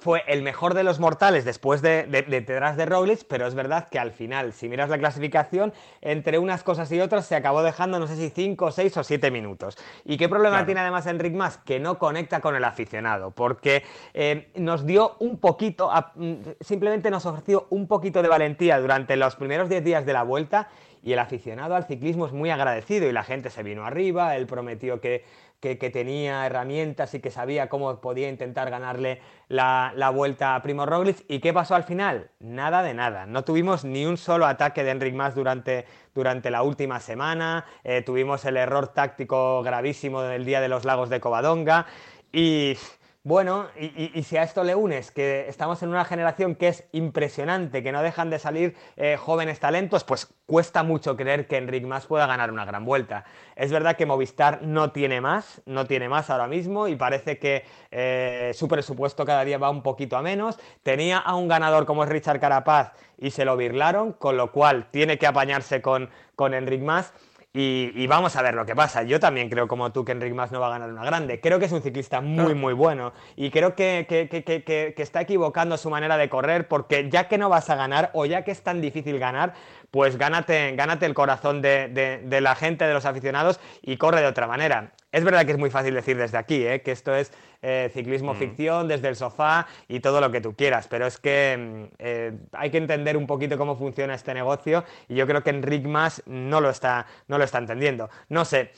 fue 0.00 0.24
el 0.26 0.42
mejor 0.42 0.74
de 0.74 0.82
los 0.82 0.98
mortales 0.98 1.44
después 1.44 1.82
de, 1.82 2.04
detrás 2.06 2.76
de 2.76 2.86
Roglic, 2.86 3.24
pero 3.28 3.46
es 3.46 3.54
verdad 3.54 3.88
que 3.88 3.98
al 3.98 4.12
final, 4.12 4.52
si 4.52 4.68
miras 4.68 4.88
la 4.88 4.98
clasificación, 4.98 5.72
entre 6.00 6.38
unas 6.38 6.62
cosas 6.62 6.90
y 6.90 7.00
otras 7.00 7.26
se 7.26 7.36
acabó 7.36 7.62
dejando 7.62 7.98
no 7.98 8.06
sé 8.06 8.16
si 8.16 8.30
5, 8.30 8.72
6 8.72 8.96
o 8.96 9.04
7 9.04 9.30
minutos. 9.30 9.76
¿Y 10.04 10.16
qué 10.16 10.28
problema 10.28 10.64
tiene 10.64 10.80
además 10.80 11.06
Enric 11.06 11.34
Mas? 11.34 11.58
Que 11.58 11.78
no 11.78 11.98
conecta 11.98 12.40
con 12.40 12.56
el 12.56 12.64
aficionado, 12.64 13.30
porque 13.30 13.84
eh, 14.14 14.50
nos 14.56 14.86
dio 14.86 15.16
un 15.20 15.38
poquito, 15.38 15.90
mm, 16.14 16.34
simplemente 16.60 17.10
nos 17.10 17.26
ofreció 17.26 17.66
un 17.70 17.86
poquito 17.86 18.22
de 18.22 18.28
valentía 18.28 18.80
durante 18.80 19.16
los 19.16 19.36
primeros 19.36 19.68
10 19.68 19.84
días 19.84 20.06
de 20.06 20.12
la 20.12 20.22
vuelta 20.22 20.68
y 21.02 21.12
el 21.12 21.18
aficionado 21.18 21.74
al 21.74 21.84
ciclismo 21.84 22.26
es 22.26 22.32
muy 22.32 22.50
agradecido 22.50 23.08
y 23.08 23.12
la 23.12 23.24
gente 23.24 23.50
se 23.50 23.62
vino 23.62 23.84
arriba, 23.84 24.36
él 24.36 24.46
prometió 24.46 25.00
que 25.00 25.24
que, 25.60 25.76
tenía 25.76 26.46
herramientas 26.46 27.12
y 27.14 27.20
que 27.20 27.30
sabía 27.30 27.68
cómo 27.68 28.00
podía 28.00 28.28
intentar 28.28 28.70
ganarle 28.70 29.20
la, 29.48 30.10
vuelta 30.14 30.54
a 30.54 30.62
Primo 30.62 30.86
Roglic. 30.86 31.24
¿Y 31.28 31.40
qué 31.40 31.52
pasó 31.52 31.74
al 31.74 31.84
final? 31.84 32.30
Nada 32.40 32.82
de 32.82 32.94
nada. 32.94 33.26
No 33.26 33.44
tuvimos 33.44 33.84
ni 33.84 34.06
un 34.06 34.16
solo 34.16 34.46
ataque 34.46 34.82
de 34.82 34.90
Enric 34.90 35.14
Mas 35.14 35.34
durante, 35.34 35.84
durante 36.14 36.50
la 36.50 36.62
última 36.62 36.98
semana. 36.98 37.66
Eh, 37.84 38.02
tuvimos 38.02 38.44
el 38.46 38.56
error 38.56 38.88
táctico 38.88 39.62
gravísimo 39.62 40.22
del 40.22 40.46
día 40.46 40.60
de 40.62 40.68
los 40.68 40.84
lagos 40.86 41.10
de 41.10 41.20
Covadonga. 41.20 41.86
Y 42.32 42.76
bueno, 43.22 43.68
y, 43.78 44.22
si 44.22 44.38
a 44.38 44.42
esto 44.42 44.64
le 44.64 44.74
unes 44.74 45.10
que 45.10 45.46
estamos 45.46 45.82
en 45.82 45.90
una 45.90 46.06
generación 46.06 46.54
que 46.54 46.68
es 46.68 46.84
impresionante, 46.92 47.82
que 47.82 47.92
no 47.92 48.00
dejan 48.02 48.30
de 48.30 48.38
salir 48.38 48.76
eh, 48.96 49.18
jóvenes 49.18 49.60
talentos, 49.60 50.04
pues 50.04 50.26
cuesta 50.46 50.82
mucho 50.82 51.18
creer 51.18 51.46
que 51.46 51.58
Enric 51.58 51.84
Mas 51.84 52.06
pueda 52.06 52.26
ganar 52.26 52.50
una 52.50 52.64
gran 52.64 52.86
vuelta. 52.86 53.26
Es 53.56 53.70
verdad 53.70 53.96
que 53.96 54.06
Movistar 54.06 54.62
no 54.62 54.92
tiene 54.92 55.20
más, 55.20 55.60
no 55.66 55.86
tiene 55.86 56.08
más 56.08 56.30
ahora 56.30 56.46
mismo 56.46 56.88
y 56.88 56.96
parece 56.96 57.38
que 57.38 57.66
eh, 57.90 58.52
su 58.54 58.68
presupuesto 58.68 59.26
cada 59.26 59.44
día 59.44 59.58
va 59.58 59.68
un 59.68 59.82
poquito 59.82 60.16
a 60.16 60.22
menos. 60.22 60.58
Tenía 60.82 61.18
a 61.18 61.34
un 61.34 61.46
ganador 61.46 61.84
como 61.84 62.04
es 62.04 62.08
Richard 62.08 62.40
Carapaz 62.40 62.92
y 63.18 63.32
se 63.32 63.44
lo 63.44 63.54
birlaron, 63.58 64.14
con 64.14 64.38
lo 64.38 64.50
cual 64.50 64.88
tiene 64.90 65.18
que 65.18 65.26
apañarse 65.26 65.82
con, 65.82 66.08
con 66.36 66.54
Enric 66.54 66.80
Mas. 66.80 67.12
Y, 67.52 68.06
vamos 68.06 68.36
a 68.36 68.42
ver 68.42 68.54
lo 68.54 68.64
que 68.64 68.76
pasa. 68.76 69.02
Yo 69.02 69.18
también 69.18 69.50
creo, 69.50 69.66
como 69.66 69.90
tú, 69.90 70.04
que 70.04 70.12
Enric 70.12 70.34
Mas 70.34 70.52
no 70.52 70.60
va 70.60 70.68
a 70.68 70.70
ganar 70.70 70.88
una 70.90 71.04
grande. 71.04 71.40
Creo 71.40 71.58
que 71.58 71.64
es 71.64 71.72
un 71.72 71.82
ciclista 71.82 72.20
muy, 72.20 72.54
muy 72.54 72.74
bueno. 72.74 73.12
Y 73.34 73.50
creo 73.50 73.74
que, 73.74 74.06
que, 74.08 74.94
está 74.96 75.22
equivocando 75.22 75.76
su 75.76 75.90
manera 75.90 76.16
de 76.16 76.28
correr, 76.28 76.68
porque 76.68 77.10
ya 77.10 77.26
que 77.26 77.38
no 77.38 77.48
vas 77.48 77.68
a 77.68 77.74
ganar, 77.74 78.10
o 78.12 78.24
ya 78.24 78.44
que 78.44 78.52
es 78.52 78.62
tan 78.62 78.80
difícil 78.80 79.18
ganar, 79.18 79.54
pues 79.90 80.16
gánate, 80.16 80.76
gánate 80.76 81.06
el 81.06 81.14
corazón 81.14 81.60
de, 81.60 82.38
la 82.40 82.54
gente, 82.54 82.86
de 82.86 82.94
los 82.94 83.04
aficionados, 83.04 83.58
y 83.82 83.96
corre 83.96 84.20
de 84.20 84.28
otra 84.28 84.46
manera. 84.46 84.92
Es 85.12 85.24
verdad 85.24 85.44
que 85.44 85.52
es 85.52 85.58
muy 85.58 85.70
fácil 85.70 85.94
decir 85.94 86.16
desde 86.16 86.38
aquí, 86.38 86.64
¿eh? 86.64 86.82
que 86.82 86.92
esto 86.92 87.12
es 87.14 87.32
eh, 87.62 87.90
ciclismo 87.92 88.34
mm. 88.34 88.36
ficción, 88.36 88.88
desde 88.88 89.08
el 89.08 89.16
sofá 89.16 89.66
y 89.88 89.98
todo 89.98 90.20
lo 90.20 90.30
que 90.30 90.40
tú 90.40 90.54
quieras, 90.54 90.86
pero 90.86 91.06
es 91.06 91.18
que 91.18 91.56
mm, 91.58 91.94
eh, 91.98 92.32
hay 92.52 92.70
que 92.70 92.78
entender 92.78 93.16
un 93.16 93.26
poquito 93.26 93.58
cómo 93.58 93.76
funciona 93.76 94.14
este 94.14 94.34
negocio 94.34 94.84
y 95.08 95.16
yo 95.16 95.26
creo 95.26 95.42
que 95.42 95.50
Enric 95.50 95.84
Mas 95.84 96.22
no 96.26 96.60
lo 96.60 96.70
está, 96.70 97.06
no 97.26 97.38
lo 97.38 97.44
está 97.44 97.58
entendiendo. 97.58 98.08
No 98.28 98.44
sé, 98.44 98.70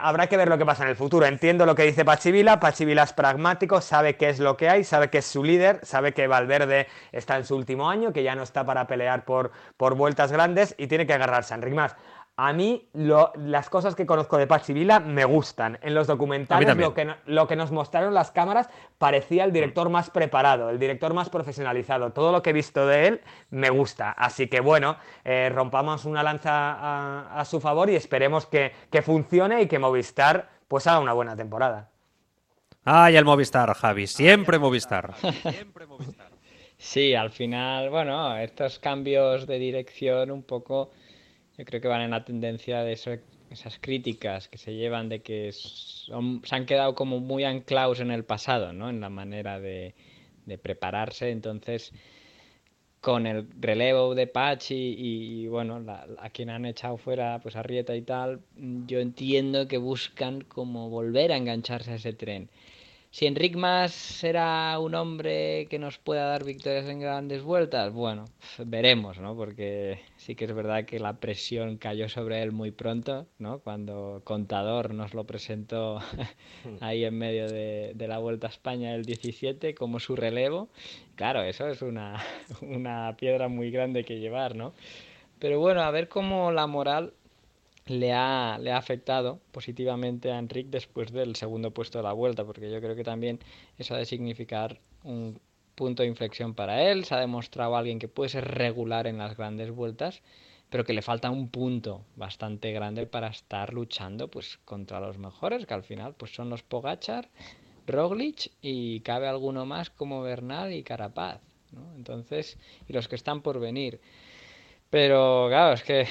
habrá 0.00 0.26
que 0.26 0.36
ver 0.36 0.48
lo 0.48 0.58
que 0.58 0.66
pasa 0.66 0.82
en 0.82 0.90
el 0.90 0.96
futuro. 0.96 1.24
Entiendo 1.24 1.64
lo 1.64 1.74
que 1.74 1.84
dice 1.84 2.04
Pachivila, 2.04 2.60
Pachivila 2.60 3.04
es 3.04 3.14
pragmático, 3.14 3.80
sabe 3.80 4.16
qué 4.16 4.28
es 4.28 4.40
lo 4.40 4.58
que 4.58 4.68
hay, 4.68 4.84
sabe 4.84 5.08
que 5.08 5.18
es 5.18 5.24
su 5.24 5.42
líder, 5.42 5.80
sabe 5.82 6.12
que 6.12 6.26
Valverde 6.26 6.88
está 7.12 7.38
en 7.38 7.46
su 7.46 7.56
último 7.56 7.88
año, 7.88 8.12
que 8.12 8.22
ya 8.22 8.34
no 8.34 8.42
está 8.42 8.66
para 8.66 8.86
pelear 8.86 9.24
por, 9.24 9.52
por 9.78 9.94
vueltas 9.94 10.30
grandes 10.30 10.74
y 10.76 10.86
tiene 10.88 11.06
que 11.06 11.14
agarrarse 11.14 11.54
a 11.54 11.56
Enric 11.56 11.74
Mas. 11.74 11.96
A 12.44 12.52
mí 12.52 12.88
las 12.92 13.70
cosas 13.70 13.94
que 13.94 14.04
conozco 14.04 14.36
de 14.36 14.48
Pachi 14.48 14.72
Vila 14.72 14.98
me 14.98 15.24
gustan. 15.24 15.78
En 15.80 15.94
los 15.94 16.08
documentales 16.08 16.76
lo 16.76 16.92
que, 16.92 17.14
lo 17.26 17.46
que, 17.46 17.54
nos 17.54 17.70
mostraron 17.70 18.14
las 18.14 18.32
cámaras 18.32 18.68
parecía 18.98 19.44
el 19.44 19.52
director 19.52 19.88
más 19.90 20.10
preparado, 20.10 20.68
el 20.68 20.80
director 20.80 21.14
más 21.14 21.30
profesionalizado. 21.30 22.10
Todo 22.10 22.32
lo 22.32 22.42
que 22.42 22.50
he 22.50 22.52
visto 22.52 22.84
de 22.84 23.06
él 23.06 23.20
me 23.50 23.70
gusta. 23.70 24.10
Así 24.10 24.48
que 24.48 24.58
bueno, 24.58 24.96
eh, 25.24 25.52
rompamos 25.54 26.04
una 26.04 26.24
lanza 26.24 27.38
a, 27.38 27.44
su 27.44 27.60
favor 27.60 27.88
y 27.90 27.94
esperemos 27.94 28.46
que, 28.46 28.72
funcione 29.04 29.62
y 29.62 29.68
que 29.68 29.78
Movistar 29.78 30.48
pues 30.66 30.88
haga 30.88 30.98
una 30.98 31.12
buena 31.12 31.36
temporada. 31.36 31.90
Ay, 32.84 33.14
el 33.14 33.24
Movistar, 33.24 33.72
Javi. 33.72 34.08
Siempre 34.08 34.58
Movistar. 34.58 35.14
Siempre 35.42 35.86
Movistar. 35.86 36.32
Sí, 36.76 37.14
al 37.14 37.30
final, 37.30 37.90
bueno, 37.90 38.36
estos 38.36 38.80
cambios 38.80 39.46
de 39.46 39.60
dirección 39.60 40.32
un 40.32 40.42
poco 40.42 40.90
yo 41.58 41.64
creo 41.64 41.80
que 41.80 41.88
van 41.88 42.02
en 42.02 42.10
la 42.10 42.24
tendencia 42.24 42.82
de 42.82 42.92
esas 42.92 43.78
críticas 43.80 44.48
que 44.48 44.58
se 44.58 44.74
llevan 44.74 45.08
de 45.08 45.20
que 45.22 45.52
se 45.52 46.12
han 46.54 46.66
quedado 46.66 46.94
como 46.94 47.20
muy 47.20 47.44
anclados 47.44 48.00
en 48.00 48.10
el 48.10 48.24
pasado, 48.24 48.72
¿no? 48.72 48.88
En 48.88 49.00
la 49.00 49.10
manera 49.10 49.60
de, 49.60 49.94
prepararse. 50.62 51.30
Entonces, 51.30 51.92
con 53.00 53.26
el 53.26 53.48
relevo 53.60 54.14
de 54.14 54.26
Patch 54.26 54.70
y, 54.70 55.46
bueno, 55.48 55.84
a 56.18 56.30
quien 56.30 56.50
han 56.50 56.64
echado 56.64 56.96
fuera, 56.96 57.40
pues 57.42 57.56
a 57.56 57.62
Rieta 57.62 57.94
y 57.96 58.02
tal, 58.02 58.40
yo 58.86 59.00
entiendo 59.00 59.68
que 59.68 59.76
buscan 59.78 60.42
como 60.42 60.88
volver 60.88 61.32
a 61.32 61.36
engancharse 61.36 61.92
a 61.92 61.94
ese 61.96 62.12
tren. 62.12 62.48
Si 63.12 63.26
Enric 63.26 63.56
Mas 63.56 63.92
será 63.92 64.78
un 64.78 64.94
hombre 64.94 65.66
que 65.68 65.78
nos 65.78 65.98
pueda 65.98 66.28
dar 66.28 66.44
victorias 66.44 66.88
en 66.88 66.98
grandes 66.98 67.42
vueltas, 67.42 67.92
bueno, 67.92 68.24
veremos, 68.64 69.18
¿no? 69.18 69.36
Porque 69.36 70.00
sí 70.16 70.34
que 70.34 70.46
es 70.46 70.54
verdad 70.54 70.86
que 70.86 70.98
la 70.98 71.20
presión 71.20 71.76
cayó 71.76 72.08
sobre 72.08 72.42
él 72.42 72.52
muy 72.52 72.70
pronto, 72.70 73.26
¿no? 73.38 73.58
Cuando 73.58 74.22
Contador 74.24 74.94
nos 74.94 75.12
lo 75.12 75.24
presentó 75.24 75.98
ahí 76.80 77.04
en 77.04 77.18
medio 77.18 77.48
de, 77.48 77.94
la 77.98 78.16
Vuelta 78.16 78.46
a 78.46 78.50
España 78.50 78.94
el 78.94 79.04
17 79.04 79.74
como 79.74 80.00
su 80.00 80.16
relevo. 80.16 80.70
Claro, 81.14 81.42
eso 81.42 81.68
es 81.68 81.82
una, 81.82 82.18
una 82.62 83.14
piedra 83.18 83.48
muy 83.48 83.70
grande 83.70 84.04
que 84.04 84.20
llevar, 84.20 84.56
¿no? 84.56 84.72
Pero 85.38 85.60
bueno, 85.60 85.82
a 85.82 85.90
ver 85.90 86.08
cómo 86.08 86.50
la 86.50 86.66
moral 86.66 87.12
le 87.86 88.12
ha, 88.12 88.58
le 88.60 88.72
ha 88.72 88.76
afectado 88.76 89.40
positivamente 89.50 90.30
a 90.30 90.38
Enric 90.38 90.68
después 90.68 91.12
del 91.12 91.36
segundo 91.36 91.72
puesto 91.72 91.98
de 91.98 92.04
la 92.04 92.12
vuelta, 92.12 92.44
porque 92.44 92.70
yo 92.70 92.80
creo 92.80 92.94
que 92.94 93.04
también 93.04 93.40
eso 93.78 93.94
ha 93.94 93.98
de 93.98 94.04
significar 94.04 94.80
un 95.04 95.40
punto 95.74 96.02
de 96.02 96.08
inflexión 96.08 96.54
para 96.54 96.82
él, 96.82 97.04
se 97.04 97.14
ha 97.14 97.20
demostrado 97.20 97.76
alguien 97.76 97.98
que 97.98 98.08
puede 98.08 98.28
ser 98.30 98.44
regular 98.46 99.06
en 99.06 99.18
las 99.18 99.36
grandes 99.36 99.70
vueltas, 99.70 100.22
pero 100.70 100.84
que 100.84 100.92
le 100.92 101.02
falta 101.02 101.30
un 101.30 101.48
punto 101.48 102.04
bastante 102.16 102.72
grande 102.72 103.06
para 103.06 103.28
estar 103.28 103.72
luchando 103.72 104.28
pues 104.28 104.58
contra 104.64 105.00
los 105.00 105.18
mejores, 105.18 105.66
que 105.66 105.74
al 105.74 105.82
final 105.82 106.14
pues 106.14 106.34
son 106.34 106.50
los 106.50 106.62
Pogachar, 106.62 107.28
Roglic 107.86 108.52
y 108.62 109.00
cabe 109.00 109.28
alguno 109.28 109.66
más 109.66 109.90
como 109.90 110.22
Bernal 110.22 110.72
y 110.72 110.82
Carapaz, 110.82 111.40
¿no? 111.72 111.94
Entonces, 111.96 112.58
y 112.88 112.92
los 112.92 113.08
que 113.08 113.16
están 113.16 113.42
por 113.42 113.58
venir. 113.58 114.00
Pero 114.88 115.46
claro, 115.48 115.74
es 115.74 115.82
que 115.82 116.06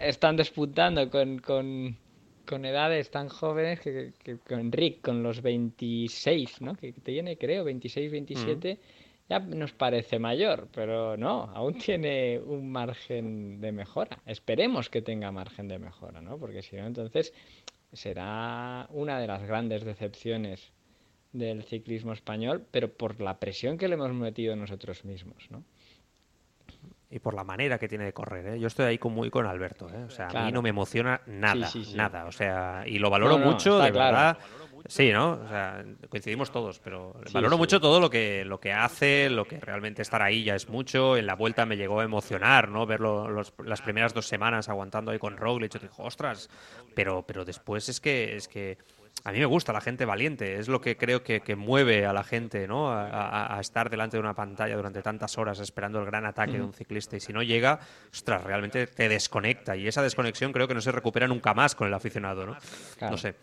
están 0.00 0.36
despuntando 0.36 1.10
con, 1.10 1.38
con, 1.38 2.64
edades 2.64 3.10
tan 3.10 3.28
jóvenes 3.28 3.80
que, 3.80 4.12
con 4.46 4.70
Rick, 4.70 5.00
con 5.00 5.22
los 5.22 5.42
26, 5.42 6.60
¿no? 6.60 6.74
Que 6.74 6.92
tiene, 6.92 7.36
creo, 7.36 7.64
26, 7.64 8.12
27, 8.12 8.74
mm. 8.74 8.78
ya 9.28 9.38
nos 9.40 9.72
parece 9.72 10.18
mayor, 10.18 10.68
pero 10.72 11.16
no, 11.16 11.50
aún 11.54 11.78
tiene 11.78 12.38
un 12.38 12.70
margen 12.70 13.60
de 13.60 13.72
mejora. 13.72 14.18
Esperemos 14.26 14.88
que 14.88 15.02
tenga 15.02 15.32
margen 15.32 15.68
de 15.68 15.78
mejora, 15.78 16.20
¿no? 16.20 16.38
Porque 16.38 16.62
si 16.62 16.76
no, 16.76 16.86
entonces 16.86 17.32
será 17.92 18.86
una 18.90 19.18
de 19.18 19.26
las 19.26 19.42
grandes 19.42 19.84
decepciones 19.84 20.72
del 21.32 21.64
ciclismo 21.64 22.12
español, 22.12 22.64
pero 22.70 22.92
por 22.92 23.20
la 23.20 23.38
presión 23.38 23.76
que 23.78 23.88
le 23.88 23.94
hemos 23.94 24.12
metido 24.12 24.54
nosotros 24.56 25.04
mismos, 25.04 25.50
¿no? 25.50 25.64
Y 27.16 27.18
por 27.18 27.32
la 27.32 27.44
manera 27.44 27.78
que 27.78 27.88
tiene 27.88 28.04
de 28.04 28.12
correr. 28.12 28.46
¿eh? 28.46 28.60
Yo 28.60 28.66
estoy 28.66 28.84
ahí 28.84 28.98
con, 28.98 29.14
muy 29.14 29.30
con 29.30 29.46
Alberto. 29.46 29.88
¿eh? 29.88 30.04
O 30.06 30.10
sea, 30.10 30.28
a 30.28 30.44
mí 30.44 30.52
no 30.52 30.60
me 30.60 30.68
emociona 30.68 31.22
nada, 31.26 31.70
nada. 31.94 32.26
O 32.26 32.32
sea, 32.32 32.84
y 32.86 32.98
lo 32.98 33.08
valoro 33.08 33.38
mucho, 33.38 33.78
de 33.78 33.90
verdad. 33.90 34.36
Sí, 34.86 35.10
¿no? 35.10 35.40
O 35.42 35.48
sea, 35.48 35.82
coincidimos 36.10 36.52
todos, 36.52 36.78
pero 36.78 37.18
valoro 37.32 37.56
mucho 37.56 37.80
todo 37.80 37.98
lo 37.98 38.08
que, 38.10 38.44
lo 38.44 38.60
que 38.60 38.72
hace, 38.72 39.30
lo 39.30 39.46
que 39.46 39.58
realmente 39.58 40.02
estar 40.02 40.20
ahí 40.22 40.44
ya 40.44 40.54
es 40.54 40.68
mucho. 40.68 41.16
En 41.16 41.26
la 41.26 41.34
vuelta 41.34 41.64
me 41.64 41.76
llegó 41.76 42.00
a 42.00 42.04
emocionar, 42.04 42.68
¿no? 42.68 42.86
Verlo 42.86 43.28
las 43.64 43.80
primeras 43.80 44.12
dos 44.12 44.26
semanas 44.26 44.68
aguantando 44.68 45.10
ahí 45.10 45.18
con 45.18 45.38
Roglic. 45.38 45.72
Yo 45.72 45.80
dije, 45.80 45.94
ostras, 45.96 46.50
pero, 46.94 47.22
pero 47.26 47.46
después 47.46 47.88
es 47.88 47.98
que, 47.98 48.36
es 48.36 48.46
que 48.46 48.76
a 49.24 49.32
mí 49.32 49.38
me 49.38 49.46
gusta 49.46 49.72
la 49.72 49.80
gente 49.80 50.04
valiente, 50.04 50.58
es 50.58 50.68
lo 50.68 50.80
que 50.80 50.96
creo 50.96 51.22
que, 51.22 51.56
mueve 51.56 52.06
a 52.06 52.12
la 52.12 52.22
gente 52.22 52.68
¿no? 52.68 52.92
A, 52.92 53.58
estar 53.60 53.90
delante 53.90 54.16
de 54.16 54.20
una 54.20 54.34
pantalla 54.34 54.76
durante 54.76 55.02
tantas 55.02 55.36
horas 55.36 55.58
esperando 55.58 55.98
el 55.98 56.06
gran 56.06 56.26
ataque 56.26 56.52
de 56.52 56.62
un 56.62 56.72
ciclista 56.72 57.16
y 57.16 57.20
si 57.20 57.32
no 57.32 57.42
llega, 57.42 57.80
ostras, 58.12 58.44
realmente 58.44 58.86
te 58.86 59.08
desconecta 59.08 59.76
y 59.76 59.88
esa 59.88 60.02
desconexión 60.02 60.52
creo 60.52 60.68
que 60.68 60.74
no 60.74 60.80
se 60.80 60.92
recupera 60.92 61.26
nunca 61.26 61.54
más 61.54 61.74
con 61.74 61.88
el 61.88 61.94
aficionado. 61.94 62.46
¿no? 62.46 62.56
No 63.00 63.16
sé. 63.16 63.34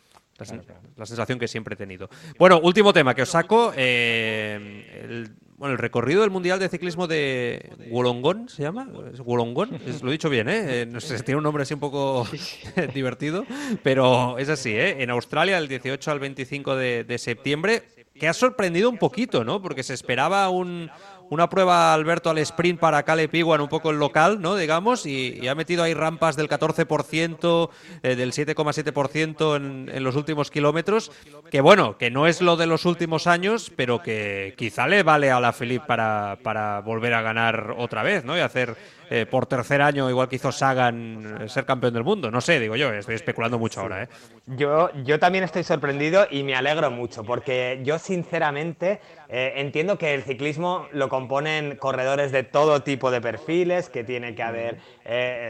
La, 0.97 1.05
sensación 1.05 1.37
que 1.37 1.47
siempre 1.47 1.75
he 1.75 1.77
tenido. 1.77 2.09
Bueno, 2.39 2.59
último 2.59 2.91
tema 2.91 3.13
que 3.13 3.21
os 3.21 3.29
saco. 3.29 3.71
Eh, 3.75 5.01
el, 5.03 5.35
bueno, 5.57 5.73
el 5.73 5.77
recorrido 5.77 6.21
del 6.21 6.31
Mundial 6.31 6.59
de 6.59 6.69
Ciclismo 6.69 7.07
de 7.07 7.71
Wollongong, 7.89 8.49
¿se 8.49 8.63
llama? 8.63 8.87
¿Es 9.13 9.19
Wollongong? 9.19 9.71
lo 10.01 10.09
he 10.09 10.11
dicho 10.11 10.29
bien, 10.29 10.49
¿eh? 10.49 10.81
¿eh? 10.81 10.85
No 10.85 10.99
sé, 10.99 11.21
tiene 11.23 11.37
un 11.37 11.43
nombre 11.43 11.63
así 11.63 11.73
un 11.73 11.79
poco 11.79 12.27
divertido, 12.93 13.45
pero 13.83 14.37
es 14.37 14.49
así, 14.49 14.71
¿eh? 14.71 15.01
En 15.03 15.09
Australia, 15.09 15.55
del 15.55 15.67
18 15.67 16.11
al 16.11 16.19
25 16.19 16.75
de, 16.75 17.03
de 17.03 17.17
septiembre, 17.17 17.83
que 18.13 18.27
ha 18.27 18.33
sorprendido 18.33 18.89
un 18.89 18.97
poquito, 18.97 19.43
¿no? 19.43 19.61
Porque 19.61 19.83
se 19.83 19.93
esperaba 19.93 20.49
un, 20.49 20.89
una 21.33 21.49
prueba 21.49 21.93
Alberto 21.93 22.29
al 22.29 22.37
sprint 22.37 22.79
para 22.79 23.03
Caleb 23.03 23.33
Iwan, 23.33 23.61
un 23.61 23.67
poco 23.67 23.89
el 23.89 23.97
local, 23.97 24.41
¿no? 24.41 24.55
Digamos, 24.55 25.05
y, 25.05 25.47
ha 25.47 25.55
metido 25.55 25.83
ahí 25.83 25.93
rampas 25.93 26.35
del 26.35 26.47
14%, 26.47 27.69
eh, 28.03 28.15
del 28.15 28.31
7,7% 28.31 29.55
en, 29.55 29.91
en 29.93 30.03
los 30.03 30.15
últimos 30.15 30.51
kilómetros, 30.51 31.11
que 31.49 31.61
bueno, 31.61 31.97
que 31.97 32.11
no 32.11 32.27
es 32.27 32.41
lo 32.41 32.55
de 32.55 32.67
los 32.67 32.85
últimos 32.85 33.27
años, 33.27 33.71
pero 33.75 34.01
que 34.01 34.53
quizá 34.57 34.87
le 34.87 35.03
vale 35.03 35.31
a 35.31 35.39
la 35.39 35.53
Philippe 35.53 35.85
para, 35.87 36.37
para 36.43 36.81
volver 36.81 37.13
a 37.13 37.21
ganar 37.21 37.75
otra 37.77 38.03
vez, 38.03 38.23
¿no? 38.23 38.37
Y 38.37 38.41
hacer 38.41 38.75
eh, 39.09 39.25
por 39.25 39.45
tercer 39.45 39.81
año, 39.81 40.09
igual 40.09 40.29
que 40.29 40.37
hizo 40.37 40.51
Sagan, 40.51 41.41
eh, 41.41 41.49
ser 41.49 41.65
campeón 41.65 41.93
del 41.93 42.03
mundo. 42.03 42.31
No 42.31 42.41
sé, 42.41 42.59
digo 42.59 42.75
yo, 42.75 42.91
estoy 42.93 43.15
especulando 43.15 43.59
mucho 43.59 43.81
ahora. 43.81 44.03
¿eh? 44.03 44.09
Yo, 44.47 44.89
yo 45.03 45.19
también 45.19 45.43
estoy 45.43 45.63
sorprendido 45.63 46.27
y 46.29 46.43
me 46.43 46.55
alegro 46.55 46.91
mucho, 46.91 47.23
porque 47.23 47.79
yo 47.83 47.99
sinceramente 47.99 48.99
entiendo 49.35 49.97
que 49.97 50.13
el 50.13 50.21
ciclismo 50.21 50.87
lo 50.91 51.09
componen 51.09 51.75
corredores 51.77 52.31
de 52.31 52.43
todo 52.43 52.83
tipo 52.83 53.09
de 53.09 53.19
perfiles, 53.19 53.89
que 53.89 54.03
tiene 54.03 54.35
que 54.35 54.43
haber 54.43 54.77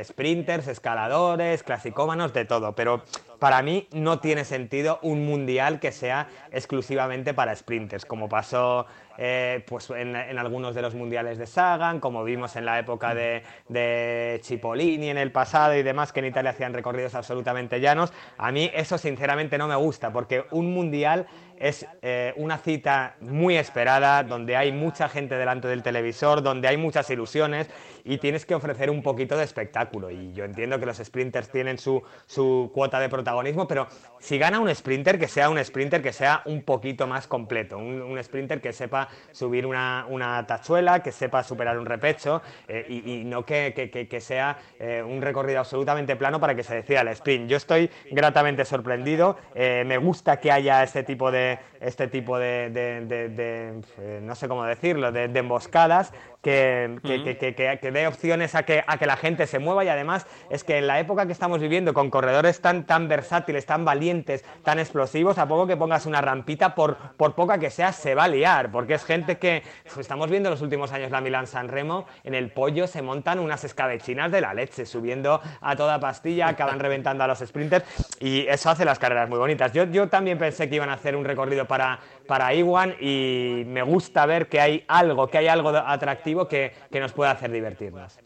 sprinters, 0.06 0.68
escaladores, 0.68 1.64
clasicómanos, 1.64 2.32
de 2.32 2.46
todo, 2.46 2.74
pero 2.76 3.04
para 3.40 3.62
mí 3.62 3.90
no 3.92 4.20
tiene 4.20 4.46
sentido 4.46 5.00
un 5.02 5.26
mundial 5.26 5.82
que 5.82 5.92
sea 5.92 6.30
exclusivamente 6.54 7.34
para 7.34 7.54
sprinters, 7.54 8.06
como 8.06 8.30
pasó 8.30 8.86
eh, 9.18 9.64
pues 9.68 9.90
en, 9.92 10.16
algunos 10.16 10.76
de 10.76 10.82
los 10.82 10.96
mundiales 10.96 11.38
de 11.38 11.46
Sagan, 11.46 12.00
como 12.00 12.24
vimos 12.24 12.56
en 12.56 12.66
la 12.66 12.80
época 12.80 13.14
de, 13.14 13.44
de 13.70 14.40
Cipollini 14.44 15.10
en 15.10 15.18
el 15.18 15.32
pasado 15.32 15.76
y 15.76 15.84
demás, 15.84 16.12
que 16.12 16.20
en 16.20 16.28
Italia 16.28 16.52
hacían 16.52 16.74
recorridos 16.74 17.16
absolutamente 17.16 17.80
llanos. 17.80 18.14
A 18.38 18.52
mí 18.52 18.70
eso 18.74 18.98
sinceramente 18.98 19.58
no 19.58 19.68
me 19.68 19.76
gusta, 19.76 20.12
porque 20.12 20.46
un 20.52 20.74
mundial 20.74 21.28
es 21.64 21.88
eh, 22.02 22.34
una 22.36 22.58
cita 22.58 23.16
muy 23.22 23.56
esperada, 23.56 24.24
donde 24.24 24.58
hay 24.58 24.74
mucha 24.74 25.08
gente 25.08 25.36
delante 25.36 25.70
del 25.70 25.82
televisor, 25.82 26.44
donde 26.44 26.68
hay 26.68 26.76
muchas 26.76 27.10
ilusiones 27.10 27.70
y 28.04 28.18
tienes 28.18 28.46
que 28.46 28.54
ofrecer 28.54 28.90
un 28.90 29.02
poquito 29.02 29.38
de 29.38 29.46
espectáculo. 29.46 30.12
Y 30.12 30.34
yo 30.34 30.44
entiendo 30.44 30.78
que 30.78 30.86
los 30.86 30.98
sprinters 30.98 31.50
tienen 31.50 31.78
su, 31.78 32.04
su 32.26 32.70
cuota 32.74 33.00
de 33.00 33.08
protagonismo, 33.08 33.66
pero 33.66 33.88
si 34.20 34.38
gana 34.38 34.60
un 34.60 34.74
sprinter, 34.76 35.18
que 35.18 35.30
sea 35.30 35.50
un 35.50 35.64
sprinter 35.64 36.02
que 36.02 36.12
sea 36.12 36.42
un 36.44 36.64
poquito 36.64 37.08
más 37.08 37.28
completo, 37.28 37.78
un, 37.78 38.22
sprinter 38.22 38.60
que 38.60 38.74
sepa 38.74 39.08
subir 39.32 39.66
una, 39.66 40.06
una, 40.10 40.46
tachuela, 40.46 41.02
que 41.02 41.14
sepa 41.14 41.44
superar 41.44 41.80
un 41.80 41.86
repecho 41.86 42.42
eh, 42.68 42.86
y, 42.90 43.24
no 43.24 43.46
que, 43.46 43.74
que, 43.74 44.22
sea 44.22 44.58
eh, 44.80 45.02
un 45.02 45.22
recorrido 45.22 45.60
absolutamente 45.60 46.18
plano 46.18 46.42
para 46.42 46.56
que 46.56 46.64
se 46.64 46.76
decida 46.76 47.02
el 47.02 47.08
sprint. 47.10 47.50
Yo 47.50 47.56
estoy 47.56 47.90
gratamente 48.12 48.66
sorprendido, 48.66 49.38
me 49.56 49.98
gusta 49.98 50.42
que 50.42 50.52
haya 50.52 50.84
este 50.84 51.04
tipo 51.04 51.32
de, 51.32 51.53
este 51.80 52.08
tipo 52.08 52.40
de, 52.40 52.70
de 52.70 54.22
no 54.22 54.36
sé 54.36 54.48
cómo 54.48 54.64
decirlo, 54.66 55.12
de, 55.12 55.26
emboscadas, 55.26 56.14
que, 56.42 56.98
que, 57.04 57.92
dé 57.92 58.08
opciones 58.08 58.54
a 58.56 58.64
que, 58.64 58.84
a 58.86 58.98
que 58.98 59.06
la 59.06 59.16
gente 59.16 59.48
se 59.48 59.60
mueva. 59.60 59.86
Y 59.86 59.90
además 59.90 60.28
es 60.50 60.64
que 60.64 60.78
en 60.78 60.88
la 60.88 61.00
época 61.00 61.26
que 61.26 61.32
estamos 61.32 61.60
viviendo 61.60 61.94
con 61.94 62.10
corredores 62.10 62.62
tan, 62.62 62.86
tan 62.86 63.08
versátiles, 63.08 63.66
tan 63.66 63.86
valientes, 63.86 64.44
tan 64.64 64.80
explosivos, 64.80 65.38
a 65.38 65.48
poco 65.48 65.68
que 65.68 65.78
pongas 65.78 66.06
una 66.06 66.22
rampita, 66.22 66.76
por, 66.76 66.98
por 67.18 67.36
poca 67.36 67.58
que 67.58 67.70
sea, 67.70 67.94
se 67.94 68.16
va 68.16 68.26
a 68.26 68.28
liar, 68.28 68.72
porque 68.72 68.96
es 68.96 69.06
gente 69.06 69.38
que, 69.38 69.64
pues, 69.84 69.98
estamos 69.98 70.30
viendo 70.30 70.50
en 70.50 70.52
los 70.52 70.62
últimos 70.62 70.92
años 70.92 71.12
la 71.12 71.22
Milan 71.22 71.48
San 71.48 71.70
Remo, 71.70 72.06
en 72.24 72.36
el 72.36 72.52
pollo 72.52 72.88
se 72.88 73.02
montan 73.02 73.40
unas 73.40 73.64
escabechinas 73.64 74.32
de 74.32 74.42
la 74.42 74.54
leche, 74.54 74.86
subiendo 74.86 75.42
a 75.62 75.76
toda 75.76 76.00
pastilla, 76.00 76.50
acaban 76.50 76.80
reventando 76.80 77.24
a 77.24 77.28
los 77.28 77.40
sprinters 77.40 77.86
y 78.20 78.48
eso 78.48 78.70
hace 78.70 78.86
las 78.86 79.00
carreras 79.00 79.30
muy 79.30 79.40
bonitas. 79.40 79.72
Yo, 79.72 79.86
yo 79.86 80.10
también 80.10 80.38
pensé 80.38 80.70
que 80.70 80.76
iban 80.76 80.90
a 80.90 80.94
hacer 80.94 81.16
un 81.16 81.24
recorrido 81.24 81.43
para, 81.68 82.00
para 82.28 82.54
Iwan 82.54 82.96
y 83.00 83.64
me 83.66 83.82
gusta 83.84 84.26
ver 84.26 84.48
que 84.48 84.60
hay 84.60 84.84
algo, 84.88 85.28
que 85.28 85.38
hay 85.38 85.48
algo 85.48 85.70
atractivo 85.70 86.48
que, 86.48 86.74
nos 86.92 87.14
puede 87.14 87.32
hacer 87.32 87.52
divertirnos. 87.52 88.18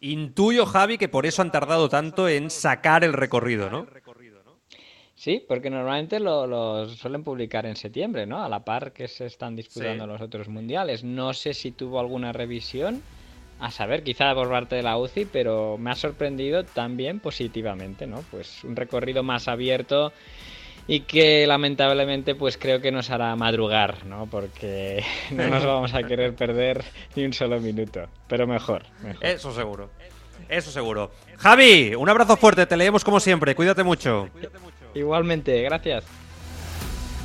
Intuyo, 0.00 0.64
Javi, 0.64 0.96
que 0.96 1.08
por 1.08 1.26
eso 1.26 1.42
han 1.42 1.50
tardado 1.50 1.88
tanto 1.88 2.28
en 2.28 2.50
sacar 2.50 3.02
el 3.02 3.12
recorrido, 3.12 3.68
¿no? 3.68 3.86
Sí, 5.14 5.44
porque 5.48 5.68
normalmente 5.68 6.20
lo, 6.20 6.88
suelen 6.88 7.24
publicar 7.24 7.66
en 7.66 7.74
septiembre, 7.74 8.24
¿no? 8.24 8.44
A 8.44 8.48
la 8.48 8.64
par 8.64 8.92
que 8.92 9.08
se 9.08 9.26
están 9.26 9.56
disputando 9.56 10.06
los 10.06 10.20
otros 10.20 10.48
mundiales. 10.48 11.02
No 11.02 11.34
sé 11.34 11.54
si 11.54 11.72
tuvo 11.72 11.98
alguna 11.98 12.32
revisión, 12.32 13.02
a 13.60 13.70
saber, 13.70 14.04
quizá 14.04 14.34
por 14.34 14.48
parte 14.48 14.76
de 14.76 14.82
la 14.82 14.96
UCI, 14.96 15.24
pero 15.26 15.76
me 15.78 15.90
ha 15.90 15.96
sorprendido 15.96 16.64
también 16.64 17.18
positivamente, 17.18 18.06
¿no? 18.06 18.22
Pues 18.30 18.62
un 18.62 18.76
recorrido 18.76 19.22
más 19.22 19.48
abierto 19.48 20.12
y 20.88 21.00
que 21.00 21.46
lamentablemente 21.46 22.34
pues 22.34 22.56
creo 22.56 22.80
que 22.80 22.90
nos 22.90 23.10
hará 23.10 23.36
madrugar, 23.36 24.06
¿no? 24.06 24.26
Porque 24.26 25.04
no 25.30 25.46
nos 25.46 25.64
vamos 25.64 25.94
a 25.94 26.02
querer 26.02 26.34
perder 26.34 26.82
ni 27.14 27.24
un 27.24 27.32
solo 27.32 27.60
minuto, 27.60 28.08
pero 28.26 28.46
mejor, 28.48 28.82
Eso 29.20 29.52
seguro. 29.54 29.90
Eso 30.48 30.70
seguro. 30.70 31.12
Javi, 31.36 31.94
un 31.94 32.08
abrazo 32.08 32.36
fuerte, 32.36 32.64
te 32.64 32.76
leemos 32.76 33.04
como 33.04 33.20
siempre, 33.20 33.54
cuídate 33.54 33.84
mucho. 33.84 34.28
Igualmente, 34.94 35.62
gracias. 35.62 36.04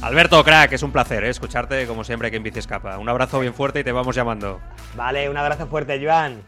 Alberto, 0.01 0.43
crack, 0.43 0.73
es 0.73 0.83
un 0.83 0.91
placer 0.91 1.23
¿eh? 1.23 1.29
escucharte 1.29 1.87
como 1.87 2.03
siempre 2.03 2.29
que 2.29 2.35
en 2.35 2.43
Bici 2.43 2.59
Escapa. 2.59 2.97
Un 2.97 3.07
abrazo 3.07 3.39
bien 3.39 3.53
fuerte 3.53 3.79
y 3.79 3.83
te 3.85 3.93
vamos 3.93 4.13
llamando. 4.13 4.59
Vale, 4.97 5.29
un 5.29 5.37
abrazo 5.37 5.67
fuerte, 5.67 5.97
Joan. 6.03 6.43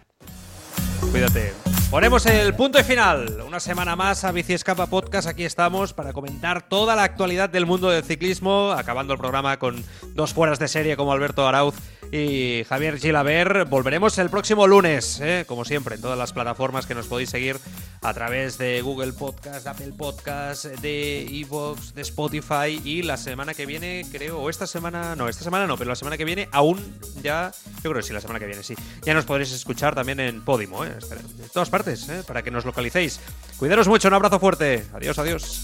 Cuídate. 1.10 1.75
Ponemos 1.96 2.26
el 2.26 2.54
punto 2.56 2.78
y 2.78 2.84
final. 2.84 3.42
Una 3.48 3.62
semana 3.62 3.96
más 3.96 4.26
a 4.26 4.34
Bici 4.34 4.52
Escapa 4.52 4.88
Podcast. 4.88 5.30
Aquí 5.30 5.46
estamos 5.46 5.94
para 5.94 6.12
comentar 6.12 6.68
toda 6.68 6.94
la 6.94 7.04
actualidad 7.04 7.50
del 7.50 7.66
mundo 7.66 7.90
del 7.90 8.04
ciclismo, 8.04 8.74
acabando 8.74 9.14
el 9.14 9.20
programa 9.20 9.58
con 9.60 9.82
dos 10.14 10.34
fueras 10.34 10.60
de 10.60 10.68
serie 10.68 10.98
como 10.98 11.14
Alberto 11.14 11.48
Arauz 11.48 11.76
y 12.12 12.64
Javier 12.68 12.98
Gilaber. 12.98 13.66
Volveremos 13.66 14.18
el 14.18 14.30
próximo 14.30 14.68
lunes, 14.68 15.20
¿eh? 15.22 15.46
como 15.48 15.66
siempre, 15.66 15.96
en 15.96 16.02
todas 16.02 16.18
las 16.18 16.34
plataformas 16.34 16.86
que 16.86 16.96
nos 16.96 17.08
podéis 17.08 17.30
seguir 17.30 17.58
a 18.02 18.14
través 18.14 18.58
de 18.58 18.82
Google 18.82 19.14
Podcast, 19.14 19.68
Apple 19.68 19.94
Podcast, 19.98 20.66
de 20.66 21.26
Evox, 21.26 21.94
de 21.96 22.02
Spotify 22.02 22.82
y 22.84 23.02
la 23.02 23.18
semana 23.18 23.54
que 23.54 23.66
viene, 23.66 24.06
creo, 24.12 24.40
o 24.40 24.50
esta 24.50 24.68
semana, 24.68 25.16
no, 25.16 25.28
esta 25.28 25.44
semana 25.44 25.68
no, 25.68 25.78
pero 25.78 25.90
la 25.90 25.96
semana 25.96 26.18
que 26.18 26.26
viene 26.26 26.48
aún 26.52 26.80
ya, 27.22 27.52
yo 27.84 27.92
creo 27.92 27.96
que 27.96 28.04
sí, 28.04 28.14
la 28.14 28.22
semana 28.22 28.40
que 28.40 28.46
viene 28.46 28.64
sí, 28.64 28.76
ya 29.04 29.14
nos 29.14 29.26
podréis 29.26 29.52
escuchar 29.52 29.96
también 29.96 30.20
en 30.20 30.44
Podimo, 30.44 30.86
¿eh? 30.86 30.90
de 30.90 31.50
todas 31.50 31.70
partes, 31.70 32.08
¿eh? 32.10 32.24
para 32.28 32.44
que 32.44 32.52
nos 32.52 32.66
localicéis. 32.66 33.20
Cuidaros 33.58 33.88
mucho, 33.88 34.08
un 34.08 34.14
abrazo 34.14 34.40
fuerte. 34.40 34.86
Adiós, 34.94 35.18
adiós. 35.18 35.64